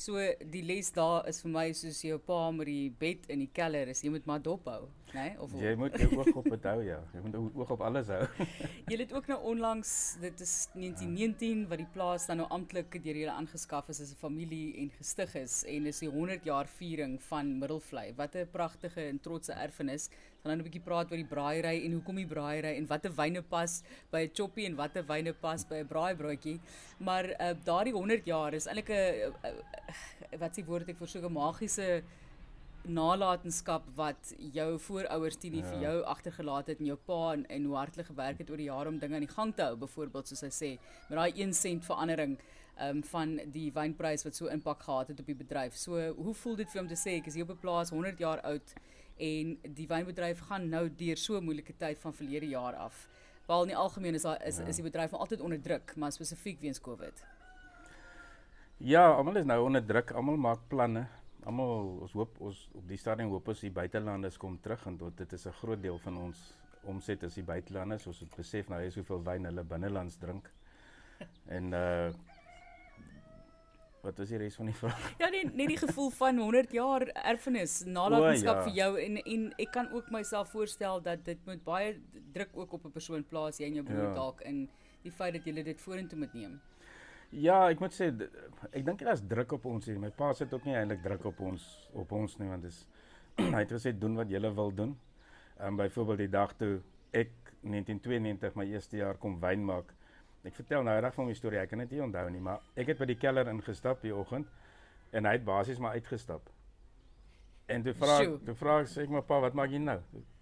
So 0.00 0.16
die 0.52 0.62
les 0.64 0.88
daar 0.96 1.26
is 1.28 1.42
vir 1.44 1.50
my 1.52 1.66
soos 1.76 1.98
jou 2.06 2.16
pa 2.24 2.38
met 2.56 2.70
die 2.70 2.88
bed 3.02 3.26
in 3.28 3.42
die 3.44 3.50
keller 3.52 3.90
is 3.92 4.00
jy 4.00 4.12
moet 4.14 4.28
maar 4.30 4.40
dop 4.40 4.64
hou? 4.70 4.86
Nee? 5.12 5.34
Of 5.42 5.54
Jy 5.58 5.72
moet 5.78 5.96
jou 5.98 6.08
oog 6.20 6.28
op 6.38 6.46
dit 6.52 6.66
hou 6.70 6.82
ja. 6.86 6.98
Jy 7.14 7.22
moet 7.24 7.36
jou 7.36 7.42
oog 7.58 7.70
op 7.74 7.80
alles 7.86 8.10
hou. 8.12 8.20
Jy 8.90 8.98
het 9.00 9.12
ook 9.16 9.26
nou 9.32 9.38
onlangs, 9.52 9.92
dit 10.22 10.42
is 10.44 10.54
1919 10.74 11.64
wat 11.70 11.82
die 11.82 11.88
plaas 11.94 12.26
dan 12.30 12.42
nou 12.42 12.48
amptelik 12.54 12.94
deur 13.02 13.18
julle 13.22 13.34
aangeskaf 13.34 13.90
is 13.90 14.02
as 14.04 14.12
'n 14.14 14.20
familie 14.20 14.76
en 14.82 14.90
gestig 14.98 15.34
is 15.40 15.64
en 15.64 15.88
dis 15.88 16.02
die 16.04 16.10
100 16.10 16.44
jaar 16.44 16.70
viering 16.78 17.18
van 17.30 17.58
Middelvlei. 17.58 18.12
Wat 18.16 18.36
'n 18.36 18.48
pragtige 18.52 19.08
en 19.08 19.20
trotse 19.20 19.52
erfenis. 19.52 20.08
Dan 20.42 20.52
nou 20.52 20.58
'n 20.58 20.68
bietjie 20.68 20.84
praat 20.84 21.10
oor 21.10 21.20
die 21.20 21.32
braaiery 21.34 21.84
en 21.84 21.92
hoekom 21.92 22.16
die 22.16 22.26
braaiery 22.26 22.76
en 22.76 22.86
watter 22.86 23.12
wyne 23.12 23.42
pas 23.42 23.82
by 24.10 24.24
'n 24.24 24.30
choppie 24.32 24.66
en 24.66 24.76
watter 24.76 25.04
wyne 25.06 25.32
pas 25.32 25.64
by 25.64 25.82
'n 25.82 25.86
braaibroodjie. 25.86 26.60
Maar 26.98 27.24
uh, 27.24 27.54
daardie 27.64 27.92
100 27.92 28.24
jaar 28.24 28.54
is 28.54 28.66
eintlik 28.66 28.88
'n 28.88 28.94
uh, 28.94 29.50
uh, 29.50 30.38
wat 30.38 30.54
s'ie 30.54 30.64
woord 30.64 30.88
ek 30.88 30.96
versoek 30.96 31.24
'n 31.24 31.32
magiese 31.32 32.02
nalatenskap 32.84 33.84
wat 33.96 34.32
jou 34.54 34.78
voorouers 34.78 35.36
teen 35.36 35.54
ja. 35.54 35.64
vir 35.64 35.82
jou 35.84 35.96
agtergelaat 36.04 36.66
het 36.72 36.80
en 36.80 36.86
jou 36.86 36.96
pa 37.06 37.32
en, 37.32 37.44
en 37.46 37.64
hoe 37.64 37.76
hard 37.76 37.94
hulle 37.94 38.06
gewerk 38.06 38.38
het 38.38 38.50
oor 38.50 38.56
die 38.56 38.70
jare 38.70 38.88
om 38.88 38.98
dinge 38.98 39.14
aan 39.14 39.26
die 39.26 39.34
gang 39.34 39.54
te 39.54 39.62
hou 39.62 39.76
byvoorbeeld 39.76 40.28
soos 40.28 40.40
hy 40.46 40.50
sê 40.50 40.70
met 41.08 41.18
daai 41.18 41.42
1 41.44 41.52
sent 41.54 41.84
verandering 41.84 42.38
um, 42.80 43.02
van 43.12 43.36
die 43.52 43.68
wynprys 43.74 44.24
wat 44.24 44.36
so 44.36 44.48
impak 44.52 44.82
gehad 44.82 45.08
het 45.12 45.20
op 45.20 45.26
die 45.26 45.36
bedryf. 45.36 45.76
So 45.76 46.00
hoe 46.16 46.34
voel 46.34 46.56
dit 46.62 46.70
vir 46.72 46.82
hom 46.82 46.88
te 46.88 46.98
sê 46.98 47.18
ek 47.20 47.28
is 47.30 47.34
hier 47.38 47.44
op 47.44 47.54
'n 47.56 47.60
plaas 47.60 47.90
100 47.90 48.18
jaar 48.18 48.40
oud 48.40 48.74
en 49.20 49.58
die 49.76 49.86
wynbedryf 49.86 50.40
gaan 50.48 50.70
nou 50.70 50.88
deur 50.88 51.16
so 51.16 51.36
'n 51.36 51.44
moeilike 51.44 51.76
tyd 51.76 51.98
van 51.98 52.14
verlede 52.14 52.48
jaar 52.48 52.74
af. 52.74 53.08
Wel 53.46 53.62
in 53.62 53.68
die 53.68 53.76
algemeen 53.76 54.14
is 54.14 54.22
daar 54.22 54.46
is, 54.46 54.58
Ja. 54.58 54.64
is 54.64 54.76
die 54.76 54.84
bedryf 54.84 55.12
altyd 55.12 55.40
onder 55.40 55.60
druk, 55.60 55.96
maar 55.96 56.12
spesifiek 56.12 56.60
weens 56.60 56.80
Covid. 56.80 57.24
Ja, 58.76 59.12
almal 59.12 59.36
is 59.36 59.44
nou 59.44 59.64
onder 59.64 59.86
druk. 59.86 60.10
Almal 60.10 60.36
maak 60.36 60.58
planne. 60.68 61.06
Almal 61.48 62.00
ons 62.04 62.12
hoop 62.12 62.40
ons 62.40 62.68
op 62.76 62.88
die 62.88 62.98
stadium 63.00 63.30
hoop 63.32 63.48
ons 63.48 63.60
die 63.60 63.70
buitelanders 63.70 64.36
kom 64.36 64.58
terug 64.60 64.86
en 64.86 64.96
tot 65.00 65.16
dit 65.16 65.32
is 65.32 65.46
'n 65.46 65.52
groot 65.62 65.82
deel 65.82 65.98
van 65.98 66.16
ons 66.16 66.38
omset 66.84 67.22
is 67.22 67.34
die 67.34 67.42
buitelanders. 67.44 68.06
Ons 68.06 68.20
het 68.20 68.36
besef 68.36 68.68
nou 68.68 68.80
is 68.82 68.94
hoeveel 68.94 69.22
wyn 69.22 69.44
hulle 69.44 69.64
binnelands 69.64 70.16
drink. 70.16 70.50
En 71.56 71.72
uh 71.72 72.12
wat 74.02 74.18
is 74.18 74.28
die 74.28 74.38
res 74.40 74.54
van 74.56 74.66
die 74.66 74.74
vraag? 74.74 75.18
Ja, 75.20 75.28
nee, 75.28 75.44
net 75.44 75.68
die 75.68 75.76
gevoel 75.76 76.10
van 76.10 76.38
100 76.38 76.72
jaar 76.72 77.02
erfenis, 77.02 77.82
nalatenskap 77.84 78.56
ja. 78.56 78.62
vir 78.62 78.72
jou 78.72 78.90
en 79.00 79.16
en 79.20 79.42
ek 79.60 79.72
kan 79.72 79.90
ook 79.92 80.10
myself 80.10 80.48
voorstel 80.54 81.02
dat 81.04 81.24
dit 81.24 81.38
moet 81.46 81.64
baie 81.64 82.00
druk 82.32 82.48
ook 82.54 82.72
op 82.72 82.84
'n 82.86 82.90
persoon 82.90 83.24
plaas 83.24 83.58
jy 83.58 83.66
en 83.66 83.74
jou 83.74 83.84
broer 83.84 84.08
Ja. 84.08 84.14
dalk 84.14 84.40
in 84.40 84.68
die 85.02 85.12
feit 85.12 85.34
dat 85.34 85.44
jy 85.44 85.62
dit 85.62 85.80
vorentoe 85.80 86.18
moet 86.18 86.32
neem. 86.34 86.60
Ja, 87.30 87.68
ek 87.70 87.78
moet 87.78 87.94
sê 87.94 88.08
ek 88.74 88.82
dink 88.86 89.04
daar's 89.06 89.22
druk 89.22 89.52
op 89.54 89.68
ons 89.70 89.86
hier. 89.86 89.98
My 90.02 90.10
pa 90.14 90.32
sit 90.34 90.50
ook 90.54 90.64
nie 90.66 90.74
eintlik 90.74 91.02
druk 91.04 91.28
op 91.30 91.40
ons 91.46 91.66
op 91.94 92.10
ons 92.12 92.34
nie 92.40 92.48
want 92.50 92.66
dis 92.66 92.80
hy 93.54 93.60
het 93.60 93.70
gesê 93.70 93.92
doen 93.94 94.18
wat 94.18 94.30
jy 94.30 94.40
wil 94.48 94.74
doen. 94.74 94.96
Ehm 95.60 95.68
um, 95.68 95.78
byvoorbeeld 95.78 96.24
die 96.24 96.32
dag 96.32 96.56
toe 96.58 96.80
ek 97.14 97.30
1992 97.62 98.56
my 98.58 98.66
eerste 98.66 98.98
jaar 98.98 99.18
kom 99.18 99.38
wyn 99.40 99.62
maak. 99.64 99.94
Ek 100.42 100.56
vertel 100.56 100.82
nou 100.82 100.96
reg 100.98 101.14
van 101.14 101.26
my 101.28 101.34
storie. 101.36 101.60
Ek 101.60 101.70
kan 101.70 101.84
dit 101.84 101.94
nie 101.94 102.02
onthou 102.02 102.26
nie, 102.32 102.40
maar 102.42 102.64
ek 102.74 102.94
het 102.94 102.98
by 102.98 103.06
die 103.12 103.18
keller 103.20 103.48
ingestap 103.52 104.02
die 104.02 104.14
oggend 104.14 104.50
en 105.12 105.26
hy 105.26 105.36
het 105.36 105.44
basies 105.44 105.78
maar 105.78 105.98
uitgestap. 106.00 106.50
En 107.70 107.82
toe 107.86 107.94
vra 107.94 108.20
toe 108.46 108.54
vra 108.58 108.80
ek 108.82 108.90
sê 108.90 109.04
ek 109.06 109.12
my 109.14 109.22
pa, 109.22 109.38
wat 109.44 109.54
maak 109.54 109.70
jy 109.70 109.78
nou? 109.82 110.00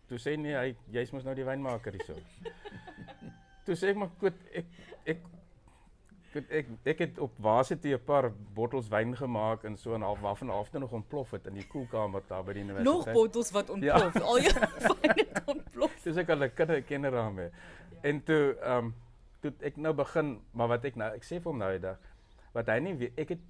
Toe 0.09 0.21
sê 0.23 0.39
nee, 0.41 0.57
hy 0.57 0.73
jy's 0.95 1.13
mos 1.13 1.27
nou 1.27 1.35
die 1.37 1.45
wynmaker 1.45 1.99
hierso. 1.99 2.17
toe 3.67 3.77
sê 3.77 3.93
ek 3.93 4.01
maar 4.01 4.15
goed, 4.23 4.39
ek 4.57 4.71
ek 5.05 5.27
Ek 6.35 6.51
ek 6.51 6.67
ek 6.85 6.99
het 6.99 7.19
op 7.19 7.33
Wasete 7.41 7.89
'n 7.89 8.05
paar 8.05 8.33
bottels 8.55 8.89
wyn 8.89 9.17
gemaak 9.17 9.65
en 9.65 9.77
so 9.77 9.95
en 9.95 10.03
half 10.03 10.21
waarvan 10.21 10.49
half 10.49 10.73
nog 10.73 10.93
ontplof 10.93 11.31
het 11.31 11.47
in 11.47 11.55
die 11.55 11.67
koelkamer 11.67 12.23
daar 12.29 12.45
by 12.45 12.53
die 12.53 12.65
Nog 12.65 12.77
universiteit. 12.77 13.15
bottels 13.15 13.51
wat 13.51 13.71
ontplof. 13.71 14.15
Ja. 14.15 14.21
Al 14.21 14.41
jou 14.41 14.53
fyn 14.89 15.13
het 15.15 15.43
ontplof. 15.47 16.03
Dis 16.03 16.17
ek 16.17 16.29
al 16.31 16.43
'n 16.45 16.55
kinder 16.55 16.83
kenner 16.83 17.11
daarmee. 17.11 17.51
En 18.03 18.23
toe 18.25 18.57
ehm 18.61 18.85
um, 18.85 18.95
toe 19.41 19.51
het 19.51 19.63
ek 19.63 19.77
nou 19.77 19.95
begin, 19.95 20.41
maar 20.53 20.69
wat 20.69 20.85
ek 20.85 20.97
nou 20.97 21.15
ek 21.15 21.25
sê 21.25 21.41
vir 21.41 21.51
hom 21.51 21.59
nou 21.59 21.71
die 21.71 21.81
dag 21.81 21.99
wat 22.53 22.67
hy 22.67 22.79
nie 22.79 22.95
weet, 22.97 23.19
ek 23.19 23.29
het 23.29 23.41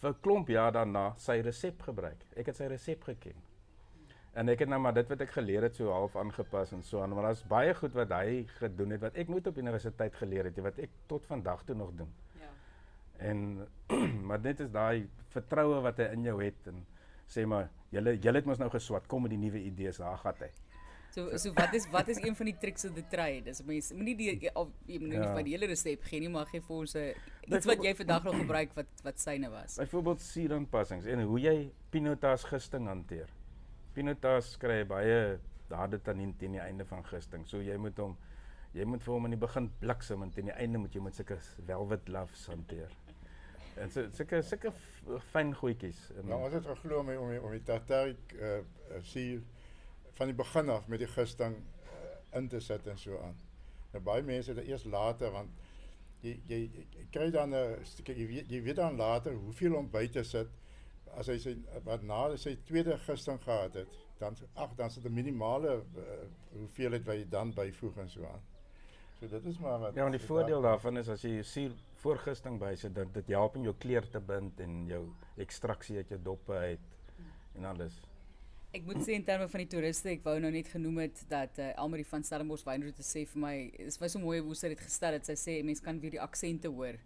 vir 0.00 0.10
'n 0.10 0.20
klomp 0.20 0.48
jaar 0.48 0.72
daarna 0.72 1.14
sy 1.16 1.40
resep 1.40 1.82
gebruik. 1.82 2.24
Ek 2.36 2.46
het 2.46 2.56
sy 2.56 2.66
resep 2.66 3.02
geken. 3.04 3.34
En 4.38 4.48
ek 4.52 4.60
het 4.62 4.70
nou 4.70 4.78
maar 4.80 4.94
dit 4.94 5.08
wat 5.10 5.22
ek 5.24 5.32
geleer 5.34 5.64
het 5.66 5.74
so 5.78 5.90
half 5.90 6.14
aangepas 6.20 6.70
en 6.76 6.82
so 6.86 7.00
aan, 7.02 7.10
maar 7.16 7.26
daar's 7.30 7.40
baie 7.50 7.72
goed 7.74 7.94
wat 7.98 8.12
hy 8.14 8.44
gedoen 8.60 8.94
het 8.94 9.00
wat 9.02 9.16
ek 9.18 9.28
nooit 9.32 9.46
op 9.50 9.56
universiteit 9.58 10.14
geleer 10.20 10.46
het, 10.50 10.60
wat 10.62 10.78
ek 10.84 10.92
tot 11.10 11.26
vandag 11.26 11.64
toe 11.66 11.74
nog 11.74 11.90
doen. 11.98 12.12
Ja. 12.38 12.50
En 13.30 13.66
maar 14.28 14.40
dit 14.44 14.60
is 14.60 14.70
daai 14.70 15.08
vertroue 15.34 15.80
wat 15.82 15.98
hy 15.98 16.06
in 16.14 16.22
jou 16.28 16.36
het 16.44 16.70
en 16.70 16.84
sê 17.28 17.44
maar 17.50 17.66
julle 17.90 18.14
julle 18.18 18.38
het 18.38 18.46
mos 18.46 18.60
nou 18.62 18.70
geswat, 18.70 19.06
kom 19.10 19.26
met 19.26 19.34
die 19.34 19.40
nuwe 19.42 19.58
idees, 19.64 19.98
daar 19.98 20.18
gaan 20.22 20.38
hy. 20.44 20.50
So 21.16 21.24
so 21.40 21.50
wat 21.56 21.74
is 21.74 21.88
wat 21.90 22.08
is 22.12 22.20
een 22.22 22.36
van 22.36 22.46
die 22.52 22.56
tricks 22.62 22.84
of 22.84 22.94
the 22.94 23.02
trade? 23.10 23.42
Dis 23.48 23.62
mense 23.66 23.96
moenie 23.96 24.14
die 24.16 24.50
of 24.54 24.68
jy 24.86 25.00
moet 25.00 25.08
nou 25.08 25.18
nie 25.18 25.26
Ja. 25.28 25.34
van 25.34 25.44
die 25.44 25.54
hele 25.56 25.66
resep 25.72 26.04
gee 26.04 26.20
nie, 26.20 26.28
maar 26.28 26.46
gee 26.46 26.60
vir 26.60 26.76
ons 26.76 26.94
'n 26.94 27.08
iets 27.08 27.16
Byvoorbeeld- 27.48 27.76
wat 27.78 27.84
jy 27.86 27.94
vandag 27.96 28.22
nog 28.22 28.36
gebruik 28.44 28.70
wat 28.76 28.86
wat 29.02 29.18
syne 29.18 29.50
was. 29.50 29.76
Byvoorbeeld 29.82 30.20
suuraanpassings 30.20 31.04
en 31.06 31.22
hoe 31.22 31.40
jy 31.40 31.72
pinotas 31.90 32.44
gisting 32.44 32.86
hanteer. 32.86 33.26
Pinotas 33.98 34.52
kry 34.62 34.84
baie 34.86 35.38
harde 35.74 35.98
tannien 36.06 36.30
teen 36.38 36.54
die 36.54 36.62
einde 36.62 36.84
van 36.86 37.02
gisting. 37.10 37.42
So 37.50 37.58
jy 37.58 37.74
moet 37.82 37.98
hom 37.98 38.12
jy 38.76 38.84
moet 38.86 39.02
vir 39.02 39.14
hom 39.16 39.24
in 39.26 39.34
die 39.34 39.40
begin 39.42 39.66
bliksem 39.80 40.22
en 40.22 40.30
teen 40.30 40.50
die 40.52 40.54
einde 40.54 40.78
moet 40.78 40.94
jy 40.94 41.02
met 41.02 41.16
sulke 41.18 41.38
velvet 41.66 42.06
loves 42.14 42.44
hanteer. 42.52 42.92
En 43.82 43.90
so 43.90 44.04
sulke 44.14 44.38
sulke 44.46 44.70
fyn 45.32 45.50
goedjies. 45.58 45.98
Nou 46.22 46.38
ons 46.46 46.54
het 46.54 46.68
geglo 46.70 47.02
die- 47.08 47.18
om 47.18 47.34
om 47.48 47.56
die 47.56 47.64
tartarik 47.66 48.36
uh, 48.38 48.52
uh, 48.60 49.02
suur 49.02 49.42
van 50.20 50.30
die 50.30 50.38
begin 50.44 50.70
af 50.76 50.86
met 50.88 51.02
die 51.02 51.10
gisting 51.16 51.56
uh, 51.58 52.38
in 52.38 52.48
te 52.48 52.60
sit 52.60 52.86
en 52.86 52.98
so 52.98 53.18
aan. 53.24 53.34
Nou 53.92 54.02
baie 54.04 54.22
mense 54.22 54.54
dit 54.54 54.70
eers 54.70 54.84
later 54.86 55.34
want 55.34 55.50
jy 56.22 56.36
jy, 56.46 56.62
jy 56.94 57.08
kry 57.10 57.30
dan 57.34 57.50
'n 57.50 57.82
jy 58.06 58.26
weet 58.30 58.50
jy 58.54 58.62
weet 58.62 58.76
dan 58.78 58.96
later 58.96 59.34
hoeveel 59.34 59.74
om 59.82 59.90
by 59.90 60.06
te 60.06 60.22
sit 60.22 60.48
as 61.16 61.30
hy 61.32 61.38
sy 61.38 61.54
wat 61.84 62.02
na 62.02 62.36
sy 62.36 62.56
tweede 62.68 62.98
gisting 63.06 63.40
gehad 63.42 63.74
het 63.74 63.98
dan 64.18 64.36
ag 64.54 64.74
dan 64.76 64.90
sit 64.90 65.04
'n 65.04 65.14
minimale 65.14 65.82
uh, 65.96 66.02
hoeveelheid 66.58 67.04
wat 67.04 67.16
jy 67.16 67.28
dan 67.28 67.54
byvoeg 67.54 67.96
en 67.96 68.10
so 68.10 68.24
aan. 68.26 68.42
So 69.20 69.28
dit 69.28 69.44
is 69.44 69.58
maar 69.58 69.78
wat 69.78 69.94
Ja, 69.94 70.04
en 70.04 70.10
die 70.10 70.26
voordeel 70.26 70.62
daarvan 70.62 70.96
is 70.96 71.08
as 71.08 71.22
jy 71.22 71.42
suur 71.42 71.72
voorgisting 71.94 72.58
bysit, 72.58 72.94
dit 72.94 73.14
dit 73.14 73.26
help 73.34 73.56
om 73.56 73.62
jou 73.62 73.74
kleur 73.78 74.08
te 74.10 74.20
bind 74.20 74.60
en 74.60 74.86
jou 74.86 75.02
ekstraksie 75.36 75.96
uit 75.96 76.08
jou 76.08 76.20
doppe 76.22 76.52
uit 76.52 76.80
en 77.54 77.64
alles. 77.64 78.02
Ek 78.76 78.84
moet 78.84 79.00
sê 79.00 79.14
in 79.16 79.24
terme 79.24 79.48
van 79.48 79.62
die 79.64 79.70
toeriste, 79.72 80.10
ek 80.12 80.24
wou 80.26 80.34
nou 80.38 80.50
net 80.52 80.68
genoem 80.68 80.98
het 81.06 81.22
dat 81.30 81.58
uh, 81.58 81.70
Elmarie 81.80 82.06
van 82.06 82.22
Stellenbosch 82.22 82.66
wynroete 82.68 83.02
sê 83.02 83.24
vir 83.26 83.40
my, 83.40 83.54
is 83.80 83.96
was 83.98 84.12
so 84.12 84.20
mooi 84.20 84.42
hoe 84.44 84.54
sy 84.54 84.68
dit 84.68 84.80
gestel 84.80 85.16
het. 85.16 85.26
Sy 85.26 85.38
sê 85.40 85.54
mense 85.64 85.82
kan 85.82 85.98
weer 86.02 86.18
die 86.18 86.20
aksente 86.22 86.68
hoor. 86.68 86.98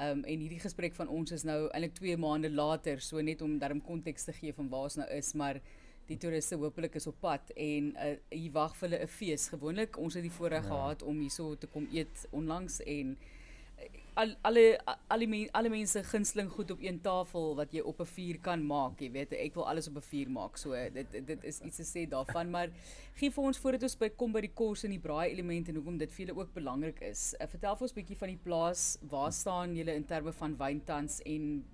Um, 0.00 0.22
en 0.24 0.40
hierdie 0.40 0.60
gesprek 0.62 0.94
van 0.96 1.10
ons 1.12 1.32
is 1.36 1.42
nou 1.44 1.66
eintlik 1.68 1.98
2 1.98 2.16
maande 2.16 2.48
later, 2.48 3.02
so 3.04 3.20
net 3.20 3.42
om 3.44 3.58
darm 3.60 3.82
konteks 3.84 4.24
te 4.24 4.32
gee 4.32 4.54
van 4.56 4.70
waar 4.72 4.86
ons 4.88 4.96
nou 4.96 5.08
is, 5.12 5.34
maar 5.36 5.60
die 6.08 6.16
toeriste 6.16 6.56
hopelik 6.56 6.96
is 6.96 7.06
op 7.10 7.18
pad 7.20 7.52
en 7.52 7.90
uh, 7.92 8.14
hier 8.32 8.54
wag 8.54 8.72
vir 8.78 8.88
hulle 8.88 9.02
'n 9.04 9.12
fees. 9.18 9.48
Gewoonlik 9.52 9.98
ons 10.00 10.16
het 10.16 10.24
die 10.24 10.32
voorreg 10.32 10.64
ja. 10.64 10.70
gehad 10.70 11.02
om 11.02 11.20
hierso 11.20 11.54
te 11.54 11.66
kom 11.66 11.86
eet 11.92 12.24
onlangs 12.30 12.80
en 12.80 13.12
al 14.14 14.34
alle 14.42 14.64
al 15.08 15.22
die 15.22 15.28
men, 15.28 15.48
alle 15.56 15.70
mense 15.72 16.02
gunsteling 16.04 16.50
goed 16.50 16.70
op 16.70 16.82
een 16.82 17.00
tafel 17.04 17.54
wat 17.58 17.72
jy 17.72 17.80
op 17.80 18.00
'n 18.00 18.06
vuur 18.06 18.38
kan 18.42 18.66
maak, 18.66 19.00
jy 19.00 19.10
weet, 19.12 19.32
ek 19.32 19.54
wil 19.54 19.68
alles 19.68 19.88
op 19.88 19.96
'n 19.96 20.08
vuur 20.10 20.30
maak. 20.30 20.56
So 20.56 20.72
dit 20.72 21.26
dit 21.26 21.44
is 21.44 21.60
iets 21.60 21.76
te 21.76 21.84
sê 21.84 22.08
daarvan, 22.08 22.50
maar 22.50 22.70
gee 23.14 23.30
vir 23.30 23.44
ons 23.44 23.58
voordat 23.58 23.82
ons 23.82 23.96
by 23.96 24.08
kom 24.08 24.32
by 24.32 24.40
die 24.40 24.54
kos 24.54 24.84
en 24.84 24.90
die 24.90 24.98
braai 24.98 25.30
elemente 25.30 25.70
en 25.70 25.76
hoekom 25.76 25.98
dit 25.98 26.12
vir 26.12 26.26
julle 26.26 26.38
ook 26.38 26.54
belangrik 26.54 27.00
is. 27.00 27.34
Uh, 27.40 27.46
vertel 27.46 27.76
vir 27.76 27.82
ons 27.82 27.92
'n 27.92 28.00
bietjie 28.00 28.18
van 28.18 28.28
die 28.28 28.42
plaas. 28.44 28.98
Waar 29.02 29.32
staan 29.32 29.76
julle 29.76 29.94
in 29.94 30.04
terme 30.04 30.32
van 30.32 30.56
wyntans 30.56 31.20
en 31.26 31.64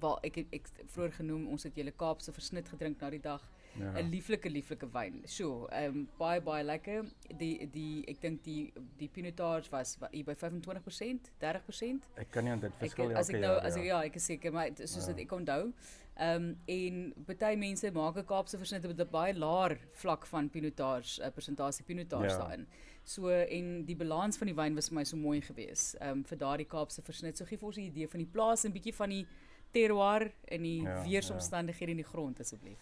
waar 0.00 0.18
ek 0.22 0.36
ek, 0.36 0.46
ek 0.52 0.68
vroeër 0.86 1.12
genoem 1.12 1.46
ons 1.48 1.62
het 1.62 1.74
julle 1.74 1.92
Kaapse 1.92 2.32
versnit 2.32 2.68
gedrink 2.68 3.00
na 3.00 3.10
die 3.10 3.20
dag. 3.20 3.42
'n 3.78 3.96
ja. 3.96 4.02
lieflike 4.10 4.50
lieflike 4.50 4.88
wyn. 4.92 5.22
So, 5.24 5.66
ehm 5.66 5.96
um, 5.96 6.08
baie 6.18 6.40
baie 6.40 6.64
lekker. 6.64 7.04
Die 7.36 7.68
die 7.72 8.04
ek 8.08 8.20
dink 8.20 8.42
die 8.44 8.72
die 8.98 9.08
pinotage 9.08 9.70
was 9.70 9.96
hier 10.10 10.24
by 10.24 10.34
25%, 10.34 11.30
30%. 11.40 12.08
Ek 12.16 12.30
kan 12.30 12.44
nie 12.44 12.52
aan 12.52 12.60
dit 12.60 12.74
verskil 12.78 13.16
as 13.16 13.28
ek 13.28 13.40
nou 13.40 13.52
jaar, 13.52 13.64
as 13.64 13.76
ek 13.76 13.84
ja, 13.84 14.02
ek 14.04 14.16
is 14.16 14.24
seker 14.24 14.52
maar 14.52 14.70
soos 14.76 15.06
ja. 15.06 15.12
dit 15.12 15.24
ek 15.26 15.32
onthou. 15.32 15.72
Ehm 16.16 16.44
um, 16.44 16.58
en 16.64 17.14
baie 17.28 17.56
mense 17.56 17.90
maak 17.92 18.16
'n 18.16 18.24
Kaapse 18.24 18.58
versnit 18.58 18.86
met 18.86 19.00
'n 19.00 19.10
baie 19.10 19.34
laer 19.34 19.78
vlak 19.92 20.26
van 20.26 20.50
pinotage, 20.50 21.20
'n 21.20 21.26
uh, 21.26 21.32
persentasie 21.32 21.84
pinotage 21.84 22.32
ja. 22.32 22.38
daarin. 22.38 22.66
So 23.04 23.28
en 23.28 23.84
die 23.84 23.96
balans 23.96 24.36
van 24.36 24.46
die 24.46 24.54
wyn 24.54 24.74
was 24.74 24.88
vir 24.88 24.96
my 24.98 25.04
so 25.04 25.16
mooi 25.16 25.40
geweest. 25.40 25.94
Ehm 26.00 26.10
um, 26.10 26.24
vir 26.24 26.38
daardie 26.38 26.66
Kaapse 26.66 27.02
versnit. 27.02 27.36
So 27.36 27.44
gee 27.44 27.58
vir 27.58 27.66
ons 27.66 27.76
'n 27.76 27.90
idee 27.92 28.08
van 28.08 28.18
die 28.18 28.32
plaas 28.32 28.64
en 28.64 28.72
bietjie 28.72 28.94
van 28.94 29.10
die 29.10 29.26
terroir 29.70 30.32
en 30.44 30.62
die 30.62 30.82
ja, 30.82 31.02
weeromstandighede 31.04 31.92
ja. 31.92 31.96
in 31.96 32.02
die 32.02 32.10
grond 32.10 32.40
asseblief. 32.40 32.78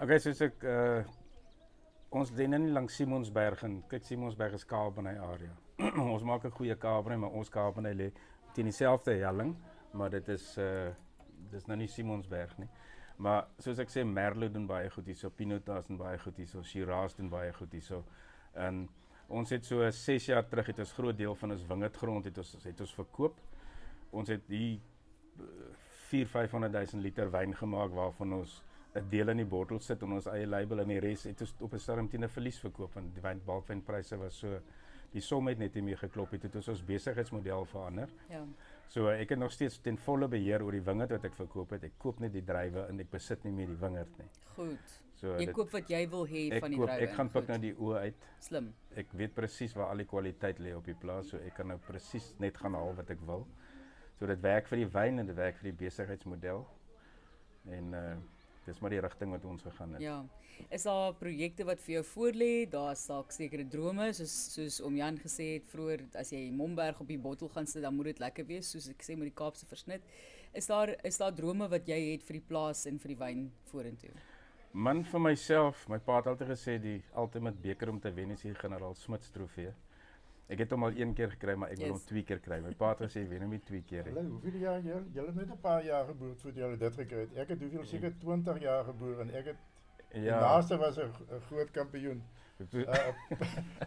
Okay, 0.00 0.18
soos 0.18 0.40
ek 0.42 0.64
uh 0.64 1.02
ons 2.12 2.28
len 2.36 2.52
in 2.56 2.64
langs 2.76 2.94
Simonsberg 2.96 3.62
en 3.64 3.78
kyk 3.88 4.04
Simonsberg 4.04 4.56
is 4.56 4.64
Kaapbeny 4.68 5.14
area. 5.16 5.52
ons 6.14 6.24
maak 6.28 6.44
'n 6.44 6.52
goeie 6.56 6.76
Kaapbeny, 6.76 7.16
maar 7.20 7.36
ons 7.36 7.48
Kaapbeny 7.52 7.92
lê 7.96 8.08
teen 8.52 8.68
dieselfde 8.68 9.14
helling, 9.20 9.54
maar 9.92 10.10
dit 10.10 10.28
is 10.28 10.56
uh 10.58 10.90
dis 11.52 11.66
nou 11.68 11.76
nie 11.76 11.88
Simonsberg 11.88 12.56
nie. 12.58 12.68
Maar 13.18 13.46
soos 13.58 13.78
ek 13.78 13.92
sê 13.92 14.04
Merlot 14.04 14.52
doen 14.52 14.66
baie 14.66 14.90
goed 14.90 15.06
hierso, 15.06 15.30
Pinotage 15.30 15.88
doen 15.88 16.00
baie 16.00 16.18
goed 16.18 16.36
hierso, 16.36 16.62
Shiraz 16.62 17.14
doen 17.14 17.28
baie 17.28 17.52
goed 17.52 17.72
hierso. 17.72 18.02
En 18.54 18.88
ons 19.28 19.50
het 19.50 19.64
so 19.64 19.90
6 19.90 20.26
jaar 20.26 20.48
terug 20.48 20.66
het 20.66 20.78
ons 20.78 20.92
groot 20.92 21.16
deel 21.16 21.34
van 21.34 21.52
ons 21.52 21.66
wingerdgrond 21.68 22.24
het 22.24 22.38
ons 22.38 22.64
het 22.64 22.80
ons 22.80 22.94
verkoop. 22.94 23.40
Ons 24.10 24.28
het 24.28 24.48
hier 24.48 24.80
4 26.08 26.26
500 26.26 26.72
000 26.72 27.02
liter 27.02 27.30
wyn 27.30 27.54
gemaak 27.54 27.92
waarvan 27.92 28.40
ons 28.40 28.62
'n 28.94 29.08
deel 29.10 29.28
in 29.28 29.36
die 29.36 29.48
bottel 29.48 29.80
sit 29.80 30.02
en 30.02 30.12
ons 30.12 30.26
eie 30.26 30.46
label 30.46 30.80
en 30.80 30.88
die 30.88 31.00
res 31.00 31.24
het 31.24 31.40
ons 31.40 31.54
op 31.60 31.74
'n 31.74 31.78
stadium 31.78 32.08
teen 32.08 32.24
'n 32.24 32.28
verlies 32.28 32.58
verkoop 32.60 32.94
want 32.94 33.14
die 33.14 33.22
wyn 33.22 33.40
balkwynpryse 33.44 34.16
was 34.18 34.38
so 34.38 34.60
die 35.12 35.20
som 35.20 35.48
het 35.48 35.58
net 35.58 35.74
nie 35.74 35.82
meer 35.82 36.00
geklop 36.00 36.32
het 36.32 36.42
het 36.42 36.56
ons 36.56 36.68
ons 36.68 36.82
besigheidsmodel 36.88 37.64
verander. 37.64 38.08
Ja. 38.30 38.42
So 38.88 39.08
ek 39.08 39.34
het 39.34 39.38
nog 39.38 39.52
steeds 39.52 39.78
ten 39.84 39.98
volle 39.98 40.28
beheer 40.28 40.62
oor 40.64 40.72
die 40.72 40.84
wingerd 40.84 41.10
wat 41.10 41.24
ek 41.24 41.34
verkoop 41.34 41.70
het. 41.70 41.84
Ek 41.84 41.98
koop 41.98 42.20
net 42.20 42.32
die 42.32 42.44
druiwe 42.44 42.86
en 42.88 43.00
ek 43.00 43.10
besit 43.10 43.44
nie 43.44 43.52
meer 43.52 43.66
die 43.66 43.80
wingerd 43.80 44.18
nie. 44.18 44.28
Goed. 44.56 44.98
So 45.20 45.36
jy 45.36 45.46
dit, 45.46 45.54
koop 45.54 45.70
wat 45.70 45.88
jy 45.92 46.02
wil 46.10 46.26
hê 46.26 46.42
van 46.58 46.70
die 46.70 46.80
koop, 46.80 46.88
druiwe. 46.88 47.08
Ek 47.08 47.16
gaan 47.18 47.30
pik 47.30 47.48
nou 47.52 47.58
die 47.62 47.74
oë 47.76 48.04
uit. 48.08 48.26
Slim. 48.40 48.74
Ek 48.96 49.12
weet 49.12 49.34
presies 49.34 49.76
waar 49.76 49.92
al 49.92 50.02
die 50.02 50.08
kwaliteit 50.08 50.60
lê 50.64 50.74
op 50.76 50.88
die 50.88 50.96
plaas, 51.04 51.28
so 51.32 51.40
ek 51.40 51.56
kan 51.60 51.68
nou 51.68 51.78
presies 51.86 52.32
net 52.42 52.56
gaan 52.60 52.74
haal 52.74 52.96
wat 52.96 53.12
ek 53.12 53.20
wil. 53.28 53.46
So 54.18 54.26
dit 54.26 54.40
werk 54.44 54.68
vir 54.68 54.82
die 54.82 54.90
wyn 54.96 55.18
en 55.18 55.26
dit 55.26 55.36
werk 55.36 55.60
vir 55.60 55.70
die 55.70 55.78
besigheidsmodel. 55.84 56.64
En 57.80 57.98
uh 57.98 58.14
dis 58.66 58.80
maar 58.80 58.94
die 58.94 59.00
rigting 59.02 59.32
wat 59.34 59.44
ons 59.48 59.62
gegaan 59.66 59.96
het. 59.96 60.02
Ja. 60.04 60.18
Is 60.70 60.84
daar 60.86 61.14
projekte 61.18 61.64
wat 61.66 61.80
vir 61.82 61.94
jou 61.96 62.02
voorlê? 62.12 62.50
Daar's 62.70 63.04
dalk 63.08 63.32
sekere 63.34 63.64
drome 63.68 64.10
soos 64.14 64.34
soos 64.54 64.80
om 64.86 64.96
Jan 64.96 65.18
gesê 65.18 65.54
het 65.54 65.70
vroeër 65.72 66.04
as 66.20 66.32
jy 66.34 66.44
Momberg 66.54 67.00
op 67.02 67.08
die 67.10 67.18
bottel 67.18 67.50
gaan 67.52 67.66
sit, 67.66 67.82
dan 67.82 67.96
moet 67.96 68.12
dit 68.12 68.22
lekker 68.22 68.46
wees 68.46 68.70
soos 68.74 68.88
ek 68.92 69.02
sê 69.02 69.16
met 69.18 69.30
die 69.30 69.38
Kaapse 69.42 69.66
versnit. 69.66 70.04
Is 70.54 70.68
daar 70.70 70.94
is 71.06 71.18
daar 71.18 71.34
drome 71.34 71.68
wat 71.72 71.88
jy 71.88 71.98
het 72.12 72.26
vir 72.28 72.38
die 72.38 72.46
plaas 72.48 72.86
en 72.86 73.00
vir 73.02 73.14
die 73.14 73.20
wyn 73.24 73.46
vorentoe? 73.72 74.12
Man 74.72 75.02
vir 75.04 75.20
myself, 75.20 75.86
my 75.88 75.98
pa 76.00 76.20
het 76.20 76.30
altyd 76.30 76.48
gesê 76.54 76.78
die 76.80 76.98
ultimate 77.20 77.58
beker 77.60 77.90
om 77.92 77.98
te 78.00 78.12
wen 78.16 78.30
is 78.32 78.44
die 78.46 78.54
generaal 78.56 78.94
Smits 78.96 79.32
trofee. 79.34 79.72
Ek 80.52 80.60
het 80.60 80.72
hom 80.74 80.84
al 80.84 80.96
een 80.98 81.14
keer 81.16 81.30
gekry, 81.32 81.54
maar 81.56 81.70
ek 81.72 81.78
yes. 81.80 81.86
wil 81.86 81.96
hom 81.96 82.06
twee 82.10 82.24
keer 82.28 82.40
kry. 82.44 82.58
My 82.60 82.74
pa 82.76 82.90
het 82.92 83.04
gesê 83.06 83.22
wen 83.28 83.44
hom 83.46 83.54
nie 83.54 83.60
twee 83.64 83.84
keer 83.88 84.10
nie. 84.10 84.24
Hoeveel 84.44 84.64
jaar 84.66 84.82
jy 84.84 84.98
jy 85.14 85.24
het 85.26 85.38
net 85.38 85.52
'n 85.54 85.60
paar 85.62 85.84
jaar 85.84 86.04
geboer 86.10 86.34
voor 86.42 86.58
jy 86.60 86.76
dit 86.82 86.98
gekry 87.00 87.20
het. 87.24 87.36
Ek 87.44 87.54
het 87.54 87.60
hoeveel 87.64 87.84
seker 87.84 88.12
20 88.24 88.60
jaar 88.60 88.84
geboer 88.84 89.20
en 89.24 89.30
ek 89.40 89.46
het 89.52 89.56
ja. 90.12 90.20
die 90.20 90.44
laaste 90.44 90.76
was 90.76 90.98
'n 90.98 91.40
groot 91.48 91.70
kampioen. 91.70 92.22
uh, 92.62 93.08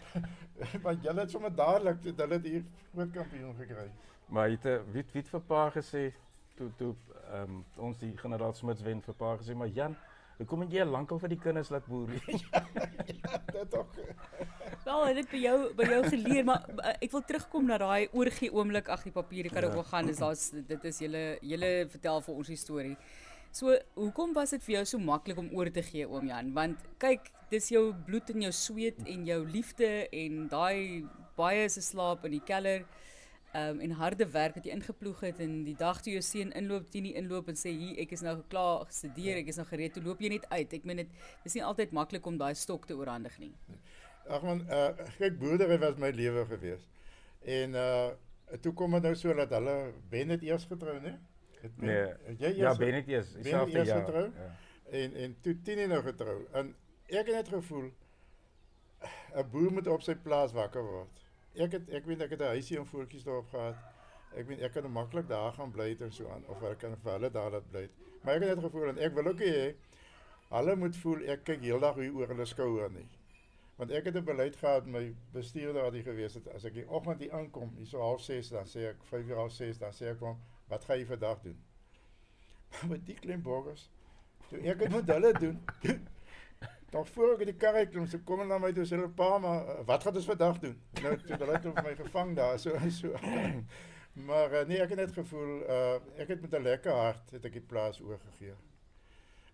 maar 0.84 0.98
jy 1.02 1.14
het 1.14 1.32
sommer 1.32 1.56
dadelik 1.56 2.02
dit 2.04 2.18
hulle 2.18 2.40
hier 2.42 2.64
groot 2.94 3.12
kampioen 3.12 3.56
gekry. 3.56 3.92
Maar 4.28 4.50
jy 4.50 4.58
het 4.62 4.92
weet 4.92 5.12
weet 5.12 5.30
vir 5.30 5.42
pa 5.42 5.70
gesê 5.70 6.14
toe 6.56 6.72
toe 6.78 6.96
ehm 7.32 7.50
um, 7.52 7.64
ons 7.76 7.98
die 8.00 8.18
generaal 8.18 8.54
Smits 8.54 8.82
wen 8.82 9.02
vir 9.02 9.14
pa 9.14 9.36
gesê 9.38 9.56
maar 9.56 9.68
Jan 9.68 9.96
Hoe 10.38 10.46
kom 10.46 10.66
jy 10.68 10.84
lankal 10.84 11.20
vir 11.22 11.32
die 11.32 11.40
kinders 11.40 11.70
laat 11.72 11.86
boer? 11.88 12.12
ja. 12.28 12.64
Wel, 14.86 15.14
dit 15.18 15.30
by 15.32 15.40
jou 15.40 15.56
by 15.78 15.86
jou 15.90 16.02
geleer, 16.12 16.44
maar 16.46 16.66
ek 17.00 17.14
wil 17.14 17.24
terugkom 17.26 17.70
na 17.70 17.78
daai 17.82 18.12
oorgie 18.12 18.52
oomblik. 18.54 18.92
Ag, 18.92 19.06
die 19.08 19.16
papiere 19.16 19.50
kan 19.54 19.70
ook 19.70 19.80
ja. 19.80 19.86
gaan. 19.94 20.12
Is 20.12 20.20
daar's 20.22 20.50
dit 20.56 20.90
is 20.92 21.00
julle 21.06 21.24
julle 21.40 21.72
vertel 21.94 22.22
vir 22.28 22.36
ons 22.36 22.52
die 22.52 22.60
storie. 22.60 22.98
So, 23.56 23.72
hoekom 23.96 24.34
was 24.36 24.52
dit 24.52 24.64
vir 24.66 24.74
jou 24.82 24.84
so 24.92 25.00
maklik 25.00 25.40
om 25.40 25.48
oor 25.56 25.72
te 25.72 25.84
gee, 25.88 26.04
oom 26.04 26.28
Jan? 26.28 26.52
Want 26.58 26.82
kyk, 27.00 27.32
dis 27.54 27.72
jou 27.72 27.86
bloed 28.04 28.34
en 28.34 28.44
jou 28.50 28.52
sweet 28.52 29.00
en 29.08 29.24
jou 29.30 29.40
liefde 29.48 29.90
en 30.12 30.50
daai 30.52 31.08
baie 31.40 31.64
se 31.72 31.84
slaap 31.84 32.28
in 32.28 32.36
die 32.36 32.44
keller 32.44 32.84
um, 33.56 33.80
en 33.80 33.92
harde 34.00 34.28
werk 34.32 34.58
wat 34.58 34.68
jy 34.68 34.74
ingeploeg 34.76 35.22
het 35.30 35.40
en 35.44 35.54
die 35.68 35.76
dag 35.80 36.02
toe 36.04 36.16
jou 36.16 36.24
seun 36.26 36.52
inloop 36.60 36.90
teen 36.92 37.08
die 37.10 37.16
inloop 37.20 37.50
en 37.52 37.60
sê 37.60 37.72
hier 37.76 38.00
ek 38.04 38.16
is 38.18 38.24
nou 38.26 38.36
geklaar 38.42 38.86
gestudeer 38.90 39.42
ek 39.42 39.52
is 39.54 39.60
nou 39.62 39.68
gereed 39.70 39.96
toe 39.96 40.04
loop 40.06 40.22
jy 40.24 40.34
net 40.36 40.48
uit. 40.52 40.76
Ek 40.80 40.88
meen 40.88 41.04
dit 41.04 41.48
is 41.48 41.56
nie 41.58 41.64
altyd 41.66 41.96
maklik 41.96 42.28
om 42.28 42.40
daai 42.42 42.54
stok 42.60 42.88
te 42.90 42.98
oorhandig 42.98 43.38
nie. 43.42 43.54
Ag 44.26 44.46
man 44.46 44.64
uh, 44.74 44.92
kyk 45.20 45.40
boerdery 45.42 45.80
was 45.82 46.00
my 46.02 46.12
lewe 46.16 46.46
gewees. 46.52 46.88
En 47.60 47.82
uh 47.82 48.14
toe 48.62 48.76
kom 48.78 48.94
dit 48.94 49.02
nou 49.02 49.16
so 49.18 49.34
dat 49.34 49.50
hulle 49.58 49.76
Ben 50.10 50.30
het 50.30 50.44
eers 50.46 50.68
getrou 50.70 51.00
nê 51.02 51.16
nee. 51.82 52.04
jy 52.38 52.52
eers, 52.52 52.60
ja 52.60 52.74
Ben 52.78 52.94
het 52.94 53.08
eers 53.10 53.32
dieselfde 53.34 53.82
jaar 53.90 54.04
getrou? 54.04 54.26
ja. 54.38 54.50
en 55.02 55.16
en 55.24 55.34
toe 55.42 55.56
Tini 55.66 55.88
nou 55.90 56.02
getrou. 56.06 56.36
En 56.54 56.70
ek 57.10 57.32
het 57.32 57.36
net 57.40 57.50
gevoel 57.56 57.90
'n 59.42 59.50
boer 59.52 59.72
moet 59.74 59.88
op 59.88 60.06
sy 60.06 60.16
plaas 60.28 60.54
wakker 60.54 60.86
word 60.86 61.25
ek 61.56 61.72
het 61.72 61.90
ek 61.90 62.06
weet 62.06 62.22
ek 62.22 62.30
het 62.36 62.42
'n 62.42 62.54
huisie 62.56 62.78
en 62.78 62.86
voetjies 62.86 63.24
daarop 63.24 63.50
gehad. 63.50 63.76
Ek 64.36 64.48
weet 64.48 64.62
ek 64.62 64.72
kan 64.72 64.92
maklik 64.92 65.28
daar 65.28 65.54
gaan 65.54 65.72
bly 65.72 65.96
en 66.00 66.12
so 66.12 66.30
aan 66.30 66.44
of 66.48 66.64
ek 66.64 66.80
kan 66.80 66.98
vir 67.04 67.12
hulle 67.12 67.30
daar 67.32 67.52
laat 67.52 67.70
bly. 67.72 67.90
Maar 68.24 68.36
ek 68.36 68.42
het 68.42 68.56
net 68.56 68.64
gevoel 68.66 68.90
en 68.90 68.98
ek 68.98 69.14
wil 69.14 69.28
ook 69.28 69.40
hê 69.40 69.76
hulle 70.50 70.76
moet 70.76 70.96
voel 70.96 71.22
ek 71.24 71.44
kyk 71.44 71.62
heeldag 71.62 71.96
hoe 71.96 72.12
oor 72.12 72.28
hulle 72.28 72.46
skouer 72.46 72.92
nie. 72.92 73.08
Want 73.78 73.92
ek 73.92 74.06
het 74.06 74.16
'n 74.16 74.24
beleid 74.24 74.56
gehad 74.56 74.86
my 74.86 75.16
bestuurder 75.32 75.84
wat 75.84 75.94
hier 75.94 76.04
gewees 76.04 76.34
het 76.34 76.48
as 76.48 76.66
ek 76.66 76.74
die 76.74 76.90
oggend 76.90 77.20
hier 77.20 77.34
aankom, 77.34 77.74
hier 77.78 77.88
so 77.88 78.00
06:30 78.00 78.50
dan 78.52 78.66
sê 78.66 78.90
ek 78.90 79.04
5:30 79.04 79.80
dan 79.80 79.92
sê 79.94 80.06
ek 80.12 80.20
hom 80.20 80.38
wat 80.68 80.86
gaan 80.86 80.98
jy 80.98 81.06
vandag 81.06 81.42
doen? 81.42 81.60
Maar 82.72 82.90
met 82.90 83.06
die 83.06 83.16
klein 83.16 83.42
burgers 83.42 83.90
toe 84.50 84.60
ek 84.60 84.80
het 84.80 84.92
met 84.92 85.08
hulle 85.10 85.32
doen 85.34 85.60
Nog 86.96 87.10
voor 87.10 87.34
ek 87.34 87.46
die 87.50 87.58
kar 87.60 87.80
klim, 87.92 88.06
so 88.08 88.22
kom 88.24 88.40
hulle 88.40 88.54
na 88.54 88.60
my 88.62 88.72
toe 88.76 88.86
sê 88.88 88.96
hulle 88.96 89.10
pa, 89.12 89.38
maar 89.44 89.66
uh, 89.68 89.82
wat 89.90 90.06
gaan 90.06 90.16
ons 90.16 90.30
vandag 90.30 90.62
doen? 90.64 90.78
Nou 91.04 91.16
toe 91.24 91.40
hulle 91.42 91.58
het 91.58 91.84
my 91.84 91.96
gevang 91.96 92.36
daar 92.38 92.60
so 92.60 92.78
so. 93.00 93.12
maar 94.30 94.54
uh, 94.54 94.62
nee, 94.70 94.80
ek 94.84 94.94
het 94.94 95.02
net 95.02 95.18
gevoel 95.18 95.58
uh 95.66 95.98
ek 96.24 96.32
het 96.36 96.46
met 96.46 96.56
'n 96.56 96.64
lekker 96.70 96.96
hart 96.96 97.36
het 97.36 97.46
ek 97.46 97.60
die 97.60 97.66
plaas 97.74 98.00
oorgegee. 98.02 98.56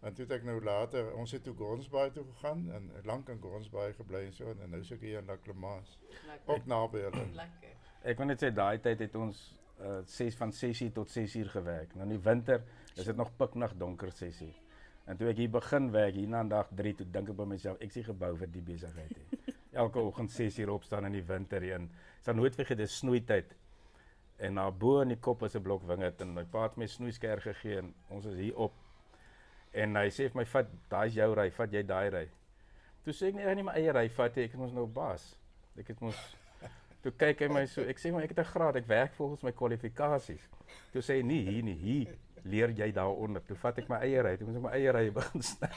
En 0.02 0.14
toen 0.14 0.26
heb 0.28 0.38
ik 0.38 0.44
nou 0.44 0.64
later, 0.64 1.14
ons 1.14 1.32
het 1.32 1.44
toe 1.44 1.56
Gordonsbaai 1.56 2.12
toe 2.12 2.24
gegaan 2.34 2.72
en 2.74 2.92
lang 3.06 3.28
in 3.30 3.42
Gordonsbaai 3.42 3.94
gebly 3.94 4.26
en 4.26 4.34
so 4.34 4.50
en 4.50 4.70
nou 4.70 4.82
is 4.82 4.92
ek 4.92 5.02
hier 5.06 5.20
in 5.20 5.26
La 5.26 5.38
Clemence, 5.44 5.98
ook 6.46 6.66
naby 6.66 7.04
hulle. 7.06 7.26
Lekker. 7.38 7.76
Ek 8.02 8.18
wil 8.18 8.32
net 8.32 8.42
sê 8.42 8.50
daai 8.54 8.80
tyd 8.82 9.00
het 9.00 9.16
ons 9.16 9.42
uh 9.82 10.02
6 10.06 10.36
van 10.38 10.54
6uur 10.54 10.92
tot 10.94 11.10
6uur 11.18 11.50
gewerk. 11.50 11.94
Nou 11.96 12.10
in 12.10 12.16
die 12.16 12.24
winter 12.24 12.64
is 12.96 13.06
dit 13.06 13.16
nog 13.16 13.36
piknag 13.38 13.74
donker 13.78 14.14
6uur. 14.14 14.58
En 15.12 15.18
toe 15.20 15.28
ek 15.28 15.42
hier 15.42 15.52
begin 15.52 15.90
werk 15.92 16.16
hier 16.16 16.30
na 16.32 16.40
dag 16.48 16.70
3 16.80 16.94
toe 17.02 17.06
dink 17.12 17.30
ek 17.34 17.36
by 17.36 17.46
myself 17.52 17.82
ek 17.84 17.92
sien 17.92 18.06
gebou 18.08 18.30
vir 18.40 18.48
die 18.54 18.62
besigheid 18.64 19.10
nie. 19.12 19.56
Elke 19.82 20.00
oggend 20.00 20.32
6uur 20.32 20.72
opstaan 20.72 21.10
in 21.10 21.18
die 21.18 21.26
winter 21.28 21.66
en 21.76 21.90
sal 22.24 22.38
nooit 22.40 22.56
vergeet 22.56 22.80
dis 22.80 22.96
snoeityd. 23.02 23.52
En 24.48 24.56
na 24.56 24.70
bo 24.72 25.02
in 25.04 25.12
die 25.12 25.20
kop 25.20 25.44
is 25.44 25.58
'n 25.60 25.64
blok 25.68 25.84
wingerd 25.90 26.24
en 26.24 26.32
my 26.38 26.46
pa 26.54 26.64
het 26.64 26.80
my 26.80 26.88
snoeisker 26.88 27.44
gegee 27.44 27.82
en 27.82 27.92
ons 28.10 28.30
is 28.32 28.40
hier 28.40 28.56
op. 28.56 28.80
En 29.76 30.00
hy 30.00 30.08
sê 30.08 30.30
vir 30.32 30.40
my 30.40 30.48
vat 30.54 30.72
daai 30.90 31.08
is 31.08 31.20
jou 31.20 31.30
ry, 31.36 31.50
vat 31.60 31.74
jy 31.74 31.84
daai 31.84 32.10
ry. 32.10 32.26
Toe 33.04 33.14
sê 33.14 33.28
ek 33.28 33.36
nee, 33.36 33.44
ek 33.44 33.50
gaan 33.50 33.60
nie 33.60 33.68
my 33.68 33.76
eie 33.76 33.92
ry 33.92 34.08
vat 34.16 34.36
nie, 34.36 34.48
ek 34.48 34.56
is 34.56 34.64
mos 34.64 34.74
nou 34.74 34.88
baas. 34.88 35.36
Ek 35.76 35.92
het 35.92 36.00
mos 36.00 36.16
Toe 37.04 37.12
kyk 37.12 37.40
hy 37.42 37.48
my 37.50 37.66
so, 37.66 37.82
ek 37.82 38.00
sê 38.00 38.12
maar 38.14 38.24
ek 38.24 38.38
het 38.38 38.46
'n 38.46 38.52
graad, 38.54 38.76
ek 38.76 38.88
werk 38.88 39.14
volgens 39.20 39.44
my 39.44 39.52
kwalifikasies. 39.52 40.48
Toe 40.94 41.02
sê 41.02 41.20
hy 41.20 41.24
nee, 41.24 41.44
hier 41.52 41.64
nie, 41.64 41.76
hier 41.76 42.18
leer 42.44 42.74
jy 42.78 42.92
daaronder. 42.96 43.44
Toe 43.46 43.58
vat 43.62 43.78
ek 43.78 43.90
my 43.90 44.02
eie 44.06 44.24
ry, 44.24 44.36
toe 44.38 44.48
moet 44.48 44.60
ek 44.60 44.66
my 44.66 44.74
eie 44.78 44.92
ry 44.96 45.06
begin 45.20 45.46
sny. 45.46 45.72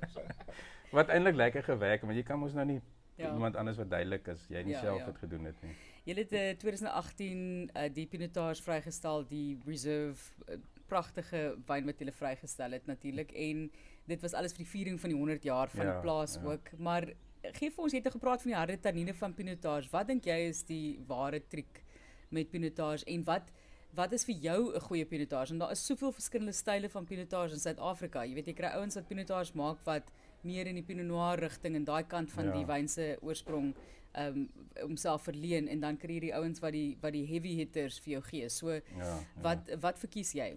wat 0.96 1.12
eintlik 1.14 1.38
lekker 1.38 1.62
gewerk, 1.62 2.02
want 2.06 2.18
jy 2.18 2.26
kan 2.26 2.40
mos 2.40 2.56
nou 2.56 2.66
nie 2.74 2.80
Ja. 3.20 3.34
iemand 3.34 3.56
anders 3.56 3.76
wat 3.76 3.90
duidelik 3.90 4.26
is, 4.32 4.46
jy 4.48 4.62
nie 4.64 4.72
Ja, 4.72 4.78
ja, 4.78 4.84
self 4.84 4.98
ja. 4.98 5.04
dit 5.04 5.18
gedoen 5.18 5.44
het 5.44 5.62
nie. 5.62 5.74
Julle 6.08 6.22
het 6.24 6.32
in 6.32 6.56
2018 6.56 7.40
uh, 7.76 7.88
die 7.92 8.06
Pinotage 8.06 8.62
vrygestel, 8.62 9.26
die 9.28 9.58
Reserve 9.66 10.32
uh, 10.48 10.56
pragtige 10.88 11.42
wyn 11.68 11.84
wat 11.86 12.00
julle 12.00 12.14
vrygestel 12.16 12.72
het 12.72 12.86
natuurlik 12.86 13.32
en 13.36 13.66
dit 14.10 14.22
was 14.24 14.34
alles 14.34 14.56
vir 14.56 14.64
die 14.64 14.70
viering 14.72 15.00
van 15.00 15.12
die 15.12 15.18
100 15.18 15.44
jaar 15.46 15.70
van 15.70 16.00
plaas 16.00 16.38
ja. 16.38 16.48
ook. 16.48 16.72
Maar 16.78 17.10
gee 17.42 17.70
vir 17.70 17.84
ons 17.84 17.92
jy 17.92 18.00
het 18.00 18.08
nou 18.08 18.16
gepraat 18.16 18.42
van 18.42 18.52
die 18.52 18.58
harde 18.58 18.78
tannine 18.80 19.14
van 19.14 19.34
Pinotage. 19.34 19.90
Wat 19.92 20.08
dink 20.10 20.26
jy 20.26 20.38
is 20.48 20.64
die 20.68 20.98
ware 21.06 21.42
triek 21.52 21.82
met 22.30 22.50
Pinotage 22.50 23.04
en 23.06 23.24
wat 23.28 23.52
wat 23.94 24.12
is 24.12 24.24
vir 24.24 24.34
jou 24.34 24.72
'n 24.74 24.80
goeie 24.80 25.04
Pinotage? 25.04 25.48
Want 25.48 25.60
daar 25.60 25.70
is 25.70 25.86
soveel 25.86 26.12
verskillende 26.12 26.52
style 26.52 26.88
van 26.88 27.04
Pinotage 27.04 27.52
in 27.52 27.58
Suid-Afrika. 27.60 28.22
Jy 28.24 28.34
weet 28.34 28.46
jy 28.46 28.52
kry 28.54 28.68
ouens 28.74 28.94
wat 28.94 29.08
Pinotage 29.08 29.52
maak 29.56 29.78
wat 29.84 30.02
meer 30.42 30.66
in 30.66 30.74
die 30.74 30.82
Pinot 30.82 31.06
Noir 31.06 31.38
rigting 31.38 31.74
en 31.76 31.84
daai 31.84 32.02
kant 32.06 32.30
van 32.32 32.44
Ja. 32.46 32.52
die 32.52 32.64
wyn 32.66 32.88
se 32.88 33.18
oorsprong 33.22 33.74
ehm 34.14 34.26
um, 34.36 34.48
homself 34.80 35.22
verleen 35.22 35.68
en 35.68 35.80
dan 35.80 35.96
kry 35.96 36.14
jy 36.14 36.20
die 36.20 36.34
ouens 36.34 36.60
wat 36.60 36.72
die 36.72 36.96
wat 37.00 37.12
die 37.12 37.26
heavy 37.26 37.54
hitters 37.56 38.00
vir 38.00 38.12
jou 38.12 38.22
gee. 38.22 38.48
So 38.48 38.70
Ja. 38.70 38.80
ja. 38.98 39.18
wat 39.42 39.70
wat 39.80 39.98
verkies 39.98 40.32
jy? 40.32 40.56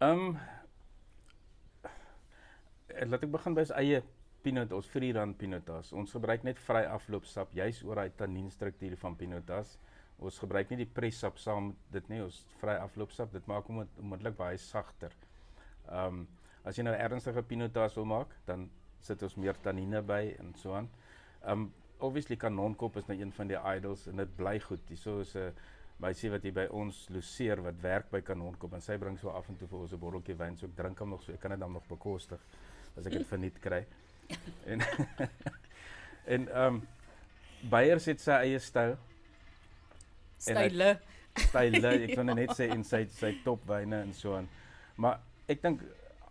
Ehm 0.00 0.18
um, 0.18 0.38
laat 3.10 3.22
ek 3.22 3.30
begin 3.30 3.54
by 3.54 3.60
ons 3.66 3.70
eie 3.76 4.02
Pinot, 4.42 4.72
ons 4.72 4.86
freerun 4.86 5.34
Pinotas. 5.34 5.92
Ons 5.92 6.12
gebruik 6.14 6.44
net 6.46 6.58
vry 6.62 6.84
afloopsap 6.86 7.52
juis 7.52 7.82
oor 7.84 7.96
daai 7.96 8.10
tannienstruktuur 8.16 8.96
van 8.96 9.16
Pinotas. 9.16 9.76
Ons 10.18 10.38
gebruik 10.42 10.70
nie 10.70 10.80
die 10.82 10.92
pressap 10.94 11.38
saam 11.38 11.70
met 11.70 11.76
dit 11.92 12.08
nie, 12.08 12.22
ons 12.24 12.40
vry 12.60 12.74
afloopsap. 12.82 13.32
Dit 13.32 13.46
maak 13.46 13.68
hom 13.70 13.84
onmiddellik 13.84 14.36
baie 14.36 14.58
sagter. 14.58 15.14
Ehm 15.88 16.22
um, 16.22 16.26
as 16.66 16.76
jy 16.76 16.84
nou 16.84 16.92
ernstige 16.92 17.40
Pinotas 17.46 17.94
wil 17.96 18.04
maak, 18.04 18.32
dan 18.44 18.66
sit 19.00 19.22
ons 19.22 19.36
meer 19.40 19.56
tannine 19.62 20.02
by 20.04 20.34
en 20.38 20.54
so 20.58 20.74
aan. 20.74 20.88
Ehm 21.44 21.52
um, 21.52 21.68
obviously 21.98 22.36
kanonkop 22.36 22.96
is 22.96 23.06
nou 23.08 23.16
een 23.18 23.32
van 23.32 23.48
die 23.50 23.58
idols 23.76 24.06
en 24.06 24.20
dit 24.22 24.36
bly 24.36 24.58
goed. 24.60 24.82
Hierso 24.88 25.20
is 25.20 25.34
'n 25.36 25.52
meisie 25.98 26.30
wat 26.30 26.42
hier 26.46 26.54
by 26.54 26.66
ons 26.70 27.08
loseer 27.10 27.62
wat 27.62 27.80
werk 27.82 28.10
by 28.10 28.20
Kanonkop 28.20 28.74
en 28.74 28.80
sy 28.80 28.96
bring 28.96 29.18
so 29.18 29.30
af 29.34 29.48
en 29.50 29.56
toe 29.56 29.68
vir 29.68 29.78
ons 29.78 29.92
'n 29.92 29.98
botteltjie 29.98 30.36
wyn, 30.38 30.56
so 30.56 30.66
ek 30.66 30.76
drink 30.76 30.98
hom 30.98 31.10
nog 31.10 31.22
so 31.22 31.32
ek 31.32 31.40
kan 31.40 31.50
dit 31.50 31.60
dan 31.60 31.72
nog 31.72 31.86
bekostig 31.88 32.40
as 32.96 33.06
ek 33.06 33.12
dit 33.12 33.26
verniet 33.26 33.60
kry. 33.60 33.86
en 34.72 34.80
en 36.34 36.48
ehm 36.48 36.74
um, 36.74 36.86
Beyers 37.70 38.04
het 38.06 38.20
sy 38.20 38.30
eie 38.30 38.58
styl, 38.58 38.96
Style. 40.38 40.98
style, 41.36 41.92
ek 42.06 42.14
kan 42.16 42.26
net 42.26 42.50
sê 42.56 42.68
in 42.74 42.84
sy 42.84 43.04
sy 43.14 43.32
topwyne 43.44 44.02
en 44.02 44.12
so 44.14 44.34
aan. 44.36 44.48
Maar 44.96 45.20
ek 45.48 45.62
dink 45.62 45.82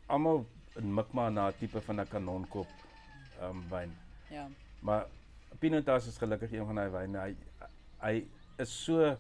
almal 0.07 0.45
mik 0.77 1.13
maar 1.13 1.31
na 1.31 1.47
'n 1.49 1.57
tipe 1.59 1.81
van 1.81 2.01
'n 2.01 2.07
kanonkop 2.07 2.67
ehm 3.39 3.49
um, 3.49 3.63
wyn. 3.69 3.91
Ja. 4.31 4.47
Maar 4.81 5.05
Pinotas 5.59 6.07
is 6.07 6.17
gelukkig 6.17 6.51
een 6.51 6.65
van 6.65 6.75
daai 6.75 6.89
wyne. 6.89 7.19
Hy 7.19 7.35
hy 8.01 8.25
is 8.57 8.69
so 8.85 9.17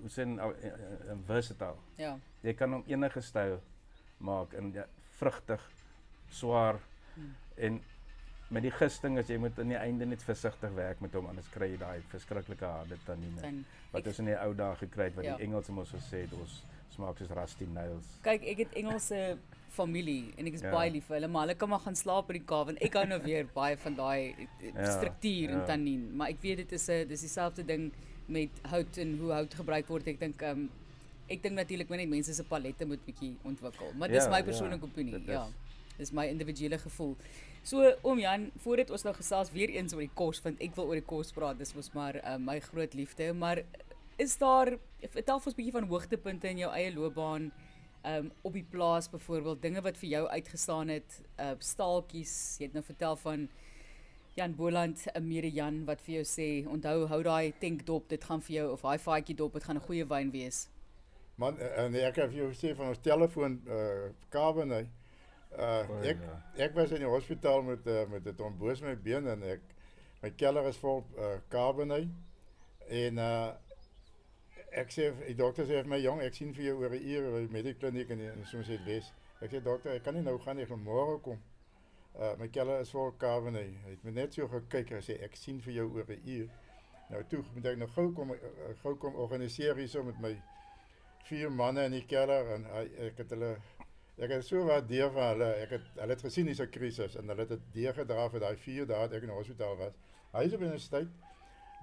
hoe 0.00 0.08
sê 0.08 0.24
nou 0.24 0.52
uh, 0.54 1.16
versatile. 1.26 1.76
Ja. 1.96 2.18
Jy 2.42 2.54
kan 2.54 2.72
hom 2.72 2.84
enige 2.86 3.20
styl 3.20 3.60
maak 4.18 4.52
en 4.54 4.72
ja, 4.72 4.86
vrugtig, 5.18 5.60
swaar 6.28 6.78
Hmm. 7.14 7.34
en 7.56 7.80
met 8.50 8.62
die 8.62 8.70
gisting 8.74 9.18
as 9.18 9.28
jy 9.30 9.36
moet 9.38 9.58
aan 9.62 9.68
die 9.68 9.78
einde 9.78 10.06
net 10.06 10.22
versigtig 10.22 10.72
werk 10.74 11.00
met 11.00 11.12
hom 11.14 11.26
anders 11.30 11.48
kry 11.54 11.68
jy 11.72 11.78
daai 11.78 12.00
verskriklike 12.10 12.64
harde 12.66 12.96
tannine 13.06 13.40
Dan 13.40 13.64
wat 13.92 14.06
ons 14.06 14.18
in 14.18 14.24
die 14.32 14.36
ou 14.42 14.54
dae 14.54 14.74
gekry 14.76 15.04
het 15.04 15.14
wat 15.16 15.24
Ja. 15.24 15.36
die 15.36 15.44
Engelse 15.46 15.72
mos 15.72 15.92
gesê 15.94 16.22
het 16.26 16.32
ons 16.32 16.62
smaak 16.90 17.18
soos 17.18 17.30
rusty 17.30 17.64
nails. 17.72 18.04
kyk, 18.22 18.42
ek 18.42 18.58
het 18.58 18.74
Engelse 18.74 19.38
familie 19.70 20.32
en 20.36 20.46
ek 20.46 20.54
is 20.54 20.62
Ja. 20.62 20.70
baie 20.70 20.90
lief 20.90 21.04
vir 21.06 21.14
hulle, 21.20 21.28
maar 21.28 21.42
hulle 21.46 21.54
kan 21.54 21.68
maar 21.68 21.78
gaan 21.78 21.94
slaap 21.96 22.30
in 22.30 22.36
die 22.40 22.44
Kaap 22.46 22.66
want 22.66 22.82
ek 22.82 22.92
hou 22.94 23.04
nou 23.06 23.20
weer 23.22 23.46
baie 23.54 23.76
van 23.76 23.94
daai 23.94 24.34
eh, 24.60 24.72
Ja, 24.74 24.90
struktuur 24.98 25.50
en 25.50 25.58
ja. 25.58 25.64
tannien, 25.66 26.16
maar 26.16 26.28
ek 26.28 26.40
weet 26.42 26.56
dit 26.56 26.72
is 26.72 26.88
'n 26.88 27.06
dis 27.08 27.20
dieselfde 27.20 27.64
ding 27.64 27.92
met 28.26 28.50
hout 28.62 28.98
en 28.98 29.18
hoe 29.18 29.32
hout 29.32 29.54
gebruik 29.54 29.86
word. 29.88 30.06
Ek 30.08 30.18
dink 30.20 30.42
ehm 30.42 30.58
um, 30.58 30.70
ek 31.28 31.42
dink 31.42 31.54
natuurlik 31.54 31.88
net 31.88 32.08
mense 32.08 32.34
se 32.34 32.42
palette 32.44 32.84
moet 32.86 33.04
bietjie 33.06 33.36
ontwikkel. 33.44 33.92
Maar 33.96 34.08
dis 34.08 34.24
Ja, 34.24 34.30
my 34.30 34.36
ja, 34.38 34.42
persoonlike 34.44 34.82
opinie. 34.84 35.12
dit 35.12 35.26
Ja. 35.26 35.44
is. 35.46 35.52
Dis 35.98 36.12
my 36.12 36.26
individuele 36.26 36.78
gevoel. 36.78 37.16
So 37.62 37.94
oom 38.02 38.18
Jan, 38.18 38.50
voordat 38.64 38.90
ons 38.90 39.02
nou 39.02 39.14
gesels 39.14 39.50
weer 39.52 39.68
eens 39.68 39.92
oor 39.92 40.00
die 40.00 40.14
kos, 40.14 40.40
want 40.42 40.60
ek 40.60 40.74
wil 40.76 40.86
oor 40.86 41.00
die 41.00 41.06
kos 41.06 41.32
praat. 41.32 41.58
Dis 41.58 41.74
mos 41.74 41.92
maar 41.92 42.16
uh, 42.24 42.36
my 42.38 42.60
groot 42.60 42.94
liefde, 42.94 43.32
maar 43.32 43.62
is 44.16 44.36
daar 44.36 44.78
vertel 45.00 45.36
ons 45.36 45.46
'n 45.46 45.56
bietjie 45.56 45.72
van 45.72 45.88
hoogtepunte 45.88 46.48
in 46.48 46.58
jou 46.58 46.72
eie 46.72 46.92
loopbaan? 46.92 47.52
um 48.04 48.30
op 48.42 48.52
die 48.52 48.64
plaas 48.70 49.10
byvoorbeeld 49.10 49.62
dinge 49.62 49.80
wat 49.80 49.98
vir 50.00 50.08
jou 50.08 50.26
uitgestaan 50.28 50.88
het, 50.88 51.20
uh 51.38 51.52
staaltjies. 51.58 52.56
Jy 52.58 52.70
het 52.70 52.76
nou 52.78 52.84
vertel 52.84 53.16
van 53.16 53.48
Jan 54.34 54.54
Boland, 54.56 55.06
'n 55.14 55.28
mede 55.28 55.50
Jan 55.50 55.84
wat 55.84 56.00
vir 56.00 56.14
jou 56.14 56.24
sê, 56.24 56.68
onthou 56.68 57.06
hou 57.06 57.22
daai 57.22 57.52
tankdop, 57.58 58.08
dit 58.08 58.24
gaan 58.24 58.40
vir 58.40 58.54
jou 58.54 58.72
of 58.72 58.80
daai 58.80 58.98
vaatjie 58.98 59.36
dop, 59.36 59.52
dit 59.52 59.64
gaan 59.64 59.76
'n 59.76 59.86
goeie 59.86 60.06
wyn 60.06 60.30
wees. 60.30 60.68
Man, 61.36 61.58
eh, 61.58 61.84
en 61.84 61.94
ek 61.94 62.16
het 62.16 62.30
vir 62.30 62.38
jou 62.38 62.48
gesê 62.48 62.76
van 62.76 62.88
ons 62.88 62.98
telefoon 62.98 63.60
uh. 63.66 64.86
Uh 65.58 65.86
ja. 66.22 66.42
ek 66.64 66.74
was 66.74 66.90
in 66.90 67.02
die 67.02 67.10
hospitaal 67.10 67.62
met 67.62 67.86
uh, 67.86 68.06
met 68.08 68.36
tromboos 68.36 68.80
in 68.80 68.86
my 68.86 68.96
been 68.96 69.26
en 69.26 69.42
ek 69.42 69.60
my 70.22 70.30
keller 70.30 70.68
is 70.68 70.78
vol 70.78 71.04
uh. 71.18 71.38
En 72.88 73.18
uh 73.18 73.52
ek 74.70 74.92
sê 74.94 75.08
die 75.26 75.34
dokter 75.34 75.66
sê 75.66 75.80
vir 75.82 75.88
my 75.90 75.98
jong, 75.98 76.20
ek 76.22 76.34
sien 76.34 76.52
vir 76.54 76.64
jou 76.64 76.76
oor 76.78 76.94
'n 76.94 77.02
uur 77.02 77.30
by 77.32 77.40
die 77.46 77.52
medikliniek 77.52 78.10
in 78.10 78.18
die- 78.18 78.32
in 78.32 78.44
soos 78.46 78.66
dit 78.66 78.84
Wes. 78.86 79.12
Ek 79.42 79.50
sê 79.50 79.60
dokter, 79.62 79.94
ek 79.94 80.04
kan 80.04 80.14
nie 80.14 80.22
nou 80.22 80.38
gaan 80.38 80.56
nie, 80.56 80.62
ek 80.62 80.68
gaan 80.68 80.84
môre 80.84 81.18
kom. 81.22 81.42
Uh 82.14 82.36
my 82.38 82.48
keller 82.48 82.80
is 82.80 82.90
vol 82.90 83.12
Cabernet. 83.18 83.74
Hy 83.84 83.90
het 83.90 84.04
my 84.04 84.10
net 84.10 84.34
so 84.34 84.46
gekyk 84.48 84.90
en 84.92 85.02
sê 85.02 85.20
ek 85.22 85.36
sien 85.36 85.60
vir 85.60 85.72
jou 85.74 85.88
oor 85.94 86.04
'n 86.08 86.22
uur. 86.26 86.48
Nou 87.10 87.22
toe 87.24 87.42
moet 87.54 87.66
ek 87.66 87.78
nou 87.78 87.88
gou 87.88 88.12
kom 88.12 88.30
uh, 88.30 88.36
gou 88.82 88.94
kom 88.96 89.14
organiseer 89.14 89.74
hierso 89.76 90.02
met 90.02 90.20
my 90.20 90.36
vier 91.24 91.50
manne 91.50 91.84
in 91.84 91.92
die 91.92 92.06
keller 92.06 92.54
en 92.54 92.66
ek 93.06 93.18
het 93.18 93.30
hulle 93.30 93.56
ek 94.20 94.30
het 94.30 94.44
so 94.46 94.64
waardeer 94.64 95.10
van 95.10 95.22
hulle. 95.32 95.48
Ek 95.64 95.70
het 95.70 95.82
hulle 95.96 96.12
het 96.14 96.22
gesien 96.22 96.46
dis 96.46 96.60
'n 96.60 96.68
krisis 96.70 97.16
en 97.16 97.28
hulle 97.28 97.40
het 97.40 97.48
dit 97.48 97.60
deurgedra 97.72 98.28
vir 98.30 98.40
daai 98.40 98.56
4 98.56 98.86
dae 98.86 99.08
dat 99.08 99.12
ek 99.12 99.22
in 99.22 99.28
die 99.28 99.36
hospitaal 99.36 99.76
was. 99.76 99.92
Hy 100.32 100.44
is 100.44 100.54
op 100.54 100.60
universiteit. 100.60 101.08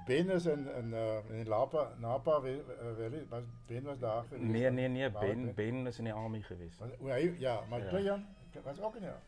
Ben 0.08 0.30
is 0.30 0.46
in 0.46 0.68
in 0.78 0.94
uh, 0.94 1.18
in 1.30 1.36
die 1.44 1.50
Lapa 1.50 1.90
Napa 2.00 2.42
wel 2.42 2.62
wel 2.98 3.12
was 3.30 3.44
Ben 3.68 3.84
was 3.84 4.00
daar 4.00 4.24
gewees. 4.30 4.42
Nee 4.50 4.70
nee 4.72 4.88
nee. 4.88 5.10
Ben 5.12 5.54
Ben 5.56 5.88
is 5.88 5.98
in 5.98 6.04
die 6.06 6.14
army 6.14 6.42
gewees. 6.42 6.78
Was, 6.80 6.90
hy, 7.00 7.36
ja, 7.40 7.62
maar 7.70 7.80
Ja. 7.84 7.90
Klein 7.90 8.26
was 8.64 8.80
ook 8.82 8.96
in 8.96 9.04
ja. 9.04 9.20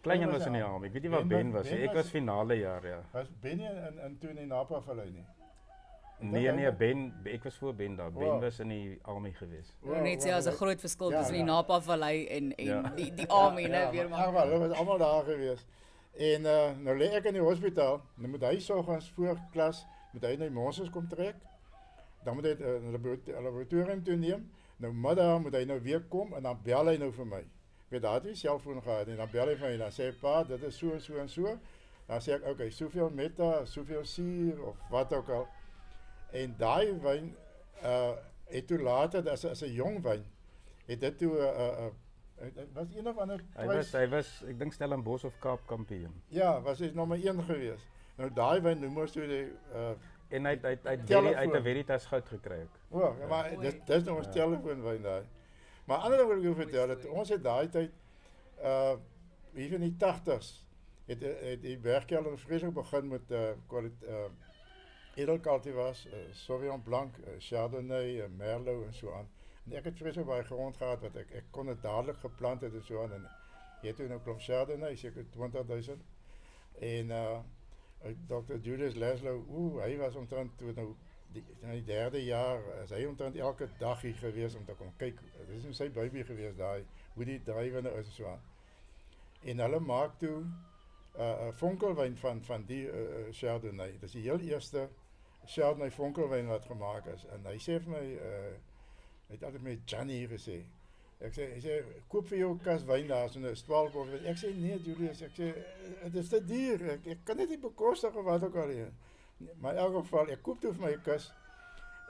Klein 0.00 0.30
was 0.30 0.46
in 0.46 0.52
die 0.52 0.62
army. 0.62 0.86
Ek 0.86 0.92
weet 0.92 1.02
nie 1.02 1.10
waar 1.10 1.26
Ben 1.26 1.50
Ben 1.50 1.50
was- 1.52 1.70
nie. 1.70 1.82
Ek 1.88 1.94
was- 1.94 2.08
finale 2.10 2.54
jaar 2.58 2.86
ja. 2.86 3.00
Was 3.12 3.28
Ben 3.40 3.60
in 3.60 3.98
in 4.04 4.18
toe 4.18 4.30
in 4.30 4.36
die 4.36 4.46
Napa 4.46 4.80
vallei 4.80 5.10
nie. 5.10 5.24
Nee 6.20 6.50
nee, 6.52 6.72
Ben 6.72 7.12
ek 7.24 7.44
was 7.44 7.56
voor 7.56 7.74
Ben 7.74 7.96
daar. 7.96 8.12
Ben 8.12 8.26
Wow. 8.26 8.40
was 8.42 8.58
in 8.58 8.68
die 8.68 8.98
army 9.02 9.32
gewees. 9.32 9.68
Ek 9.82 9.88
wil 9.92 10.02
net 10.02 10.22
sê 10.22 10.28
daar's 10.28 10.46
'n 10.46 10.52
groot 10.56 10.80
verskil 10.80 11.10
Ja, 11.10 11.18
tussen 11.18 11.34
die 11.34 11.44
ja. 11.44 11.50
Napa 11.52 11.80
Vallei 11.80 12.26
en 12.26 12.54
en 12.56 12.64
Ja. 12.64 12.82
die 12.96 13.14
die 13.14 13.28
army 13.30 13.62
nou 13.66 13.72
ja, 13.84 13.90
weer 13.90 14.08
maar. 14.08 14.18
maar. 14.18 14.26
Ag 14.26 14.32
wel, 14.32 14.52
hulle 14.52 14.68
was 14.68 14.78
almal 14.78 14.98
daar 14.98 15.22
gewees. 15.24 15.66
En 16.18 16.42
uh, 16.42 16.70
nou 16.78 16.96
lê 16.98 17.12
ek 17.14 17.24
in 17.24 17.32
die 17.32 17.42
hospitaal. 17.42 18.00
Nou 18.16 18.28
moet 18.28 18.42
hy 18.42 18.58
soggens 18.58 19.10
voor 19.10 19.38
klas 19.52 19.86
moet 20.12 20.24
hy 20.24 20.34
net 20.36 20.52
monsters 20.52 20.90
kom 20.90 21.08
trek. 21.08 21.34
Dan 22.24 22.34
moet 22.34 22.44
hy 22.44 22.50
uh, 22.60 22.66
'n 22.82 22.90
laborato- 22.92 23.40
laboratorium 23.42 24.02
toe 24.02 24.16
neem. 24.16 24.50
Nou 24.76 24.92
middag 24.92 25.40
moet 25.40 25.54
hy 25.54 25.64
nou 25.64 25.80
weer 25.82 26.00
kom 26.08 26.34
en 26.34 26.42
dan 26.42 26.58
bel 26.62 26.86
hy 26.86 26.96
nou 26.96 27.12
vir 27.12 27.26
my. 27.26 27.38
Ek 27.38 27.94
weet 27.94 28.02
daar 28.02 28.14
het 28.14 28.24
hy 28.24 28.34
selfoon 28.34 28.82
gehad 28.82 29.08
en 29.08 29.16
dan 29.16 29.28
bel 29.32 29.46
hy 29.48 29.54
vir 29.56 29.66
my 29.68 29.72
en 29.72 29.78
dan 29.78 29.90
sê 29.90 30.04
hy 30.04 30.12
pa, 30.20 30.42
dit 30.44 30.62
is 30.62 30.76
so 30.78 30.92
en 30.92 31.00
so 31.00 31.16
en 31.18 31.28
so. 31.28 31.58
Dan 32.06 32.20
sê 32.20 32.32
ek, 32.32 32.42
"Oké, 32.42 32.50
okay, 32.50 32.70
soveel 32.70 33.10
meta, 33.10 33.64
soveel 33.64 34.04
suur 34.04 34.62
of 34.66 34.76
wat 34.90 35.12
ook 35.12 35.28
al." 35.28 35.48
En 36.32 36.54
daai 36.58 36.92
wyn 37.02 37.36
uh 37.84 38.12
het 38.48 38.66
toe 38.66 38.78
later 38.80 39.28
as 39.30 39.44
as 39.44 39.62
'n 39.62 39.72
jong 39.72 40.02
wyn 40.02 40.24
het 40.86 41.00
dit 41.00 41.18
toe 41.18 41.32
'n 41.36 41.40
uh, 41.40 41.86
uh, 41.86 41.90
hy 42.40 42.66
was 42.72 42.86
een 42.96 43.08
of 43.08 43.16
ander 43.18 43.40
Hy 43.56 43.66
was 43.66 43.92
hy 43.92 44.08
was 44.08 44.42
ek 44.48 44.58
dink 44.58 44.72
Stellenbosch 44.72 45.24
of 45.24 45.38
Kaap 45.38 45.66
kampioen. 45.66 46.14
Ja, 46.28 46.60
was 46.62 46.78
hy 46.78 46.90
nommer 46.94 47.18
1 47.18 47.42
gewees. 47.44 47.80
Nou 48.16 48.30
daai 48.32 48.60
wyn 48.60 48.80
noem 48.80 48.96
ons 48.98 49.12
toe 49.12 49.26
die 49.26 49.44
uh 49.74 49.92
En 50.30 50.44
hy 50.44 50.58
hy 50.62 50.68
het- 50.70 50.84
hy 50.84 50.96
het 50.96 51.54
'n 51.54 51.62
Veritas 51.62 52.06
goud 52.06 52.28
gekry 52.28 52.60
ook. 52.62 52.76
o, 52.90 53.00
oh, 53.00 53.28
maar 53.28 53.50
dit 53.60 53.86
dis 53.86 54.04
nou 54.04 54.16
ons 54.16 54.26
Ja. 54.26 54.32
telefoonwyn 54.32 55.02
daai. 55.02 55.24
Maar 55.86 55.98
ander 55.98 56.18
ding 56.18 56.28
wil 56.28 56.36
ek 56.36 56.42
jou 56.42 56.54
vertel 56.54 56.86
dat 56.86 57.06
ons 57.06 57.28
het 57.28 57.42
daai 57.42 57.68
tyd 57.68 57.90
uh 58.62 58.96
hier 59.54 59.72
in 59.72 59.80
die 59.80 59.96
80s 59.98 60.66
het 61.06 61.20
het 61.22 61.62
die 61.62 61.78
werkkelder 61.78 62.38
vreeslik 62.38 62.74
begin 62.74 63.08
met 63.08 63.30
uh 63.30 63.50
kwaliteit 63.66 64.10
uh 64.10 64.28
edelkultivars, 65.18 66.06
uh, 66.06 66.22
Sauvignon 66.32 66.82
Blanc, 66.82 67.18
uh, 67.24 67.34
Chardonnay, 67.42 68.20
uh, 68.22 68.30
Merlot 68.36 68.86
en 68.86 68.94
so 68.94 69.12
aan. 69.12 69.28
En 69.66 69.76
ek 69.80 69.90
het 69.90 70.00
vreeslik 70.00 70.26
baie 70.28 70.46
grond 70.48 70.78
gehad 70.80 71.02
wat 71.04 71.16
ek 71.20 71.34
ek 71.42 71.50
kon 71.52 71.68
dit 71.68 71.82
dadelik 71.82 72.20
geplant 72.22 72.62
het 72.64 72.74
en 72.74 72.84
so 72.86 73.02
aan 73.02 73.16
en 73.18 73.26
jy 73.82 73.92
toe 73.94 74.08
nou 74.10 74.20
klomp 74.24 74.40
Chardonnay, 74.44 74.94
seker 74.96 75.26
20000. 75.34 76.04
En 76.92 77.14
uh 77.18 77.38
uh, 78.04 78.14
Dr. 78.30 78.58
Julius 78.62 78.94
Laszlo, 78.94 79.44
ooh, 79.50 79.80
hy 79.82 79.96
was 79.98 80.16
omtrent 80.16 80.54
toe 80.58 80.72
nou 80.76 80.92
die, 81.34 81.42
in 81.62 81.74
die 81.74 81.84
derde 81.84 82.22
jaar, 82.24 82.62
is 82.82 82.92
hy 82.94 83.02
omtrent 83.08 83.36
elke 83.36 83.68
dag 83.80 84.00
hier 84.04 84.16
gewees 84.20 84.54
om 84.56 84.64
te 84.64 84.76
kom 84.78 84.92
kyk. 85.00 85.20
Dit 85.40 85.56
is 85.58 85.66
nou 85.66 85.74
sy 85.76 85.90
baby 85.94 86.24
gewees 86.26 86.56
daai, 86.58 86.86
hoe 87.16 87.26
die 87.28 87.40
drywe 87.44 87.82
is 87.90 88.06
en 88.06 88.14
so 88.14 88.30
aan. 88.30 88.46
En 89.50 89.66
hulle 89.66 89.80
maak 89.84 90.16
toe 90.22 90.38
'n 90.38 90.54
uh, 91.20 91.48
'n 91.48 91.52
vonkelwyn 91.58 92.16
van 92.16 92.40
van 92.46 92.64
die 92.66 92.84
uh, 92.86 93.26
Chardonnay. 93.34 93.98
Dis 94.00 94.14
die 94.14 94.22
heel 94.22 94.38
eerste 94.38 94.88
Chardonnay 95.48 95.90
vonkelwyn 95.90 96.48
wat 96.52 96.66
gemaak 96.68 97.06
is. 97.14 97.24
En 97.32 97.46
sê 97.56 97.78
vir 97.80 97.92
my 97.94 98.04
uh 98.16 98.56
hy 99.28 99.36
het 99.36 99.44
altyd 99.44 99.62
met 99.62 99.90
Johnny 99.90 100.22
gesê. 100.28 100.62
Ek 101.20 101.34
sê 101.36 101.48
hy 101.52 101.60
sê 101.60 101.78
koop 102.08 102.28
vir 102.30 102.38
jou 102.38 102.50
'n 102.54 102.60
kas 102.64 102.84
wyn 102.88 103.08
daar 103.08 103.28
so 103.28 103.40
'n 103.40 103.54
12 103.54 103.96
of 103.96 104.08
ek 104.14 104.36
sê 104.36 104.54
nee 104.54 104.78
Julius, 104.78 105.22
ek 105.22 105.32
sê 105.36 105.52
dit 106.04 106.16
is 106.22 106.28
te 106.28 106.40
duur. 106.44 106.84
Ek 106.92 107.24
kan 107.24 107.36
dit 107.36 107.48
nie 107.48 107.58
bekostig 107.58 108.14
of 108.14 108.24
wat 108.24 108.44
ook 108.44 108.56
al. 108.56 108.74
Maar 109.60 109.72
in 109.72 109.78
elk 109.78 109.94
geval 110.02 110.30
ek 110.30 110.42
koop 110.42 110.60
toe 110.60 110.72
vir 110.72 110.86
my 110.86 110.92
'n 110.92 111.02
kus 111.02 111.32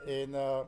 en 0.07 0.35
uh 0.35 0.65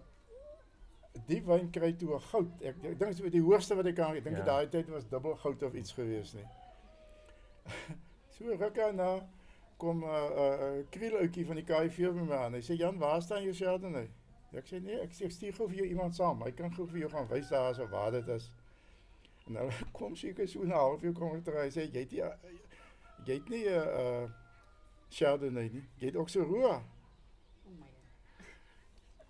die 1.27 1.41
wyn 1.43 1.71
kry 1.71 1.91
toe 1.93 2.15
'n 2.15 2.19
goud. 2.31 2.51
Ek 2.61 2.81
dink 2.81 2.99
dit 2.99 3.19
is 3.25 3.31
die 3.31 3.41
hoogste 3.41 3.75
wat 3.75 3.85
ek 3.85 3.95
kan. 3.95 4.13
Dink 4.13 4.25
Ja. 4.25 4.37
ja. 4.37 4.43
daai 4.45 4.69
tyd 4.69 4.89
was 4.89 5.07
dubbel 5.07 5.35
goud 5.35 5.63
of 5.63 5.73
iets 5.73 5.91
gewees 5.91 6.33
nie. 6.33 6.47
so 8.33 8.55
ruk 8.55 8.95
na 8.95 9.19
kom 9.81 10.03
'n 10.03 10.07
uh, 10.07 10.45
uh, 10.45 10.81
krielutjie 10.93 11.45
van 11.45 11.57
die 11.57 11.65
KFV 11.65 12.11
by 12.13 12.25
my 12.25 12.37
aan. 12.37 12.57
Hy 12.57 12.61
sê 12.65 12.77
Jan, 12.77 12.99
waar 13.01 13.21
staan 13.21 13.43
jou 13.43 13.53
Chardonnay? 13.57 14.09
Ek 14.53 14.67
sê 14.67 14.81
nee, 14.83 14.99
ek 15.01 15.13
sê 15.15 15.25
ek 15.25 15.33
stuur 15.33 15.55
gou 15.57 15.67
vir 15.71 15.81
jou 15.81 15.87
iemand 15.93 16.15
saam. 16.15 16.43
Hy 16.45 16.51
kan 16.57 16.73
gou 16.75 16.85
vir 16.91 17.05
jou 17.05 17.09
gaan 17.13 17.29
wys 17.31 17.49
daar 17.49 17.73
so 17.75 17.87
waar 17.89 18.11
dit 18.11 18.27
is. 18.35 18.51
En 19.47 19.57
hulle 19.61 19.87
kom 19.97 20.15
seker 20.15 20.47
so 20.47 20.61
'n 20.67 20.75
halfuur 20.75 21.13
kom 21.17 21.35
ek 21.37 21.45
terug. 21.47 21.65
Hy 21.65 21.73
sê 21.73 21.87
jy 21.87 22.05
het 22.05 22.11
nie, 22.11 22.21
uh, 22.21 22.35
jy 23.25 23.39
het 23.39 23.49
nie 23.49 23.63
'n 23.65 23.89
uh, 24.03 24.29
Chardonnay 25.09 25.69
nie. 25.73 25.85
Jy 25.97 26.11
het 26.11 26.15
ook 26.15 26.29
so 26.29 26.43
roe. 26.43 26.65
Oh 26.67 27.75
my. 27.79 27.89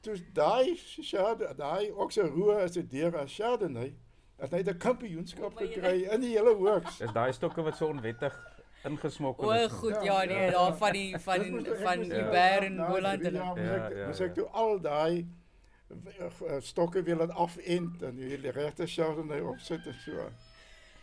Toe 0.01 0.17
daai 0.33 0.75
Chardonnay, 0.75 1.55
daai 1.55 1.91
ook 1.91 2.11
so 2.11 2.27
roe 2.27 2.59
as 2.63 2.77
'n 2.77 2.87
deur 2.87 3.17
as 3.17 3.35
Chardonnay. 3.35 3.93
Het 4.41 4.51
hy 4.51 4.63
'n 4.65 4.77
kampioenskap 4.77 5.53
Oh 5.53 5.59
gekry 5.59 6.09
in 6.09 6.21
die 6.21 6.35
hele 6.35 6.55
works. 6.57 6.97
Dis 6.97 7.13
daai 7.13 7.31
stokke 7.31 7.61
wat 7.61 7.77
so 7.77 7.87
onwettig 7.87 8.35
ingesmokkel 8.83 9.47
O, 9.47 9.51
is. 9.53 9.71
goed, 9.71 9.97
Ja, 10.03 10.23
nee, 10.25 10.51
daar 10.51 10.75
van 10.77 10.91
die 10.91 11.11
Dit 11.17 11.21
van 11.21 11.41
ek 11.41 11.77
van 11.83 11.99
Hubert 11.99 12.63
en 12.63 12.75
Boland 12.77 13.21
en 13.23 13.33
Ja, 13.33 13.51
ek- 13.55 13.93
ja, 13.95 14.07
ja. 14.09 14.25
ek 14.25 14.33
toe 14.35 14.47
al 14.51 14.79
daai 14.81 15.27
uh, 15.91 16.55
stokke 16.59 17.03
weer 17.03 17.15
laat 17.19 17.31
afend 17.35 18.01
en 18.03 18.15
die 18.15 18.37
regte 18.51 18.87
Chardonnay 18.87 19.39
opsit 19.41 19.85
en 19.85 19.93
so. 20.05 20.29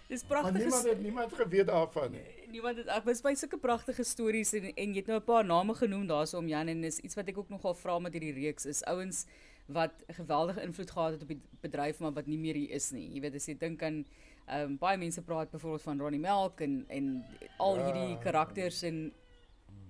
dis 0.08 0.22
Maar 0.28 0.40
pragtig. 0.42 0.62
niemand 0.62 0.84
het 0.88 1.02
niemand 1.02 1.32
geweet 1.36 1.66
daarvan 1.66 2.10
nie. 2.10 2.22
Niemand 2.48 2.76
het 2.80 2.86
ek 2.88 3.04
was 3.04 3.20
by 3.20 3.34
sulke 3.36 3.58
pragtige 3.60 4.04
stories 4.04 4.52
en 4.56 4.70
en 4.74 4.94
jy 4.94 5.02
het 5.02 5.06
nou 5.12 5.18
'n 5.20 5.24
paar 5.24 5.44
name 5.44 5.74
genoem 5.74 6.06
daarso 6.06 6.38
om 6.38 6.48
Jan 6.48 6.68
en 6.68 6.84
is 6.84 6.98
iets 6.98 7.14
wat 7.14 7.28
ek 7.28 7.38
ook 7.38 7.48
nogal 7.48 7.74
vra 7.74 7.98
met 7.98 8.12
hierdie 8.12 8.32
reeks 8.32 8.66
is 8.66 8.82
ouens 8.84 9.26
wat 9.66 9.92
geweldige 10.08 10.62
invloed 10.62 10.90
gehad 10.90 11.12
het 11.12 11.22
op 11.22 11.28
die 11.28 11.40
bedryf 11.60 11.98
maar 12.00 12.12
wat 12.12 12.26
nie 12.26 12.38
meer 12.38 12.54
hier 12.54 12.70
is 12.70 12.90
nie. 12.90 13.10
Jy 13.12 13.20
weet 13.20 13.34
as 13.34 13.46
jy 13.46 13.54
dink 13.58 13.82
aan 13.82 14.06
um, 14.50 14.76
baie 14.78 14.98
mense 14.98 15.22
praat 15.22 15.50
byvoorbeeld 15.50 15.82
van 15.82 16.00
Ronnie 16.00 16.20
Melk 16.20 16.60
en 16.60 16.84
en 16.88 17.24
al 17.58 17.76
Ja. 17.76 17.84
hierdie 17.84 18.18
karakters 18.18 18.82
en 18.82 19.12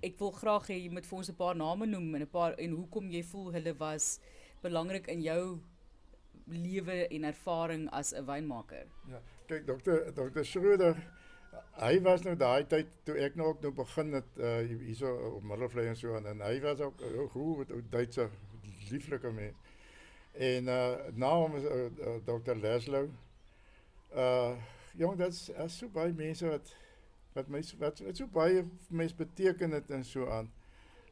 ek 0.03 0.19
wil 0.19 0.31
graag 0.31 0.69
hê 0.69 0.75
jy 0.75 0.91
moet 0.91 1.07
vir 1.07 1.19
ons 1.19 1.31
'n 1.31 1.35
paar 1.35 1.57
name 1.57 1.87
noem 1.87 2.15
en 2.15 2.23
'n 2.23 2.27
paar 2.31 2.55
en 2.59 2.71
hoekom 2.71 3.11
jy 3.11 3.23
voel 3.23 3.53
hulle 3.53 3.75
was 3.79 4.21
belangrik 4.63 5.07
in 5.07 5.23
jou 5.23 5.59
lewe 6.47 7.09
en 7.09 7.25
ervaring 7.25 7.89
as 7.91 8.13
'n 8.15 8.25
wynmaker. 8.27 8.87
Kyk 9.47 9.67
dokter 9.67 10.15
dokter 10.15 10.45
Schroeder 10.45 10.97
hy 11.81 12.01
was 12.03 12.25
nou 12.25 12.35
daai 12.37 12.65
tyd 12.69 12.87
toe 13.05 13.17
ek 13.23 13.37
nou 13.37 13.49
ook 13.49 13.63
nou 13.63 13.73
begin 13.73 14.13
het 14.13 14.39
uh, 14.39 14.59
hierso 14.87 15.13
op 15.37 15.43
Middelvlei 15.43 15.87
en 15.89 15.97
so 15.97 16.15
aan 16.17 16.27
en 16.27 16.41
hy 16.41 16.61
was 16.61 16.81
ook 16.81 17.01
'n 17.01 17.29
goeie 17.29 17.67
ou 17.73 17.83
Duitse 17.91 18.29
lieflike 18.91 19.33
mens. 19.33 19.57
En 20.35 20.69
uh 20.69 20.97
na 21.15 21.31
hom 21.35 21.57
is 21.57 21.65
uh, 21.65 21.91
uh. 22.07 23.09
Uh 24.15 24.57
jong 24.99 25.17
dit's 25.17 25.49
is 25.49 25.79
so 25.79 25.89
baie 25.89 26.13
mense 26.13 26.47
wat 26.47 26.75
wat 27.35 27.49
my 27.49 27.63
wat, 27.79 28.01
wat 28.01 28.17
so 28.17 28.27
baie 28.27 28.65
mense 28.89 29.15
beteken 29.15 29.71
het 29.77 29.91
en 29.91 30.05
so 30.05 30.27
aan. 30.31 30.51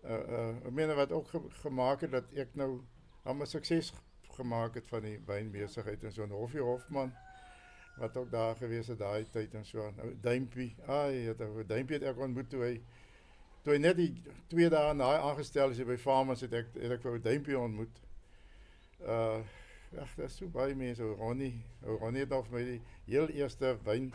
Uh 0.05 0.23
uh 0.39 0.67
ek 0.67 0.73
meen 0.73 0.95
wat 0.95 1.13
ook 1.13 1.29
ge, 1.29 1.41
gemaak 1.63 2.01
het 2.01 2.11
dat 2.11 2.33
ek 2.35 2.55
nou 2.55 2.81
nou 3.25 3.41
'n 3.41 3.47
sukses 3.47 3.93
gemaak 4.37 4.75
het 4.75 4.89
van 4.89 5.03
die 5.03 5.19
wynbesigheid 5.27 6.05
en 6.05 6.13
so 6.13 6.23
en 6.23 6.31
Hoffie 6.31 6.61
Hofman 6.61 7.13
wat 7.97 8.17
ook 8.17 8.31
daar 8.31 8.57
gewees 8.57 8.87
het 8.87 8.99
daai 8.99 9.27
tyd 9.31 9.55
en 9.55 9.65
so. 9.65 9.91
Nou 9.97 10.17
Duimpie, 10.21 10.75
ai, 10.87 11.27
het 11.27 11.41
ou 11.41 11.65
Duimpie 11.67 11.97
het 11.97 12.05
ek 12.11 12.19
ontmoet 12.19 12.51
toe 12.51 12.63
hy 12.63 12.73
toe 13.65 13.73
hy 13.73 13.79
net 13.83 13.97
die 13.97 14.11
twee 14.53 14.69
dae 14.71 14.93
na 14.95 15.09
hy 15.15 15.23
aangestel 15.31 15.73
is 15.73 15.81
by 15.89 15.97
Farmers 15.97 16.45
het 16.45 16.53
ek 16.53 16.75
het 16.77 16.99
ek 16.99 17.01
vir 17.03 17.17
ou 17.17 17.23
Duimpie 17.23 17.59
ontmoet. 17.59 18.03
Uh 19.01 19.41
ag, 19.95 20.15
daar's 20.17 20.37
so 20.37 20.49
baie 20.49 20.75
mense, 20.75 21.03
Ronnie, 21.03 21.65
Ronnie 21.83 22.21
het 22.21 22.29
nog 22.29 22.51
my 22.51 22.63
die 22.65 22.81
heel 23.05 23.29
eerste 23.29 23.77
wyn 23.85 24.13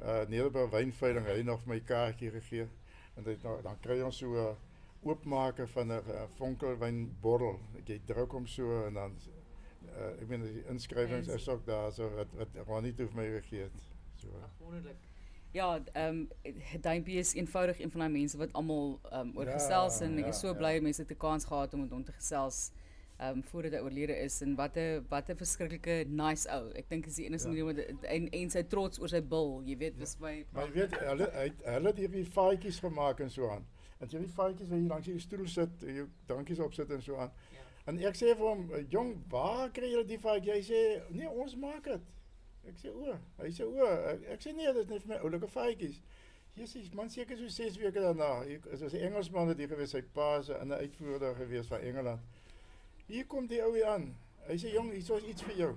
uh 0.00 0.26
Nederburg 0.28 0.70
wynveiling 0.70 1.24
hy 1.26 1.42
nog 1.42 1.64
my 1.66 1.80
kaartjie 1.80 2.30
gegee. 2.30 2.68
En 3.16 3.24
dit 3.24 3.42
nou 3.42 3.56
dan 3.64 3.78
kry 3.80 4.00
ons 4.04 4.18
so 4.18 4.36
'n 4.36 4.56
oopmaker 5.02 5.68
van 5.68 5.88
'n 5.88 6.02
uh, 6.12 6.26
vonkelwynbottel. 6.36 7.60
Jy 7.84 8.00
druk 8.04 8.32
hom 8.32 8.46
so 8.46 8.84
en 8.86 8.94
dan 8.94 9.16
uh, 9.96 10.20
ek 10.20 10.28
meen 10.28 10.42
die 10.42 10.64
inskrywings 10.68 11.28
is 11.28 11.48
ook 11.48 11.66
daar 11.66 11.92
so 11.92 12.10
wat 12.14 12.32
wat 12.36 12.66
Ronnie 12.66 12.94
toe 12.94 13.06
vir 13.06 13.16
my 13.16 13.26
gegee 13.40 13.62
het. 13.62 13.84
So. 14.16 14.28
Wonderlik. 14.58 14.96
Ja, 15.52 15.80
ehm 15.92 16.26
um, 16.44 16.52
Duimpie 16.80 17.18
is 17.18 17.34
eenvoudig 17.34 17.80
een 17.80 17.90
van 17.90 18.00
daai 18.00 18.12
mense 18.12 18.36
wat 18.36 18.52
almal 18.52 19.00
ehm 19.10 19.20
um, 19.20 19.36
oor 19.36 19.46
Ja, 19.46 19.52
gesels 19.52 20.00
en 20.00 20.18
ek 20.18 20.24
ja, 20.24 20.30
is 20.30 20.40
so 20.40 20.48
ja. 20.48 20.54
bly 20.54 20.80
mense 20.80 21.02
het 21.02 21.10
'n 21.10 21.16
kans 21.16 21.44
gehad 21.44 21.74
om 21.74 21.80
met 21.80 21.90
hom 21.90 22.04
te 22.04 22.12
gesels 22.12 22.70
ehm 22.70 22.85
um, 23.20 23.42
voordat 23.42 23.72
hy 23.72 23.78
oorlede 23.84 24.16
is 24.24 24.40
en 24.42 24.54
wat 24.56 24.76
'n 24.76 25.04
wat 25.08 25.30
'n 25.30 25.36
verskriklike 25.36 26.04
nice 26.08 26.48
ou. 26.48 26.70
Ek 26.74 26.88
dink 26.88 27.06
is 27.06 27.16
die 27.16 27.24
enigste 27.26 27.48
Ja. 27.48 27.64
manier 27.64 27.74
dit- 27.74 28.04
en 28.04 28.28
en 28.30 28.50
sy 28.50 28.62
trots 28.62 28.98
oor 29.00 29.08
sy 29.08 29.20
bil, 29.20 29.62
jy 29.64 29.76
weet, 29.76 29.98
was 29.98 30.18
my 30.20 30.44
Maar 30.52 30.66
jy 30.66 30.72
weet 30.72 30.96
hulle 31.00 31.30
hy 31.32 31.44
het- 31.48 31.64
hulle 31.64 31.86
het 31.88 31.96
hierdie 31.96 32.24
faadjies 32.26 32.78
gemaak 32.80 33.20
en 33.20 33.30
so 33.30 33.48
aan. 33.50 33.66
En 34.00 34.08
hierdie 34.08 34.28
faadjies 34.28 34.68
waar 34.68 34.78
jy 34.78 34.86
langs 34.88 35.06
die 35.06 35.18
stoel 35.18 35.46
sit, 35.46 35.70
jy 35.80 36.06
dankies 36.26 36.60
op 36.60 36.74
sit 36.74 36.90
en 36.90 37.02
so 37.02 37.16
aan. 37.16 37.32
Ja. 37.52 37.58
En 37.86 37.98
ek 37.98 38.14
sê 38.16 38.34
vir 38.36 38.46
hom, 38.48 38.70
"Jong, 38.90 39.22
waar 39.28 39.70
kry 39.70 39.90
julle 39.90 40.04
die 40.04 40.18
faadjie?" 40.18 40.52
Hy 40.52 40.60
sê, 40.62 41.02
"Nee, 41.10 41.28
ons 41.30 41.56
maak 41.56 41.84
dit." 41.84 42.00
Ek 42.66 42.74
sê, 42.84 42.88
"O." 42.90 43.16
Hy 43.38 43.48
sê, 43.50 43.62
"O." 43.64 43.84
Ek, 43.84 44.22
ek 44.28 44.40
sê, 44.40 44.54
"Nee, 44.54 44.66
dit 44.72 44.76
is 44.76 44.88
net 44.88 45.02
vir 45.02 45.08
my 45.08 45.22
oulike 45.22 45.48
faadjies." 45.48 46.00
Jesus, 46.56 46.90
man 46.94 47.10
seker 47.10 47.36
so 47.36 47.46
6 47.48 47.76
weke 47.76 48.00
daarna. 48.00 48.42
Hier 48.44 48.60
is 48.72 48.80
'n 48.82 48.96
Engelsman 48.96 49.46
wat 49.46 49.58
hier 49.58 49.68
gewees, 49.68 49.90
sy 49.90 50.00
pa 50.02 50.42
se 50.42 50.52
'n 50.54 50.72
uitvoerder 50.72 51.34
gewees 51.34 51.66
van 51.66 51.80
Engeland. 51.80 52.20
Hier 53.06 53.26
kom 53.26 53.46
die 53.46 53.62
ou 53.62 53.72
hier 53.74 53.86
aan. 53.86 54.14
Hy 54.48 54.56
sê, 54.56 54.72
"Jong, 54.72 54.90
hier 54.90 54.98
is 55.16 55.24
iets 55.24 55.42
vir 55.42 55.56
jou." 55.56 55.76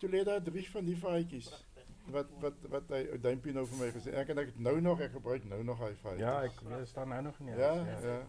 Toe 0.00 0.08
lê 0.10 0.24
daar 0.24 0.42
drie 0.42 0.70
van 0.70 0.84
die 0.84 0.96
faadjies 0.96 1.64
wat 2.10 2.26
wat 2.40 2.54
wat 2.70 2.88
hy 2.88 3.18
duimpie 3.18 3.52
nou 3.52 3.66
vir 3.66 3.78
my 3.86 3.90
gesê. 3.92 4.14
Ek 4.14 4.28
en 4.28 4.38
ek 4.38 4.46
het 4.46 4.58
nou 4.60 4.80
nog 4.80 5.00
ek 5.00 5.12
gebruik 5.12 5.44
nou 5.44 5.62
nog 5.64 5.78
hy 5.78 5.92
faadjies. 6.02 6.20
Ja, 6.20 6.42
ek 6.42 6.60
weet 6.60 6.88
staan 6.88 7.08
nou 7.08 7.22
nog 7.22 7.40
nie. 7.40 7.54
ja, 7.56 7.74
ja. 8.02 8.22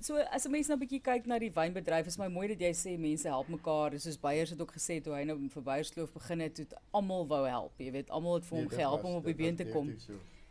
So 0.00 0.16
as 0.16 0.46
'n 0.46 0.50
mens 0.50 0.66
nou 0.68 0.76
'n 0.78 0.80
bietjie 0.80 1.00
kyk 1.02 1.26
na 1.26 1.38
die 1.38 1.50
wynbedryf, 1.52 2.06
is 2.06 2.16
my 2.18 2.28
mooi 2.28 2.48
dat 2.48 2.58
jy 2.58 2.72
sê 2.72 2.98
mense 2.98 3.28
help 3.28 3.48
mekaar. 3.48 3.98
Soos 4.00 4.16
Beyers 4.18 4.50
het 4.50 4.60
ook 4.60 4.72
gesê 4.72 5.00
toe 5.02 5.12
hy 5.14 5.24
nou 5.24 5.48
vir 5.48 5.62
Beyerskloof 5.62 6.12
begin 6.12 6.40
het, 6.40 6.56
het 6.56 6.74
almal 6.90 7.26
wou 7.26 7.46
help. 7.46 7.72
Jy 7.78 7.92
weet, 7.92 8.10
almal 8.10 8.34
het 8.34 8.44
vir 8.46 8.56
hom 8.58 8.66
Nee, 8.68 8.76
gehelp 8.78 9.02
was- 9.02 9.10
om 9.10 9.16
op 9.16 9.24
die 9.24 9.34
been 9.34 9.56
te 9.56 9.66
kom. 9.66 9.94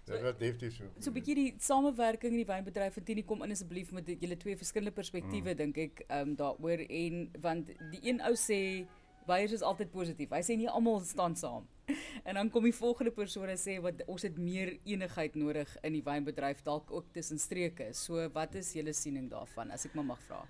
So. 0.09 0.15
Dit 0.15 0.23
was 0.25 0.37
definitief 0.37 0.75
so. 0.75 0.85
So 0.99 1.11
'n 1.11 1.13
bietjie 1.13 1.35
die 1.35 1.53
samewerking 1.61 2.31
in 2.33 2.39
die 2.41 2.45
wynbedryf 2.49 2.97
en 2.97 3.03
Tini 3.05 3.23
kom 3.23 3.43
in 3.43 3.51
asseblief 3.51 3.91
met 3.91 4.07
julle 4.07 4.37
twee 4.37 4.55
verskillende 4.57 4.91
perspektiewe 4.91 5.51
Mm. 5.53 5.57
dink 5.57 5.77
ek 5.77 6.01
ehm 6.07 6.29
um, 6.29 6.35
daaroor 6.35 6.79
en 6.89 7.29
want 7.41 7.67
die 7.91 8.01
een 8.01 8.21
ou 8.21 8.33
sê 8.33 8.87
Beyers 9.27 9.51
is 9.51 9.61
altyd 9.61 9.91
positief. 9.91 10.31
Hy 10.33 10.41
sê 10.41 10.57
nie 10.57 10.69
almal 10.69 10.99
staan 11.05 11.35
saam. 11.35 11.67
En 12.25 12.35
dan 12.35 12.49
kom 12.49 12.63
die 12.63 12.73
volgende 12.73 13.11
persoon 13.11 13.49
en 13.49 13.57
sê 13.57 13.79
wat 13.81 14.01
ons 14.07 14.21
het 14.21 14.37
meer 14.37 14.79
eenigheid 14.83 15.35
nodig 15.35 15.77
in 15.83 15.93
die 15.93 16.03
wynbedryf 16.03 16.63
dalk 16.63 16.91
ook 16.91 17.05
tussen 17.13 17.37
streke. 17.37 17.93
So 17.93 18.29
wat 18.33 18.55
is 18.55 18.73
julle 18.73 18.93
siening 18.93 19.29
daarvan 19.29 19.71
as 19.71 19.85
ek 19.85 19.93
maar 19.93 20.05
mag 20.05 20.21
vra? 20.21 20.41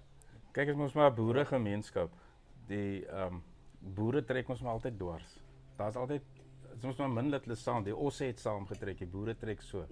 Kyk, 0.54 0.70
is 0.70 0.76
mos 0.76 0.94
maar 0.94 1.12
'n 1.12 1.16
boeregemeenskap. 1.16 2.10
Die 2.68 3.06
ehm 3.06 3.34
um, 3.34 3.44
boere 3.96 4.24
trek 4.24 4.50
ons 4.50 4.62
maar 4.62 4.74
altyd 4.80 4.98
dwars. 5.00 5.40
Daar's 5.78 5.96
altyd 5.96 6.24
is 6.80 6.88
ons 6.88 7.00
maar 7.02 7.12
min 7.12 7.32
dat 7.34 7.46
hulle 7.48 7.58
saam, 7.60 7.84
die 7.84 7.96
osse 7.96 8.30
het 8.30 8.40
saam 8.40 8.66
getrek, 8.70 9.02
die 9.04 9.10
boere 9.12 9.36
trek 9.36 9.64
so. 9.66 9.86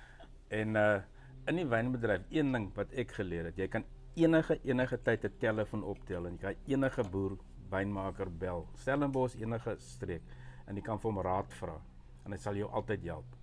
en 0.60 0.76
uh 0.76 1.00
in 1.48 1.56
die 1.56 1.64
wynbedryf, 1.64 2.26
een 2.30 2.50
ding 2.52 2.66
wat 2.76 2.90
ek 3.00 3.14
geleer 3.16 3.46
het, 3.48 3.56
jy 3.58 3.66
kan 3.72 3.84
enige 4.20 4.58
enige 4.68 4.98
tyd 5.02 5.24
'n 5.24 5.38
telefoon 5.40 5.82
optel 5.82 6.26
en 6.28 6.36
jy 6.36 6.40
kan 6.42 6.56
enige 6.66 7.04
boer 7.10 7.38
wynmaker 7.70 8.30
bel. 8.30 8.66
Stellenbosch 8.74 9.36
enige 9.40 9.76
streek 9.78 10.22
en 10.66 10.76
jy 10.76 10.82
kan 10.82 10.98
vir 10.98 11.10
hom 11.10 11.20
raad 11.24 11.52
vra 11.60 11.78
en 12.24 12.32
hy 12.32 12.38
sal 12.38 12.54
jou 12.54 12.68
altyd 12.68 13.04
help. 13.08 13.36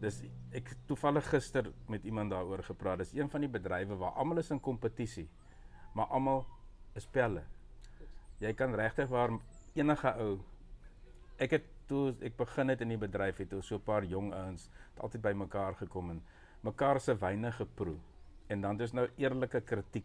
Dis 0.00 0.22
ek 0.52 0.76
toevallig 0.86 1.26
gister 1.28 1.72
met 1.88 2.04
iemand 2.04 2.30
daaroor 2.30 2.62
gepraat. 2.62 2.98
Dis 2.98 3.14
een 3.14 3.30
van 3.30 3.40
die 3.40 3.48
bedrywe 3.50 3.96
waar 3.96 4.12
almal 4.12 4.38
is 4.38 4.50
in 4.50 4.60
kompetisie, 4.60 5.28
maar 5.94 6.06
almal 6.06 6.46
is 6.94 7.06
pelle. 7.06 7.42
Jy 8.40 8.52
kan 8.52 8.74
regtig 8.74 9.08
waar 9.08 9.38
enige 9.74 10.14
ou 10.18 10.40
ek 11.38 11.50
het 11.50 11.73
toe 11.86 12.14
ek 12.24 12.36
begin 12.36 12.72
het 12.72 12.80
in 12.84 12.94
die 12.94 13.00
bedryf 13.00 13.38
het 13.42 13.52
ons 13.52 13.66
so 13.66 13.76
'n 13.76 13.84
paar 13.84 14.04
jong 14.04 14.32
ouens 14.32 14.68
het 14.94 15.00
altyd 15.00 15.22
by 15.22 15.32
mekaar 15.32 15.74
gekom 15.74 16.10
en 16.10 16.22
mekaar 16.62 17.00
se 17.00 17.14
wyne 17.14 17.52
geproe. 17.52 17.96
En 18.48 18.60
dan 18.60 18.76
dis 18.76 18.92
nou 18.92 19.08
eerlike 19.16 19.60
kritiek. 19.60 20.04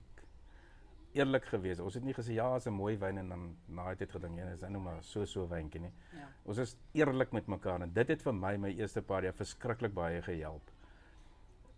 Eerlik 1.14 1.46
gewees. 1.46 1.80
Ons 1.80 1.94
het 1.94 2.04
nie 2.04 2.14
gesê 2.14 2.34
ja, 2.34 2.56
is 2.56 2.68
'n 2.68 2.74
mooi 2.74 2.98
wyn 2.98 3.18
en 3.18 3.30
dan 3.30 3.56
na 3.68 3.94
dit 3.96 4.12
gedink 4.12 4.38
jy 4.38 4.54
is 4.54 4.62
nou 4.62 4.82
maar 4.82 5.04
so 5.04 5.26
so 5.26 5.48
wyntjie 5.48 5.82
nie. 5.82 5.92
Ja. 6.14 6.28
Ons 6.46 6.58
is 6.58 6.78
eerlik 6.94 7.32
met 7.32 7.48
mekaar 7.48 7.82
en 7.82 7.94
dit 7.94 8.08
het 8.08 8.22
vir 8.22 8.34
my 8.34 8.58
my 8.58 8.70
eerste 8.70 9.02
paar 9.02 9.24
jaar 9.24 9.34
verskriklik 9.34 9.94
baie 9.94 10.22
gehelp. 10.22 10.72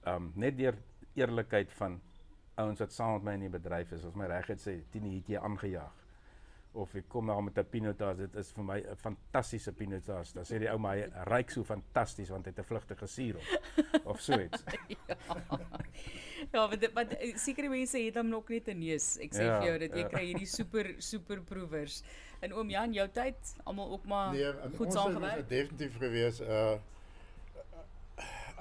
Um 0.05 0.33
net 0.35 0.57
deur 0.57 0.75
eerlikheid 1.15 1.71
van 1.71 2.01
ouens 2.55 2.79
wat 2.79 2.91
saam 2.91 3.13
met 3.13 3.23
my 3.23 3.33
in 3.33 3.39
die 3.39 3.49
bedryf 3.49 3.91
is, 3.91 4.05
of 4.05 4.15
my 4.15 4.25
reg 4.25 4.47
het 4.47 4.59
sê, 4.59 4.81
"Tini, 4.91 5.15
het 5.15 5.27
jy 5.27 5.37
aangejaag?" 5.37 6.00
Of 6.73 6.93
ek 6.95 7.09
kom 7.09 7.25
met 7.43 7.57
'n 7.57 7.65
pinotage, 7.69 8.17
dit 8.17 8.35
is 8.35 8.51
vir 8.51 8.63
my 8.63 8.77
'n 8.79 8.95
fantastiese 8.95 9.71
pinotage. 9.73 10.33
Dan 10.33 10.43
sê 10.45 10.57
die 10.59 10.69
ou 10.71 10.77
maar 10.83 10.95
hy 10.95 11.07
ryk 11.27 11.49
so 11.51 11.63
fantasties 11.63 12.29
want 12.29 12.45
hy 12.45 12.51
het 12.55 12.59
'n 12.59 12.63
vlugtige 12.63 13.07
suur 13.07 13.35
op 13.35 14.05
of 14.05 14.21
so 14.21 14.39
iets. 14.39 14.63
Ja, 16.51 16.67
want 16.67 16.79
dit- 16.81 16.93
want 16.93 17.17
eh, 17.17 17.35
sekere 17.37 17.69
mense 17.69 17.97
het 17.99 18.15
hom 18.15 18.27
nog 18.29 18.47
net 18.49 18.67
'n 18.67 18.79
neus. 18.79 19.17
Ek 19.19 19.33
sê 19.33 19.43
Ja, 19.43 19.59
vir 19.59 19.67
jou 19.67 19.77
dat 19.79 19.91
jy 19.91 19.99
ja. 19.99 20.07
kry 20.07 20.25
hierdie 20.25 20.45
super 20.47 20.95
super 20.97 21.41
proevers. 21.41 22.03
En 22.41 22.53
oom 22.53 22.69
Jan, 22.69 22.93
jou 22.93 23.07
tyd, 23.09 23.35
almal 23.63 23.91
ook 23.91 24.05
maar 24.05 24.31
Nee, 24.33 24.53
goed 24.77 24.93
saamgewerk. 24.93 25.37
is 25.37 25.47
definitief 25.47 25.97
gewees 25.97 26.39
uh 26.41 26.77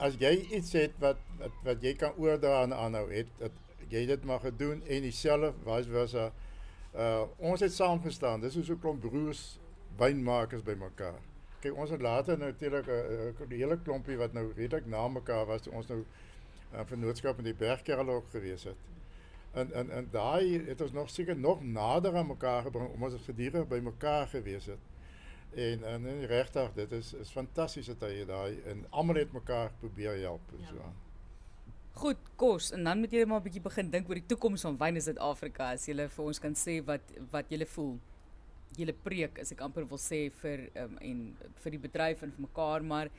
as 0.00 0.14
jy 0.16 0.46
iets 0.56 0.72
het 0.72 0.92
wat 0.98 1.16
wat, 1.38 1.50
wat 1.64 1.82
jy 1.82 1.94
kan 1.94 2.12
oordra 2.16 2.62
aan 2.62 2.72
aanhou 2.74 3.10
het, 3.12 3.26
dat 3.38 3.52
jy 3.88 4.06
dit 4.06 4.24
mag 4.24 4.40
gedoen 4.40 4.82
en 4.88 5.02
dieselfde 5.02 5.52
was 5.64 5.86
was 5.86 6.14
uh, 6.14 6.30
uh 6.94 7.22
ons 7.38 7.60
het 7.60 7.72
saam 7.72 8.02
gestaan. 8.02 8.40
Dis 8.40 8.52
so 8.52 8.72
'n 8.72 8.78
klomp 8.78 9.00
broers 9.00 9.58
wynmakers 9.96 10.62
bymekaar. 10.62 11.20
Kyk, 11.60 11.76
ons 11.76 11.90
het 11.90 12.00
later 12.00 12.38
natuurlik 12.38 12.86
'n 12.86 13.34
uh, 13.40 13.58
hele 13.58 13.78
klompie 13.82 14.16
wat 14.16 14.32
nou 14.32 14.52
redelik 14.56 14.86
na 14.86 15.08
mekaar 15.08 15.46
was, 15.46 15.68
ons 15.68 15.86
nou 15.86 16.04
uh, 16.72 16.80
vennootskap 16.84 17.38
in 17.38 17.44
die 17.44 17.54
Bergkerel 17.54 18.08
ook 18.08 18.30
gewees 18.30 18.64
het. 18.64 18.76
En 19.52 19.72
en 19.72 19.90
en 19.90 20.08
daai 20.10 20.64
het 20.66 20.80
ons 20.80 20.92
nog 20.92 21.10
seker 21.10 21.36
nog 21.36 21.62
nader 21.62 22.16
aan 22.16 22.26
mekaar 22.26 22.62
gebring 22.62 22.88
omdat 22.88 23.12
ons 23.12 23.24
gedurig 23.24 23.68
by 23.68 23.78
mekaar 23.82 24.26
gewees 24.26 24.66
het. 24.66 24.78
En 25.54 25.84
en 25.84 26.26
regtig, 26.26 26.72
dit 26.72 26.92
is 26.92 27.12
is 27.14 27.30
fantastiese 27.30 27.96
tye 27.96 28.24
daai 28.24 28.60
en 28.64 28.86
almal 28.90 29.14
het 29.14 29.32
mekaar 29.32 29.72
probeer 29.78 30.20
help 30.20 30.52
en 30.58 30.66
so 30.66 30.82
aan. 30.82 31.09
Goed, 31.94 32.20
kos 32.36 32.70
en 32.72 32.84
dan 32.86 33.00
moet 33.00 33.12
jy 33.12 33.24
maar 33.26 33.40
'n 33.40 33.44
bietjie 33.44 33.62
begin 33.62 33.90
dink 33.90 34.08
oor 34.08 34.14
die 34.14 34.30
toekoms 34.30 34.62
van 34.62 34.78
wyn 34.78 34.94
in 34.94 35.02
Suid-Afrika 35.02 35.72
as 35.72 35.88
jy 35.88 35.94
vir 35.94 36.24
ons 36.24 36.38
kan 36.38 36.54
sê 36.54 36.80
wat 36.84 37.02
wat 37.32 37.50
jy 37.50 37.66
voel. 37.66 37.98
Julle 38.76 38.92
preek, 38.92 39.38
as 39.38 39.52
ek 39.52 39.60
amper 39.60 39.84
wil 39.84 39.98
sê 39.98 40.30
vir 40.30 40.70
um, 40.76 40.96
en 41.00 41.36
vir 41.62 41.70
die 41.70 41.78
bedryf 41.78 42.22
en 42.22 42.30
vir 42.30 42.46
mekaar, 42.46 42.82
maar 42.82 43.10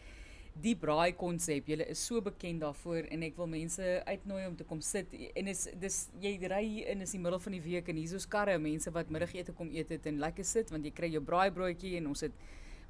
die 0.59 0.75
braai 0.75 1.13
konsep, 1.15 1.67
julle 1.67 1.85
is 1.87 1.99
so 1.99 2.21
bekend 2.21 2.61
daarvoor 2.61 3.07
en 3.11 3.23
ek 3.23 3.37
wil 3.37 3.47
mense 3.47 3.83
uitnooi 4.07 4.47
om 4.47 4.55
te 4.55 4.63
kom 4.67 4.81
sit 4.81 5.07
en 5.35 5.47
is 5.47 5.67
dis 5.79 6.09
jy 6.21 6.33
ry 6.51 6.83
in 6.91 7.01
is 7.01 7.11
die 7.15 7.19
middel 7.19 7.39
van 7.39 7.55
die 7.55 7.61
week 7.61 7.87
en 7.89 7.95
hier's 7.95 8.13
ons 8.13 8.27
karre 8.27 8.57
mense 8.59 8.91
wat 8.91 9.09
middagete 9.09 9.55
kom 9.55 9.71
eet 9.71 9.89
het 9.89 10.07
en 10.11 10.19
lekker 10.19 10.43
sit 10.43 10.71
want 10.71 10.83
jy 10.85 10.91
kry 10.91 11.11
jou 11.13 11.23
braaibroodjie 11.23 11.95
en 12.01 12.11
ons 12.11 12.25
het 12.27 12.35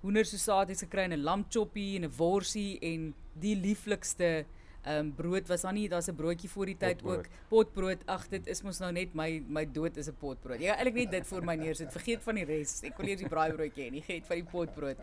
hoendersosaties 0.02 0.82
gekry 0.88 1.06
en 1.06 1.14
'n 1.14 1.24
lamchoppie 1.24 1.96
en 1.98 2.06
'n 2.06 2.16
worsie 2.18 2.80
en 2.82 3.14
die 3.36 3.56
lieflikste 3.56 4.46
ehm 4.82 4.98
um, 4.98 5.10
brood 5.14 5.48
was 5.48 5.62
daar 5.62 5.74
nie 5.74 5.88
daar's 5.90 6.08
'n 6.10 6.16
broodjie 6.16 6.50
voor 6.50 6.66
die 6.66 6.78
tyd 6.78 7.04
ook. 7.04 7.28
Potbrood. 7.28 7.28
potbrood 7.50 8.06
ag 8.06 8.28
dit 8.30 8.48
is 8.48 8.62
mos 8.62 8.80
nou 8.80 8.92
net 8.92 9.14
my 9.14 9.44
my 9.48 9.66
dood 9.72 9.98
is 9.98 10.08
'n 10.08 10.16
potbrood. 10.20 10.60
Jy 10.60 10.68
kan 10.68 10.76
eintlik 10.78 10.94
net 10.94 11.12
dit 11.12 11.28
voor 11.28 11.44
my 11.44 11.56
neersit. 11.56 11.92
Vergeet 11.98 12.24
van 12.24 12.36
die 12.36 12.46
res. 12.46 12.82
Ek 12.84 12.98
wil 12.98 13.08
eers 13.08 13.20
die 13.20 13.30
braaibroodjie 13.30 13.84
hê 13.86 13.92
nie 13.92 14.02
geet 14.02 14.26
van 14.26 14.36
die 14.38 14.50
potbrood. 14.52 14.98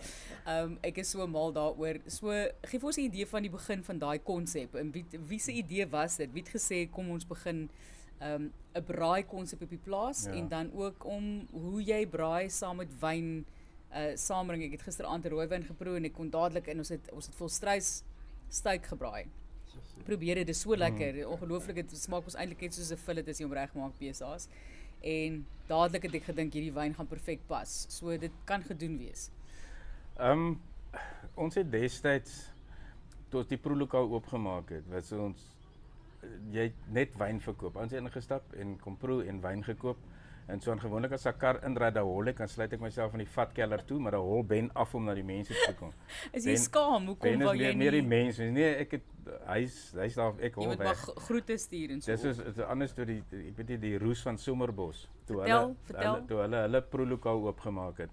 Ehm 0.46 0.64
um, 0.64 0.78
ek 0.82 0.98
is 0.98 1.10
so 1.10 1.26
mal 1.26 1.52
daaroor. 1.52 2.00
So 2.06 2.30
gee 2.62 2.78
vir 2.80 2.86
ons 2.86 2.96
'n 2.98 3.00
idee 3.06 3.26
van 3.26 3.42
die 3.42 3.50
begin 3.50 3.84
van 3.84 3.98
daai 3.98 4.18
konsep 4.18 4.74
en 4.74 4.90
wie 4.92 5.04
wie 5.28 5.38
se 5.38 5.52
idee 5.52 5.86
was 5.86 6.16
dit? 6.16 6.32
Wie 6.32 6.42
het 6.42 6.50
gesê 6.50 6.90
kom 6.90 7.10
ons 7.10 7.24
begin 7.26 7.70
ehm, 8.20 8.42
'n 8.42 8.52
um, 8.74 8.84
braai 8.84 9.22
konsep 9.26 9.62
op 9.62 9.70
die 9.70 9.78
plaas 9.84 10.24
Ja. 10.24 10.32
en 10.32 10.48
dan 10.48 10.72
ook 10.74 11.04
om 11.04 11.46
hoe 11.52 11.82
jy 11.82 12.06
braai 12.06 12.50
saam 12.50 12.76
met 12.76 13.00
wyn 13.00 13.46
uh 13.94 14.16
saambring 14.16 14.62
ek 14.64 14.72
het 14.72 14.82
gisteraand 14.82 15.24
'n 15.24 15.30
rooiwyn 15.30 15.64
geproe 15.64 15.96
en 15.96 16.04
ek 16.04 16.12
kon 16.12 16.30
dadelik 16.30 16.66
in 16.66 16.78
ons 16.78 16.88
het 16.88 17.10
ons 17.12 17.26
het 17.26 17.34
volstrys 17.34 18.02
styk 18.48 18.86
gebraai 18.86 19.24
probeer 20.04 20.42
dit 20.42 20.48
is 20.48 20.60
so 20.60 20.76
lekker. 20.76 21.14
Mm. 21.14 21.32
Ongelooflik 21.34 21.82
dit 21.82 21.96
smaak 21.98 22.24
ons 22.24 22.36
eintlik 22.38 22.60
net 22.60 22.74
soos 22.74 22.92
'n 22.92 22.96
fillet 22.96 23.28
as 23.28 23.38
jy 23.40 23.46
hom 23.46 23.54
regmaak 23.54 23.98
PSA's. 23.98 24.48
En 25.02 25.44
dadelik 25.68 26.02
het 26.02 26.14
ek 26.14 26.24
gedink 26.24 26.52
hierdie 26.52 26.74
wyn 26.74 26.94
gaan 26.94 27.06
perfek 27.06 27.40
pas. 27.46 27.86
So 27.88 28.16
dit 28.16 28.32
kan 28.44 28.62
gedoen 28.62 28.98
wees. 28.98 29.30
Ehm 30.18 30.30
um, 30.30 30.60
ons 31.34 31.54
het 31.54 31.70
destyds 31.70 32.50
toe 33.30 33.40
ons 33.40 33.48
die 33.48 33.60
proelokaal 33.60 34.08
oopgemaak 34.10 34.70
het, 34.70 34.86
wat 34.88 35.04
so 35.04 35.24
ons 35.28 35.44
jy 36.50 36.68
het 36.70 36.78
net 36.92 37.14
wyn 37.20 37.40
verkoop. 37.40 37.76
Ons 37.76 37.92
het 37.92 38.02
ingestap 38.02 38.54
en 38.58 38.76
kom 38.82 38.96
proe 38.96 39.24
en 39.28 39.40
wyn 39.40 39.64
gekoop. 39.64 39.98
En 40.48 40.60
so 40.64 40.70
aan 40.72 40.80
gewoonlik 40.80 41.12
as 41.12 41.26
'n 41.26 41.36
kar 41.38 41.58
inry 41.64 41.90
daar 41.92 42.04
hol 42.08 42.26
ek, 42.28 42.36
dan 42.38 42.48
sluit 42.48 42.72
ek 42.72 42.80
myself 42.80 43.12
in 43.12 43.18
die 43.18 43.28
vatkelder 43.28 43.82
toe, 43.84 43.98
maar 44.00 44.12
dan 44.12 44.20
hol 44.24 44.42
Ben 44.44 44.70
af 44.74 44.94
om 44.94 45.04
na 45.04 45.14
die 45.14 45.22
mense 45.24 45.52
toe 45.52 45.66
te 45.66 45.74
kom. 45.74 45.92
Is 46.32 46.44
Ben- 46.44 46.56
skaam? 46.58 47.06
Hoekom 47.06 47.30
Ben 47.30 47.40
is 47.40 47.44
wou 47.46 47.54
jy 47.54 47.58
meer, 47.58 47.74
nie 47.74 47.78
meer 47.78 47.90
die 47.90 48.02
mense. 48.02 48.42
Nee, 48.44 48.74
ek 48.76 48.90
het 48.92 49.02
hy's 49.46 49.92
hy's 49.92 50.14
daar 50.14 50.32
ek 50.40 50.54
jy 50.54 50.62
hol 50.62 50.66
moet 50.66 50.78
maar 50.78 50.86
weg. 50.86 50.98
gro- 51.02 51.14
groete 51.20 51.56
stuur 51.58 51.90
en 51.90 52.00
so. 52.00 52.12
Dis 52.12 52.24
is 52.24 52.56
'n 52.58 52.62
ander 52.62 52.88
storie. 52.88 53.22
Ek 53.32 53.56
weet 53.56 53.68
nie 53.68 53.76
die 53.78 53.98
roes 53.98 54.22
van 54.22 54.38
Somerbos 54.38 55.08
toe 55.26 55.36
Vertel, 55.36 55.60
hulle 55.60 55.76
vertel. 55.82 56.14
hulle 56.14 56.26
toe 56.26 56.38
hulle 56.40 56.56
hulle 56.56 56.80
proelokaal 56.82 57.44
oopgemaak 57.46 57.98
het. 57.98 58.10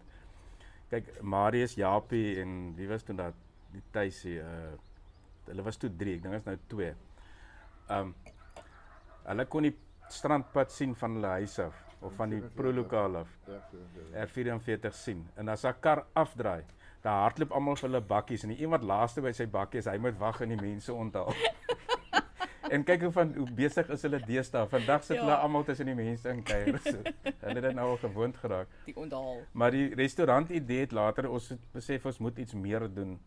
Kyk, 0.89 1.21
Marius 1.23 1.75
Japie 1.75 2.41
en 2.41 2.75
wie 2.75 2.87
was 2.87 3.03
toe 3.03 3.15
dat 3.15 3.33
die 3.71 3.81
tuisie 3.91 4.39
uh 4.39 4.75
hulle 5.47 5.61
was 5.63 5.77
toe 5.77 5.89
3, 5.89 6.15
ek 6.15 6.21
dink 6.23 6.33
is 6.35 6.43
nou 6.45 6.57
2. 6.67 6.93
Um 7.89 8.13
hulle 9.25 9.45
kon 9.45 9.63
die 9.63 9.75
strandpad 10.09 10.71
sien 10.71 10.95
van 10.95 11.13
hulle 11.15 11.27
huis 11.27 11.59
af 11.59 11.84
of 12.01 12.13
van 12.15 12.29
die 12.29 12.41
proelokaal 12.55 13.15
af. 13.17 13.27
R44 14.13 14.93
sien. 14.93 15.27
En 15.35 15.47
as 15.49 15.63
'n 15.65 15.73
kar 15.79 16.05
afdraai, 16.13 16.63
dan 17.01 17.13
hardloop 17.13 17.51
almal 17.51 17.75
vir 17.75 17.89
hulle 17.89 18.01
bakkies 18.01 18.43
en 18.43 18.49
die 18.49 18.61
een 18.63 18.69
wat 18.69 18.83
laaste 18.83 19.21
by 19.21 19.31
sy 19.31 19.45
bakkie 19.47 19.79
is, 19.79 19.85
hy 19.85 19.97
moet 19.97 20.17
wag 20.19 20.41
en 20.41 20.49
die 20.49 20.61
mense 20.61 20.93
onthaal. 20.93 21.33
en 22.73 22.83
kyk 22.83 23.01
hoe 23.01 23.11
van 23.11 23.33
hoe 23.37 23.51
besig 23.51 23.89
is 23.89 24.01
hulle 24.01 24.19
deesdae. 24.25 24.67
Vandag 24.67 25.03
sit 25.03 25.15
Ja. 25.17 25.21
hulle 25.21 25.35
almal 25.35 25.63
tussen 25.63 25.85
die 25.85 25.95
mense 25.95 26.29
in 26.29 26.43
kuier. 26.43 26.79
So. 26.79 26.97
hulle 27.23 27.53
het 27.55 27.61
dit 27.63 27.75
nou 27.75 27.89
al 27.89 27.97
gewoond 27.97 28.37
geraak. 28.37 28.67
die 28.85 28.95
onthaal. 28.95 29.41
Maar 29.51 29.71
die 29.71 29.93
restaurant 29.95 30.49
idee 30.49 30.79
het 30.79 30.91
later 30.91 31.29
ons 31.29 31.49
het 31.49 31.59
besef 31.71 32.05
ons 32.05 32.17
moet 32.19 32.37
iets 32.37 32.53
meer 32.53 32.93
doen 32.93 33.19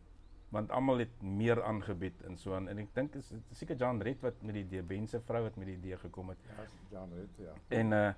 want 0.51 0.71
almal 0.71 0.99
het 0.99 1.23
meer 1.23 1.62
aangebied 1.62 2.23
en 2.25 2.37
so 2.37 2.55
aan 2.55 2.69
en 2.69 2.79
ek 2.79 2.95
dink 2.95 3.14
is 3.14 3.33
seker 3.53 3.77
John 3.77 4.01
Red 4.01 4.23
wat 4.23 4.35
met 4.43 4.55
die 4.55 4.62
idee 4.64 4.83
Bense 4.83 5.21
vrou 5.21 5.43
wat 5.43 5.57
met 5.57 5.66
die 5.66 5.75
idee 5.77 5.97
gekom 5.97 6.29
het. 6.29 6.39
Ja, 6.49 6.64
Jan 6.91 7.11
het 7.12 7.37
ja. 7.37 7.53
En 7.69 7.93
uh 7.93 8.09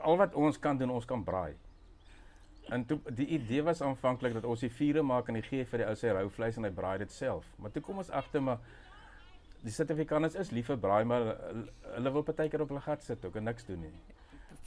al 0.00 0.16
wat 0.16 0.34
ons 0.34 0.58
kan 0.58 0.78
doen, 0.78 0.90
ons 0.90 1.04
kan 1.04 1.24
braai. 1.24 1.54
En 2.68 2.84
toe 2.84 2.98
die 3.16 3.26
idee 3.38 3.62
was 3.64 3.80
aanvanklik 3.82 4.34
dat 4.36 4.44
ons 4.44 4.60
die 4.60 4.72
vure 4.72 5.02
maak 5.02 5.28
en 5.28 5.38
hy 5.38 5.42
gee 5.46 5.64
vir 5.64 5.82
die 5.82 5.88
ou 5.88 6.12
rou 6.18 6.28
vleis 6.36 6.58
en 6.60 6.68
hy 6.68 6.70
braai 6.70 6.98
dit 6.98 7.12
self. 7.12 7.46
Maar 7.56 7.72
toe 7.72 7.82
kom 7.82 7.98
ons 8.02 8.10
agter 8.10 8.44
maar 8.44 8.60
die 9.64 9.72
Suid-Afrikaners 9.74 10.36
is 10.38 10.52
lief 10.54 10.68
vir 10.70 10.78
braai, 10.78 11.04
maar 11.08 11.32
hulle, 11.94 12.12
wil 12.14 12.22
partykeer 12.22 12.62
op 12.62 12.72
hulle 12.74 12.84
gat 12.84 13.02
sit 13.02 13.24
ook 13.24 13.36
en 13.40 13.48
niks 13.48 13.66
doen 13.66 13.80
nie. 13.86 13.92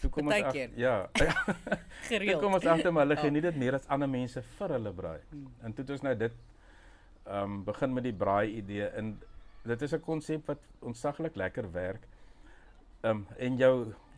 Toe 0.02 0.10
kom 0.10 0.28
ons 0.28 0.36
Partykeer. 0.36 0.74
ja. 0.82 0.96
Toe 1.16 1.78
Gereeld. 2.10 2.42
kom 2.42 2.58
ons 2.58 2.66
agter 2.66 2.94
maar 2.94 3.06
hulle 3.06 3.20
geniet 3.28 3.48
dit 3.52 3.60
meer 3.62 3.78
as 3.78 3.88
ander 3.88 4.10
mense 4.10 4.42
vir 4.58 4.76
hulle 4.78 4.94
braai. 4.98 5.20
Hmm. 5.30 5.52
En 5.62 5.76
toe 5.76 5.86
het 5.86 5.94
ons 5.98 6.08
nou 6.10 6.16
dit 6.26 6.40
ehm 7.22 7.52
um, 7.52 7.60
begin 7.64 7.92
met 7.94 8.08
die 8.08 8.18
braai 8.18 8.56
idee 8.58 8.88
en 8.98 9.14
dit 9.70 9.82
is 9.86 9.94
'n 9.94 10.02
konsep 10.02 10.48
wat 10.50 10.64
ontsaglik 10.80 11.36
lekker 11.36 11.72
werk. 11.72 12.08
Ehm 13.04 13.22
um, 13.22 13.28
en 13.38 13.58
jou 13.58 13.76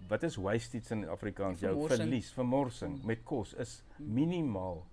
wat 0.08 0.24
is 0.24 0.36
wastage 0.36 0.94
in 0.94 1.08
Afrikaans? 1.10 1.60
Jou 1.60 1.88
verlies, 1.88 2.32
vermorsing 2.34 3.04
met 3.06 3.24
kos 3.24 3.54
is 3.54 3.84
minimaal. 3.98 4.86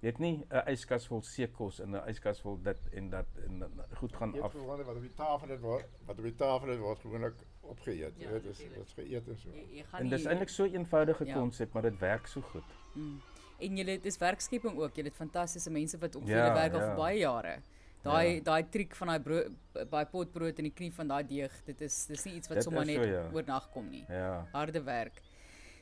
Jy 0.00 0.06
het 0.12 0.18
nie 0.18 0.44
'n 0.50 0.62
yskas 0.70 1.06
vol 1.06 1.22
seekos 1.22 1.80
en 1.80 1.90
'n 1.96 2.08
yskas 2.08 2.40
vol 2.40 2.58
dit 2.62 2.78
en 2.92 3.10
dat 3.10 3.26
en 3.46 3.58
dan 3.58 3.70
goed 3.96 4.16
gaan 4.16 4.42
af. 4.42 4.52
wat 4.54 4.96
op 4.96 5.00
die 5.02 5.14
tafel 5.14 5.48
het 5.48 5.60
word, 5.60 5.84
wat 6.06 6.18
op 6.18 6.24
die 6.24 6.34
tafel 6.34 6.68
het 6.68 6.78
word 6.78 6.98
gewoonlik 6.98 7.34
opgeëet. 7.60 8.12
Ja, 8.16 8.30
Dit 8.30 8.44
is 8.44 8.60
is 8.60 8.92
geëet 8.96 9.28
en 9.28 9.38
so. 9.38 9.48
Jy, 9.50 9.66
jy 9.76 9.82
gaan 9.84 10.00
En 10.00 10.08
dis 10.08 10.24
eintlik 10.24 10.48
so 10.48 10.64
'n 10.64 10.74
eenvoudige 10.74 11.24
Ja. 11.26 11.34
konsep, 11.34 11.72
maar 11.72 11.82
dit 11.82 11.98
werk 11.98 12.26
so 12.26 12.40
goed. 12.40 12.64
Mm. 12.94 13.20
En 13.58 13.76
julle 13.76 14.00
dis 14.00 14.18
werkskepping 14.18 14.78
ook. 14.78 14.94
Julle 14.94 15.08
het 15.08 15.16
fantastiese 15.16 15.70
mense 15.70 15.98
wat 15.98 16.14
op 16.14 16.22
Ja, 16.26 16.28
julle 16.36 16.54
werk 16.54 16.72
al 16.72 16.80
vir 16.80 16.94
baie 16.96 17.18
jare. 17.18 17.58
Daai 18.02 18.34
Ja. 18.36 18.40
daai 18.42 18.62
triek 18.70 18.94
van 18.94 19.08
daai 19.08 19.18
brood 19.20 19.52
daai 19.90 20.04
potbrood 20.06 20.58
in 20.58 20.64
die 20.64 20.74
knie 20.74 20.92
van 20.92 21.08
daai 21.08 21.22
deeg, 21.26 21.52
dit 21.66 21.80
is 21.80 22.06
dis 22.06 22.24
nie 22.24 22.34
iets 22.36 22.48
wat 22.48 22.56
Dit 22.58 22.64
sommer 22.64 22.84
net 22.86 22.96
so, 22.96 23.02
ja. 23.04 23.24
oornag 23.32 23.70
kom 23.72 23.90
nie. 23.90 24.04
Ja. 24.08 24.46
Harde 24.52 24.82
werk. 24.84 25.20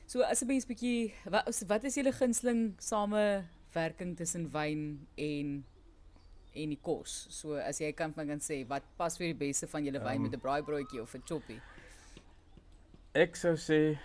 So 0.07 0.21
as 0.21 0.41
'n 0.41 0.47
mens 0.47 0.65
bietjie 0.65 1.13
wat 1.29 1.47
is- 1.47 1.63
wat 1.67 1.83
is 1.83 1.95
julle 1.95 2.11
gunsteling 2.11 2.75
samewerking 2.79 4.15
tussen 4.17 4.49
wyn 4.51 5.07
en 5.17 5.65
en 6.55 6.69
die 6.69 6.79
kos? 6.81 7.27
So 7.29 7.53
as 7.55 7.79
jy 7.79 7.91
kan 7.93 8.13
van 8.13 8.27
kan 8.27 8.39
sê 8.39 8.65
wat 8.67 8.83
pas 8.97 9.15
vir 9.17 9.27
die 9.33 9.47
beste 9.47 9.67
van 9.67 9.83
julle 9.85 9.99
wyn 9.99 10.15
Ehm, 10.15 10.21
met 10.23 10.33
'n 10.33 10.39
braaibroodjie 10.39 11.01
of 11.01 11.13
'n 11.15 11.21
choppie? 11.25 11.61
Ek 13.13 13.35
sou 13.35 13.53
sê 13.55 13.97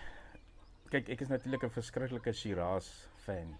kyk 0.91 1.09
ek 1.09 1.21
is 1.21 1.29
natuurlik 1.29 1.63
'n 1.63 1.69
verskriklike 1.69 2.33
Shiraz 2.33 3.07
fan. 3.25 3.57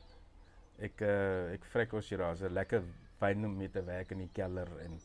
Ek 0.80 1.02
uh, 1.02 1.54
ek 1.54 1.64
vrek 1.66 1.94
ons 1.94 2.06
Shiraz, 2.06 2.42
'n 2.42 2.54
lekker 2.54 2.84
wyn 3.24 3.50
om 3.50 3.58
mee 3.58 3.72
te 3.72 3.84
werk 3.88 4.14
in 4.16 4.24
die 4.26 4.32
kelder 4.34 4.70
en 4.86 5.00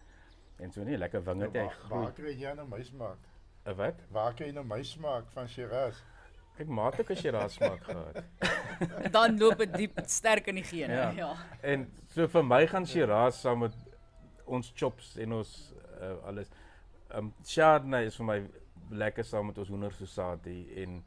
en 0.59 0.73
so 0.75 0.85
nie 0.85 0.99
lekker 0.99 1.23
wingerd 1.23 1.55
hy 1.55 1.65
waar, 1.65 1.75
waar 1.89 2.07
groei. 2.13 2.15
kry 2.21 2.37
jy 2.43 2.55
nou 2.59 2.69
my 2.69 2.83
smaak? 2.83 3.27
'n 3.65 3.75
Wat? 3.79 4.07
Waar 4.11 4.35
kry 4.35 4.49
jy 4.49 4.55
nou 4.57 4.65
my 4.67 4.83
smaak 4.83 5.29
van 5.35 5.49
Shiraz? 5.49 6.03
Ek 6.59 6.67
ook 7.01 7.11
'n 7.11 7.17
Shiraz 7.17 7.55
smaak 7.55 7.85
gehad. 7.85 8.25
Dan 9.17 9.39
loop 9.39 9.59
dit 9.59 9.75
diep 9.75 10.01
sterk 10.07 10.47
in 10.47 10.55
die 10.59 10.65
gene. 10.65 10.93
Ja. 10.93 11.11
Ja. 11.11 11.37
En 11.63 11.87
so 12.09 12.27
vir 12.27 12.45
my 12.45 12.67
gaan 12.67 12.87
Shiraz 12.87 13.41
saam 13.41 13.59
met 13.59 13.75
ons 14.45 14.73
chops 14.75 15.17
en 15.17 15.33
ons 15.33 15.75
uh, 16.01 16.17
alles. 16.27 16.51
Um 17.15 17.33
Chardonnay 17.45 18.07
is 18.07 18.17
vir 18.17 18.27
my 18.27 18.39
lekker 18.91 19.25
saam 19.25 19.47
met 19.47 19.59
ons 19.59 19.69
hoendersousatie 19.69 20.83
en 20.83 21.05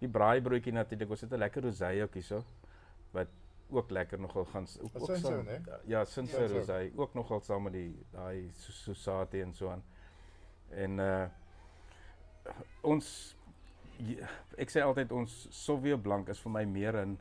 die 0.00 0.08
braaibroodjie 0.08 0.72
natuurlik. 0.72 1.10
Ons 1.10 1.20
het 1.20 1.32
'n 1.32 1.38
lekker 1.38 1.62
rosé 1.62 2.02
ook 2.02 2.14
hierso 2.14 2.42
wat 3.12 3.28
ook 3.70 3.90
lekker 3.90 4.18
nogal 4.20 4.44
gaan 4.44 4.66
ook, 4.82 5.16
saam. 5.16 5.44
né? 5.46 5.60
Ja, 5.86 6.04
Sinso. 6.04 6.46
rosé 6.46 6.90
ook 6.96 7.14
nogal 7.14 7.40
saam 7.40 7.62
met 7.62 7.72
die 7.72 8.06
daai 8.12 8.50
sousatie 8.52 9.42
en 9.42 9.52
so 9.54 9.68
aan. 9.70 9.82
En 10.70 10.98
uh 10.98 11.26
ons 12.82 13.36
ek 14.56 14.70
sê 14.72 14.80
altyd 14.84 15.12
ons 15.12 15.48
Sauvignon 15.52 16.00
Blanc 16.02 16.28
is 16.32 16.40
vir 16.40 16.52
my 16.54 16.64
meer 16.64 16.96
in 17.02 17.18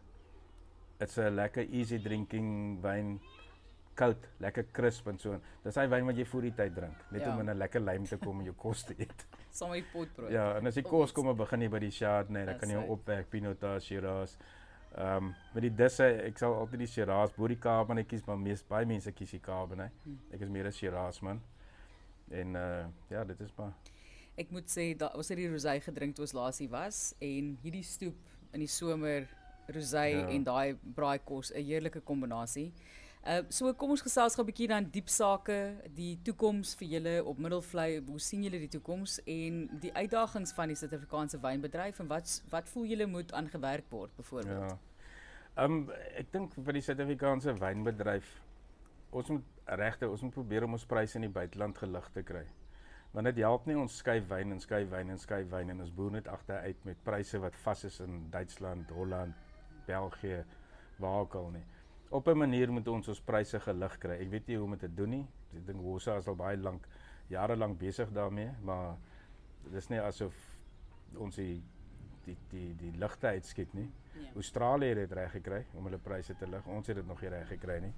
dit's 0.99 1.17
'n 1.17 1.35
lekker 1.35 1.67
easy 1.71 1.99
drinking 1.99 2.81
wyn 2.81 3.19
koud, 3.95 4.27
lekker 4.39 4.63
crisp 4.71 5.07
en 5.07 5.17
so. 5.19 5.39
Dis 5.63 5.75
hy 5.75 5.87
wyn 5.87 6.05
wat 6.05 6.15
jy 6.15 6.25
voor 6.25 6.41
die 6.41 6.51
tyd 6.55 6.73
drink, 6.75 6.95
net 7.11 7.21
Ja. 7.21 7.33
om 7.33 7.39
in 7.41 7.49
'n 7.49 7.57
lekker 7.57 7.81
lym 7.81 8.05
te 8.05 8.17
kom 8.17 8.39
en 8.39 8.45
jou 8.45 8.55
kos 8.55 8.83
te 8.83 8.95
eet. 8.97 9.25
Saam 9.51 9.69
met 9.71 9.83
die 9.83 9.91
potbrood. 9.91 10.31
Ja, 10.31 10.55
en 10.57 10.67
as 10.67 10.75
die 10.75 10.83
Of 10.85 10.89
kos 10.91 11.11
kom, 11.11 11.35
begin 11.35 11.61
jy 11.61 11.69
by 11.69 11.79
die 11.79 11.91
Chardonnay, 11.91 12.45
dan 12.45 12.57
kan 12.59 12.69
jy 12.69 12.77
opwerk, 12.87 13.29
Pinotage, 13.29 13.81
Shiraz. 13.85 14.37
Ehm 14.97 15.15
um, 15.23 15.35
met 15.53 15.61
die 15.63 15.75
disse, 15.75 16.03
ek 16.25 16.37
sal 16.37 16.53
altyd 16.53 16.79
die 16.79 16.87
Shiraz 16.87 17.31
bo 17.37 17.47
die 17.47 17.59
Cabernet 17.59 18.07
kies, 18.07 18.25
maar 18.25 18.37
mees 18.37 18.63
baie 18.63 18.85
mense 18.85 19.11
kies 19.11 19.31
die 19.31 19.39
Cabernet. 19.39 19.91
Hmm. 20.03 20.19
Ek 20.33 20.41
is 20.41 20.49
meer 20.49 20.65
'n 20.67 20.71
Shiraz 20.71 21.19
man. 21.21 21.41
En 22.31 22.55
uh 22.55 22.85
ja, 23.09 23.23
dit 23.23 23.39
is 23.41 23.53
maar 23.57 23.73
Ek 24.37 24.51
moet 24.51 24.67
sê 24.71 24.95
da 24.97 25.07
ons 25.15 25.27
het 25.29 25.37
die 25.37 25.49
rosé 25.51 25.79
gedrink 25.83 26.15
toe 26.15 26.23
ons 26.23 26.33
laas 26.33 26.57
hier 26.59 26.69
was 26.69 27.13
en 27.19 27.57
hierdie 27.61 27.83
stoep 27.83 28.15
in 28.53 28.59
die 28.59 28.67
somer 28.67 29.27
rosé 29.67 30.05
Ja. 30.11 30.27
en 30.29 30.43
daai 30.43 30.75
braaikos 30.95 31.51
'n 31.51 31.63
heerlike 31.63 32.01
kombinasie. 32.01 32.71
Uh 33.27 33.41
so 33.51 33.73
kom 33.75 33.91
ons 33.91 34.01
gesels 34.01 34.35
gou 34.35 34.43
'n 34.43 34.47
bietjie 34.47 34.67
dan 34.67 34.89
diep 34.91 35.09
sake, 35.09 35.75
die 35.95 36.19
toekoms 36.23 36.75
vir 36.79 36.87
julle 36.87 37.15
op 37.25 37.37
Middelvlei. 37.37 38.01
Hoe 38.07 38.19
sien 38.19 38.43
julle 38.43 38.59
die 38.59 38.71
toekoms 38.71 39.19
en 39.25 39.67
die 39.79 39.93
uitdagings 39.93 40.53
van 40.53 40.67
die 40.67 40.75
Suid-Afrikaanse 40.75 41.39
wynbedryf 41.39 41.99
en 41.99 42.07
wat 42.07 42.41
wat 42.49 42.69
voel 42.69 42.85
julle 42.85 43.05
moet 43.05 43.33
aan 43.33 43.49
gewerk 43.49 43.89
word 43.89 44.15
byvoorbeeld? 44.15 44.69
Ja. 44.69 44.77
Ehm 45.57 45.71
um, 45.71 45.91
ek 46.15 46.31
dink 46.31 46.53
vir 46.53 46.73
die 46.73 46.81
Suid-Afrikaanse 46.81 47.53
wynbedryf 47.59 48.39
ons 49.09 49.29
moet 49.29 49.45
regte 49.79 50.09
ons 50.09 50.21
moet 50.21 50.33
probeer 50.33 50.65
om 50.65 50.77
ons 50.77 50.85
pryse 50.85 51.17
in 51.17 51.25
die 51.27 51.33
buiteland 51.33 51.77
gelig 51.77 52.09
te 52.13 52.23
kry. 52.25 52.45
Want 53.13 53.25
dit 53.25 53.41
help 53.41 53.65
nie 53.65 53.77
ons 53.77 53.97
skuif 53.97 54.27
wyn 54.29 54.53
en 54.53 54.61
skuif 54.61 54.89
wyn 54.91 55.09
en 55.09 55.17
skuif 55.17 55.49
wyn 55.49 55.73
en 55.73 55.81
ons 55.81 55.93
boer 55.93 56.11
net 56.19 56.27
agteruit 56.29 56.85
met 56.85 57.03
pryse 57.03 57.41
wat 57.41 57.57
vas 57.63 57.83
is 57.89 57.99
in 58.05 58.27
Duitsland, 58.31 58.91
Holland, 58.93 59.35
België, 59.87 60.43
waar 61.01 61.25
ook 61.25 61.35
al 61.35 61.49
nie. 61.57 61.65
Op 62.09 62.27
'n 62.27 62.37
manier 62.37 62.71
moet 62.71 62.87
ons 62.87 63.07
ons 63.07 63.21
pryse 63.21 63.59
gelig 63.59 63.97
kry. 63.97 64.17
Ek 64.21 64.29
weet 64.29 64.47
nie 64.47 64.55
hoe 64.57 64.65
om 64.65 64.71
dit 64.71 64.79
te 64.79 64.93
doen 64.95 65.09
nie. 65.09 65.27
Ek 65.55 65.65
dink 65.65 65.81
Wosa 65.81 66.17
is 66.17 66.27
al 66.27 66.35
baie 66.35 66.57
lank 66.57 66.87
jare 67.27 67.55
lank 67.55 67.77
besig 67.77 68.09
daarmee, 68.11 68.49
maar 68.63 68.95
dit 69.63 69.73
is 69.73 69.87
nie 69.89 69.99
asof 70.01 70.33
ons 71.17 71.35
die 71.35 71.61
die 72.25 72.37
die 72.49 72.75
die 72.75 72.91
ligte 72.97 73.27
uitskiet 73.27 73.73
nie. 73.73 73.91
Australië 74.35 74.85
het 74.87 74.97
dit 74.97 75.11
reg 75.11 75.31
gekry 75.31 75.65
om 75.73 75.83
hulle 75.83 75.97
pryse 75.97 76.35
te 76.35 76.47
lig. 76.47 76.65
Ons 76.67 76.87
het 76.87 76.95
dit 76.95 77.07
nog 77.07 77.21
nie 77.21 77.29
reg 77.29 77.47
gekry 77.47 77.79
nie. 77.79 77.93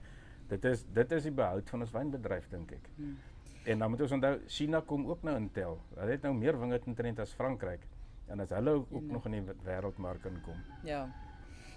Dit 0.47 0.65
is 0.65 0.85
dit 0.93 1.11
is 1.11 1.23
die 1.23 1.31
behoud 1.31 1.69
van 1.69 1.81
ons 1.81 1.91
wynbedryf 1.91 2.49
dink 2.49 2.71
ek. 2.71 2.89
Hmm. 2.95 3.17
En 3.65 3.79
dan 3.79 3.89
moet 3.89 4.01
ons 4.01 4.11
onthou 4.11 4.39
China 4.47 4.81
kom 4.81 5.07
ook 5.07 5.23
nou 5.23 5.35
in 5.37 5.51
tel. 5.51 5.79
Hulle 5.95 6.11
het 6.11 6.21
nou 6.21 6.33
meer 6.33 6.59
wingerd 6.59 6.85
in 6.87 6.95
trend 6.95 7.19
as 7.19 7.33
Frankryk. 7.33 7.87
En 8.27 8.39
as 8.39 8.49
hulle 8.49 8.69
ook, 8.71 8.87
ook 8.91 9.03
nog 9.11 9.25
in 9.25 9.31
die 9.31 9.41
wê- 9.41 9.55
wêreldmark 9.63 10.25
inkom. 10.25 10.55
Ja. 10.83 11.09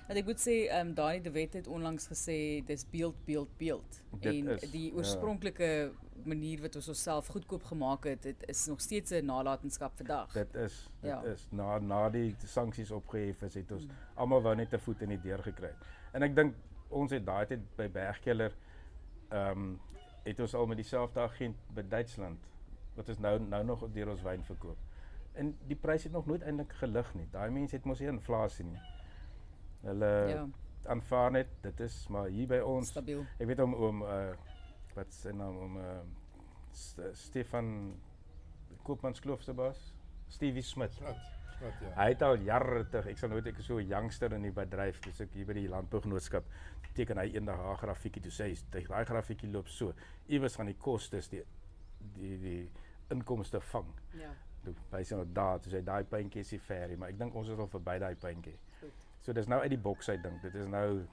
En 0.08 0.16
ek 0.20 0.24
moet 0.28 0.40
sê, 0.40 0.54
ehm 0.68 0.88
um, 0.88 0.94
Dani 0.94 1.20
de 1.24 1.30
Wet 1.32 1.52
het 1.56 1.66
onlangs 1.66 2.06
gesê 2.10 2.64
dis 2.68 2.82
beeld 2.90 3.16
beeld 3.24 3.48
beeld. 3.56 4.02
Dit 4.20 4.34
en 4.34 4.48
is, 4.48 4.70
die 4.70 4.90
ja. 4.90 4.96
oorspronklike 4.98 5.92
manier 6.24 6.60
wat 6.60 6.76
ons 6.76 6.88
onsself 6.88 7.26
goedkoop 7.32 7.64
gemaak 7.64 8.04
het, 8.04 8.22
dit 8.22 8.44
is 8.48 8.66
nog 8.66 8.80
steeds 8.80 9.10
'n 9.12 9.24
nalatenskap 9.24 9.96
vandag. 9.96 10.32
Dit 10.32 10.54
is 10.54 10.88
dit 11.00 11.10
Ja. 11.10 11.22
is 11.22 11.46
na 11.50 11.78
na 11.78 12.10
die 12.10 12.34
sanksies 12.44 12.90
opgehef 12.90 13.42
is 13.42 13.54
het 13.54 13.72
ons 13.72 13.84
Mm. 13.86 13.90
almal 14.14 14.42
wou 14.42 14.54
net 14.54 14.72
'n 14.74 14.78
voet 14.78 15.02
in 15.02 15.08
die 15.08 15.20
deur 15.20 15.42
gekry. 15.42 15.72
En 16.12 16.22
ek 16.22 16.34
dink 16.36 16.54
ons 16.90 17.10
het 17.10 17.26
daai 17.26 17.46
tyd 17.46 17.76
by 17.76 17.88
Bergkeller 17.88 18.52
ehm 19.30 19.50
um, 19.50 19.80
het 20.24 20.40
ons 20.40 20.54
al 20.54 20.66
met 20.66 20.76
dieselfde 20.76 21.20
agent 21.20 21.56
by 21.74 21.82
Duitsland 21.88 22.38
wat 22.94 23.08
ons 23.08 23.18
nou 23.18 23.38
nou 23.40 23.64
nog 23.64 23.88
deur 23.92 24.08
ons 24.10 24.22
wyn 24.22 24.44
verkoop. 24.44 24.76
En 25.32 25.56
die 25.66 25.76
prys 25.76 26.02
het 26.04 26.12
nog 26.12 26.26
nooit 26.26 26.42
eintlik 26.42 26.72
gelig 26.72 27.14
nie. 27.14 27.26
Daai 27.30 27.50
mense 27.50 27.76
het 27.76 27.84
mos 27.84 27.98
nie 28.00 28.08
inflasie 28.08 28.64
nie. 28.64 28.78
Hulle 29.84 30.10
ja, 30.30 30.46
aanvaar 30.92 31.30
net 31.30 31.48
dit 31.62 31.80
is 31.80 32.08
maar 32.08 32.26
hier 32.32 32.46
by 32.48 32.58
ons. 32.64 32.88
stabiel. 32.94 33.24
Ek 33.38 33.46
weet 33.46 33.60
om 33.60 33.74
om 33.74 34.02
uh 34.02 34.34
wat 34.94 35.12
se 35.12 35.32
naam 35.32 35.56
om 35.58 35.76
uh 35.76 36.00
St 36.72 37.00
Stefan 37.12 37.94
Koopmanskloof 38.82 39.42
se 39.42 39.52
baas, 39.52 39.94
Stevie 40.28 40.62
Smit. 40.62 40.92
Smit, 40.92 41.16
smit 41.58 41.80
ja. 41.82 41.90
Hy 41.96 42.08
het 42.12 42.22
al 42.22 42.36
jare 42.44 42.84
terug, 42.90 43.06
ek 43.12 43.18
sal 43.18 43.30
nooit 43.32 43.46
ek 43.46 43.58
is 43.58 43.66
so 43.66 43.78
'n 43.78 43.86
youngster 43.88 44.32
in 44.32 44.42
die 44.42 44.52
bedryf, 44.52 45.00
dis 45.04 45.20
ek 45.20 45.32
hier 45.34 45.46
by 45.46 45.52
die 45.54 45.68
landbougenootskap 45.68 46.44
teken 46.94 47.18
hy 47.18 47.32
eendag 47.34 47.56
haar 47.58 47.76
grafiekie 47.76 48.20
toe 48.22 48.30
sê 48.30 48.44
hy 48.50 48.54
"Dit- 48.70 48.88
daai 48.88 49.04
grafiekie 49.04 49.50
loop 49.50 49.68
so. 49.68 49.92
Iewers 50.28 50.56
gaan 50.56 50.66
die 50.66 50.76
kostes 50.78 51.28
die 51.28 51.42
die 52.14 52.36
die 52.38 52.70
inkomste 53.10 53.60
vang. 53.60 53.88
Ja. 54.18 54.30
Toe 54.64 54.74
wys 54.92 55.10
hy 55.10 55.16
nou 55.16 55.26
daar, 55.32 55.58
toe 55.60 55.72
sê 55.72 55.76
hy 55.76 55.82
daai 55.82 56.04
puntjie 56.04 56.40
is 56.40 56.48
die 56.50 56.58
ferry, 56.58 56.96
maar 56.96 57.08
ek 57.08 57.18
dink 57.18 57.34
ons 57.34 57.48
is 57.48 57.58
al 57.58 57.66
verby 57.68 57.98
daai 57.98 58.14
puntjie. 58.14 58.56
So 59.24 59.32
dis 59.32 59.48
nou 59.48 59.60
uit 59.62 59.72
die 59.72 59.80
boks 59.80 60.10
uit 60.12 60.22
dink. 60.22 60.42
Dit 60.44 60.54
is 60.60 60.68
nou 60.68 61.04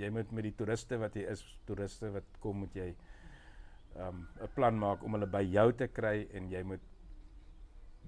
jy 0.00 0.10
moet 0.12 0.32
met 0.32 0.46
die 0.46 0.54
toeriste 0.56 0.96
wat 1.00 1.16
jy 1.16 1.26
is, 1.32 1.42
toeriste 1.68 2.10
wat 2.14 2.36
kom 2.40 2.62
moet 2.64 2.74
jy 2.76 2.88
um 4.00 4.26
'n 4.40 4.48
plan 4.54 4.78
maak 4.78 5.02
om 5.04 5.16
hulle 5.16 5.26
by 5.26 5.42
jou 5.42 5.72
te 5.72 5.88
kry 5.88 6.28
en 6.32 6.48
jy 6.50 6.62
moet 6.62 6.80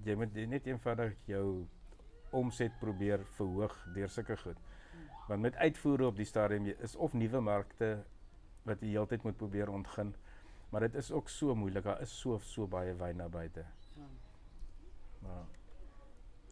jy 0.04 0.14
moet 0.16 0.34
net 0.34 0.66
eenvoudig 0.66 1.16
jou 1.26 1.66
omset 2.32 2.72
probeer 2.80 3.24
verhoog 3.36 3.74
deur 3.94 4.08
sulke 4.08 4.36
goed. 4.36 4.58
Want 5.28 5.42
met 5.42 5.56
uitvoere 5.56 6.06
op 6.06 6.16
die 6.16 6.24
stadium 6.24 6.66
is 6.66 6.96
of 6.96 7.12
nuwe 7.12 7.40
markte 7.40 8.04
wat 8.64 8.80
jy 8.80 8.88
heeltyd 8.88 9.22
moet 9.22 9.36
probeer 9.36 9.68
ontgin. 9.68 10.14
Maar 10.70 10.80
dit 10.80 10.94
is 10.94 11.10
ook 11.12 11.28
so 11.28 11.54
moeilik. 11.54 11.84
Daar 11.84 12.00
is 12.00 12.20
so 12.20 12.38
so 12.38 12.66
baie 12.66 12.94
wyn 12.94 13.16
daar 13.16 13.30
buite. 13.30 13.64
Maar 15.22 15.44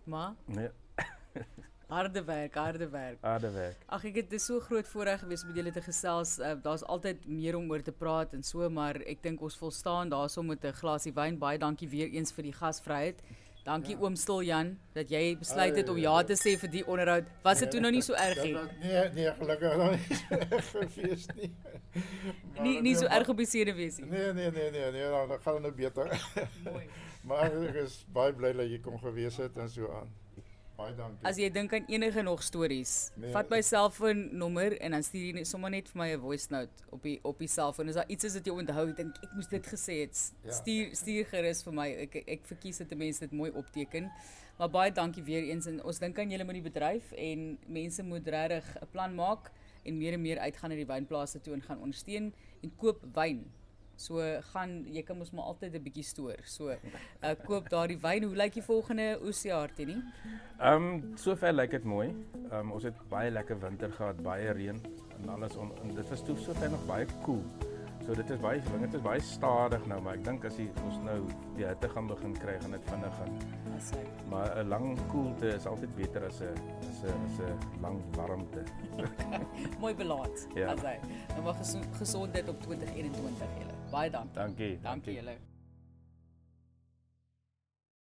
Maar 0.04 0.34
nee, 0.46 0.70
harde 1.90 2.22
werk, 2.24 2.54
harde 2.54 2.88
werk. 2.88 3.18
harde 3.22 3.50
werk. 3.50 3.76
Ag 3.88 4.04
ek 4.04 4.14
het 4.20 4.30
dis 4.30 4.44
so 4.46 4.60
groot 4.60 4.86
voorreg 4.88 5.20
gewees 5.20 5.42
om 5.42 5.48
met 5.48 5.56
julle 5.56 5.72
te 5.72 5.82
gesels. 5.82 6.38
Uh, 6.38 6.54
Daar's 6.62 6.82
altyd 6.82 7.26
meer 7.28 7.56
om 7.56 7.70
oor 7.70 7.82
te 7.82 7.92
praat 7.92 8.32
en 8.34 8.42
so, 8.42 8.68
maar 8.70 8.96
ek 9.06 9.22
dink 9.22 9.40
ons 9.42 9.56
volstaan 9.58 10.08
daarso 10.10 10.42
met 10.42 10.64
'n 10.64 10.72
glasie 10.72 11.12
wyn. 11.12 11.38
Baie 11.38 11.58
dankie 11.58 11.88
weer 11.88 12.08
eens 12.08 12.32
vir 12.32 12.42
die 12.44 12.52
gasvryheid. 12.52 13.22
Dankie 13.64 13.94
Ja. 13.96 14.00
oom 14.00 14.16
Stiljan 14.16 14.78
dat 14.94 15.10
jy 15.10 15.36
besluit 15.38 15.76
het 15.76 15.88
om 15.88 15.96
ja 15.98 16.22
te 16.24 16.32
sê 16.32 16.56
vir 16.58 16.70
die 16.70 16.86
onderhoud. 16.86 17.24
Was 17.44 17.58
dit 17.58 17.70
toe 17.70 17.80
nou 17.80 17.90
nie 17.92 18.00
so 18.02 18.14
erg 18.14 18.42
nie? 18.42 18.54
Nee, 18.80 19.10
nee, 19.14 19.32
gelukkig 19.38 19.76
nog 19.76 19.90
nie 19.90 20.16
so 20.16 20.78
erg 20.78 21.34
nie. 21.36 21.52
Maar 22.54 22.62
Nie 22.62 22.80
nie 22.80 22.94
so 22.96 23.06
erg 23.06 23.28
op 23.28 23.36
die 23.36 23.46
senuweesie. 23.46 24.04
Nee, 24.04 24.32
nee, 24.32 24.50
nee, 24.50 24.70
nee, 24.70 24.90
nee, 24.92 25.02
dan, 25.10 25.28
dan 25.28 25.40
gaan 25.40 25.54
het 25.54 25.62
nou 25.62 25.72
beter. 25.74 26.20
Mooi. 26.64 26.88
maar 27.28 27.52
ek 27.52 27.74
is 27.74 28.04
baie 28.12 28.32
bly 28.32 28.52
dat 28.52 28.68
jy 28.70 28.78
kom 28.80 28.98
gewees 28.98 29.36
het 29.36 29.56
en 29.56 29.68
so 29.68 29.90
aan. 29.92 30.08
Baie 30.80 30.94
dankie. 30.96 31.26
As 31.28 31.36
jy 31.40 31.48
dink 31.52 31.72
aan 31.76 31.84
enige 31.92 32.22
nog 32.24 32.42
stories, 32.42 33.10
Nee. 33.20 33.30
vat 33.34 33.50
my 33.52 33.60
selfoonnommer 33.60 34.78
en 34.80 34.90
dan 34.96 35.02
stuur 35.04 35.26
jy 35.26 35.32
net 35.36 35.46
sommer 35.50 35.70
net 35.70 35.88
vir 35.88 35.98
my 36.00 36.08
'n 36.14 36.20
voice 36.20 36.48
note 36.50 36.72
op 36.90 37.02
die 37.02 37.18
op 37.22 37.38
die 37.38 37.48
selfoon. 37.48 37.88
As 37.88 37.94
daar 37.94 38.08
iets 38.08 38.24
is 38.24 38.34
wat 38.34 38.44
jy 38.46 38.52
onthou, 38.52 38.88
ek 38.88 38.96
dink 38.96 39.16
ek 39.22 39.32
moes 39.34 39.46
dit 39.48 39.66
gesê 39.66 40.00
het, 40.00 40.32
Ja. 40.44 40.50
stuur 40.52 40.94
stuur 40.96 41.24
gerus 41.26 41.62
vir 41.62 41.72
my. 41.72 41.88
Ek 42.06 42.14
ek 42.26 42.46
verkies 42.46 42.78
dat 42.78 42.96
mense 42.96 43.20
dit 43.20 43.32
mooi 43.32 43.50
opteken. 43.50 44.10
Maar 44.58 44.68
baie 44.70 44.92
dankie 44.92 45.22
weer 45.22 45.42
eens 45.42 45.66
en 45.66 45.82
ons 45.84 45.98
dink 45.98 46.18
aan 46.18 46.30
julle 46.30 46.44
met 46.44 46.54
die 46.54 46.70
bedryf 46.70 47.12
en 47.12 47.58
mense 47.66 48.02
moet 48.02 48.26
regtig 48.26 48.64
'n 48.82 48.86
plan 48.92 49.14
maak 49.14 49.50
en 49.84 49.98
meer 49.98 50.12
en 50.12 50.22
meer 50.22 50.38
uitgaan 50.38 50.70
na 50.70 50.76
die 50.76 50.86
wynplase 50.86 51.40
toe 51.40 51.54
en 51.54 51.62
gaan 51.62 51.80
ondersteun 51.80 52.32
en 52.62 52.76
koop 52.76 53.00
wyn. 53.14 53.50
So 54.00 54.24
gaan 54.52 54.76
jy 54.88 55.02
kan 55.04 55.18
mos 55.20 55.32
maar 55.36 55.50
altyd 55.52 55.74
'n 55.76 55.82
bietjie 55.84 56.04
stoor. 56.04 56.40
So 56.44 56.70
uh, 56.70 57.34
koop 57.44 57.68
daardie 57.68 57.98
wyn. 58.00 58.24
Hoe 58.24 58.36
lyk 58.36 58.54
die 58.56 58.64
volgende 58.64 59.18
oesjaar 59.22 59.74
Tini? 59.76 59.98
Ehm 60.58 60.88
um, 60.88 61.16
sover 61.16 61.52
lyk 61.52 61.70
dit 61.70 61.84
mooi. 61.84 62.08
Ehm 62.50 62.60
um, 62.60 62.72
ons 62.72 62.88
het 62.88 62.96
baie 63.08 63.30
lekker 63.30 63.60
winter 63.60 63.92
gehad, 63.92 64.22
baie 64.22 64.52
reën 64.52 64.80
en 65.20 65.28
alles 65.28 65.56
on, 65.56 65.72
en 65.82 65.94
dit 65.94 66.08
was 66.08 66.24
toe 66.24 66.36
sover 66.36 66.70
nog 66.70 66.86
baie 66.86 67.06
koel. 67.06 67.44
Cool. 67.44 67.70
So 68.06 68.14
dit 68.16 68.30
is 68.30 68.40
baie 68.40 68.60
swing, 68.64 68.80
dit 68.86 68.94
is 68.96 69.02
baie 69.04 69.20
stadig 69.22 69.82
nou, 69.90 69.98
maar 70.02 70.16
ek 70.16 70.22
dink 70.24 70.44
as 70.48 70.56
jy 70.58 70.64
ons 70.86 70.96
nou 71.04 71.18
die 71.58 71.66
hitte 71.68 71.90
gaan 71.92 72.08
begin 72.08 72.32
kry, 72.40 72.56
gaan 72.62 72.72
dit 72.74 72.88
vinnig 72.88 73.18
gaan. 73.18 73.36
Maar 74.32 74.56
'n 74.62 74.68
lang 74.68 74.86
koelte 75.12 75.52
is 75.54 75.66
altyd 75.66 75.94
beter 75.96 76.24
as 76.26 76.40
'n 76.40 76.56
as 76.88 77.02
'n 77.04 77.20
as 77.28 77.38
'n 77.38 77.82
lang 77.84 78.00
warmte. 78.16 78.64
Mooi 79.82 79.94
belaat. 79.94 80.46
Ja. 80.54 80.72
As 80.72 80.80
hy. 80.80 80.96
Nou 81.36 81.42
maar 81.44 81.60
gesondheid 82.02 82.48
op 82.48 82.60
2021 82.62 83.58
julle. 83.58 83.79
Baie 83.90 84.10
dankie. 84.10 84.34
Dankie. 84.34 84.78
Dankie 84.82 85.16
julle. 85.16 85.49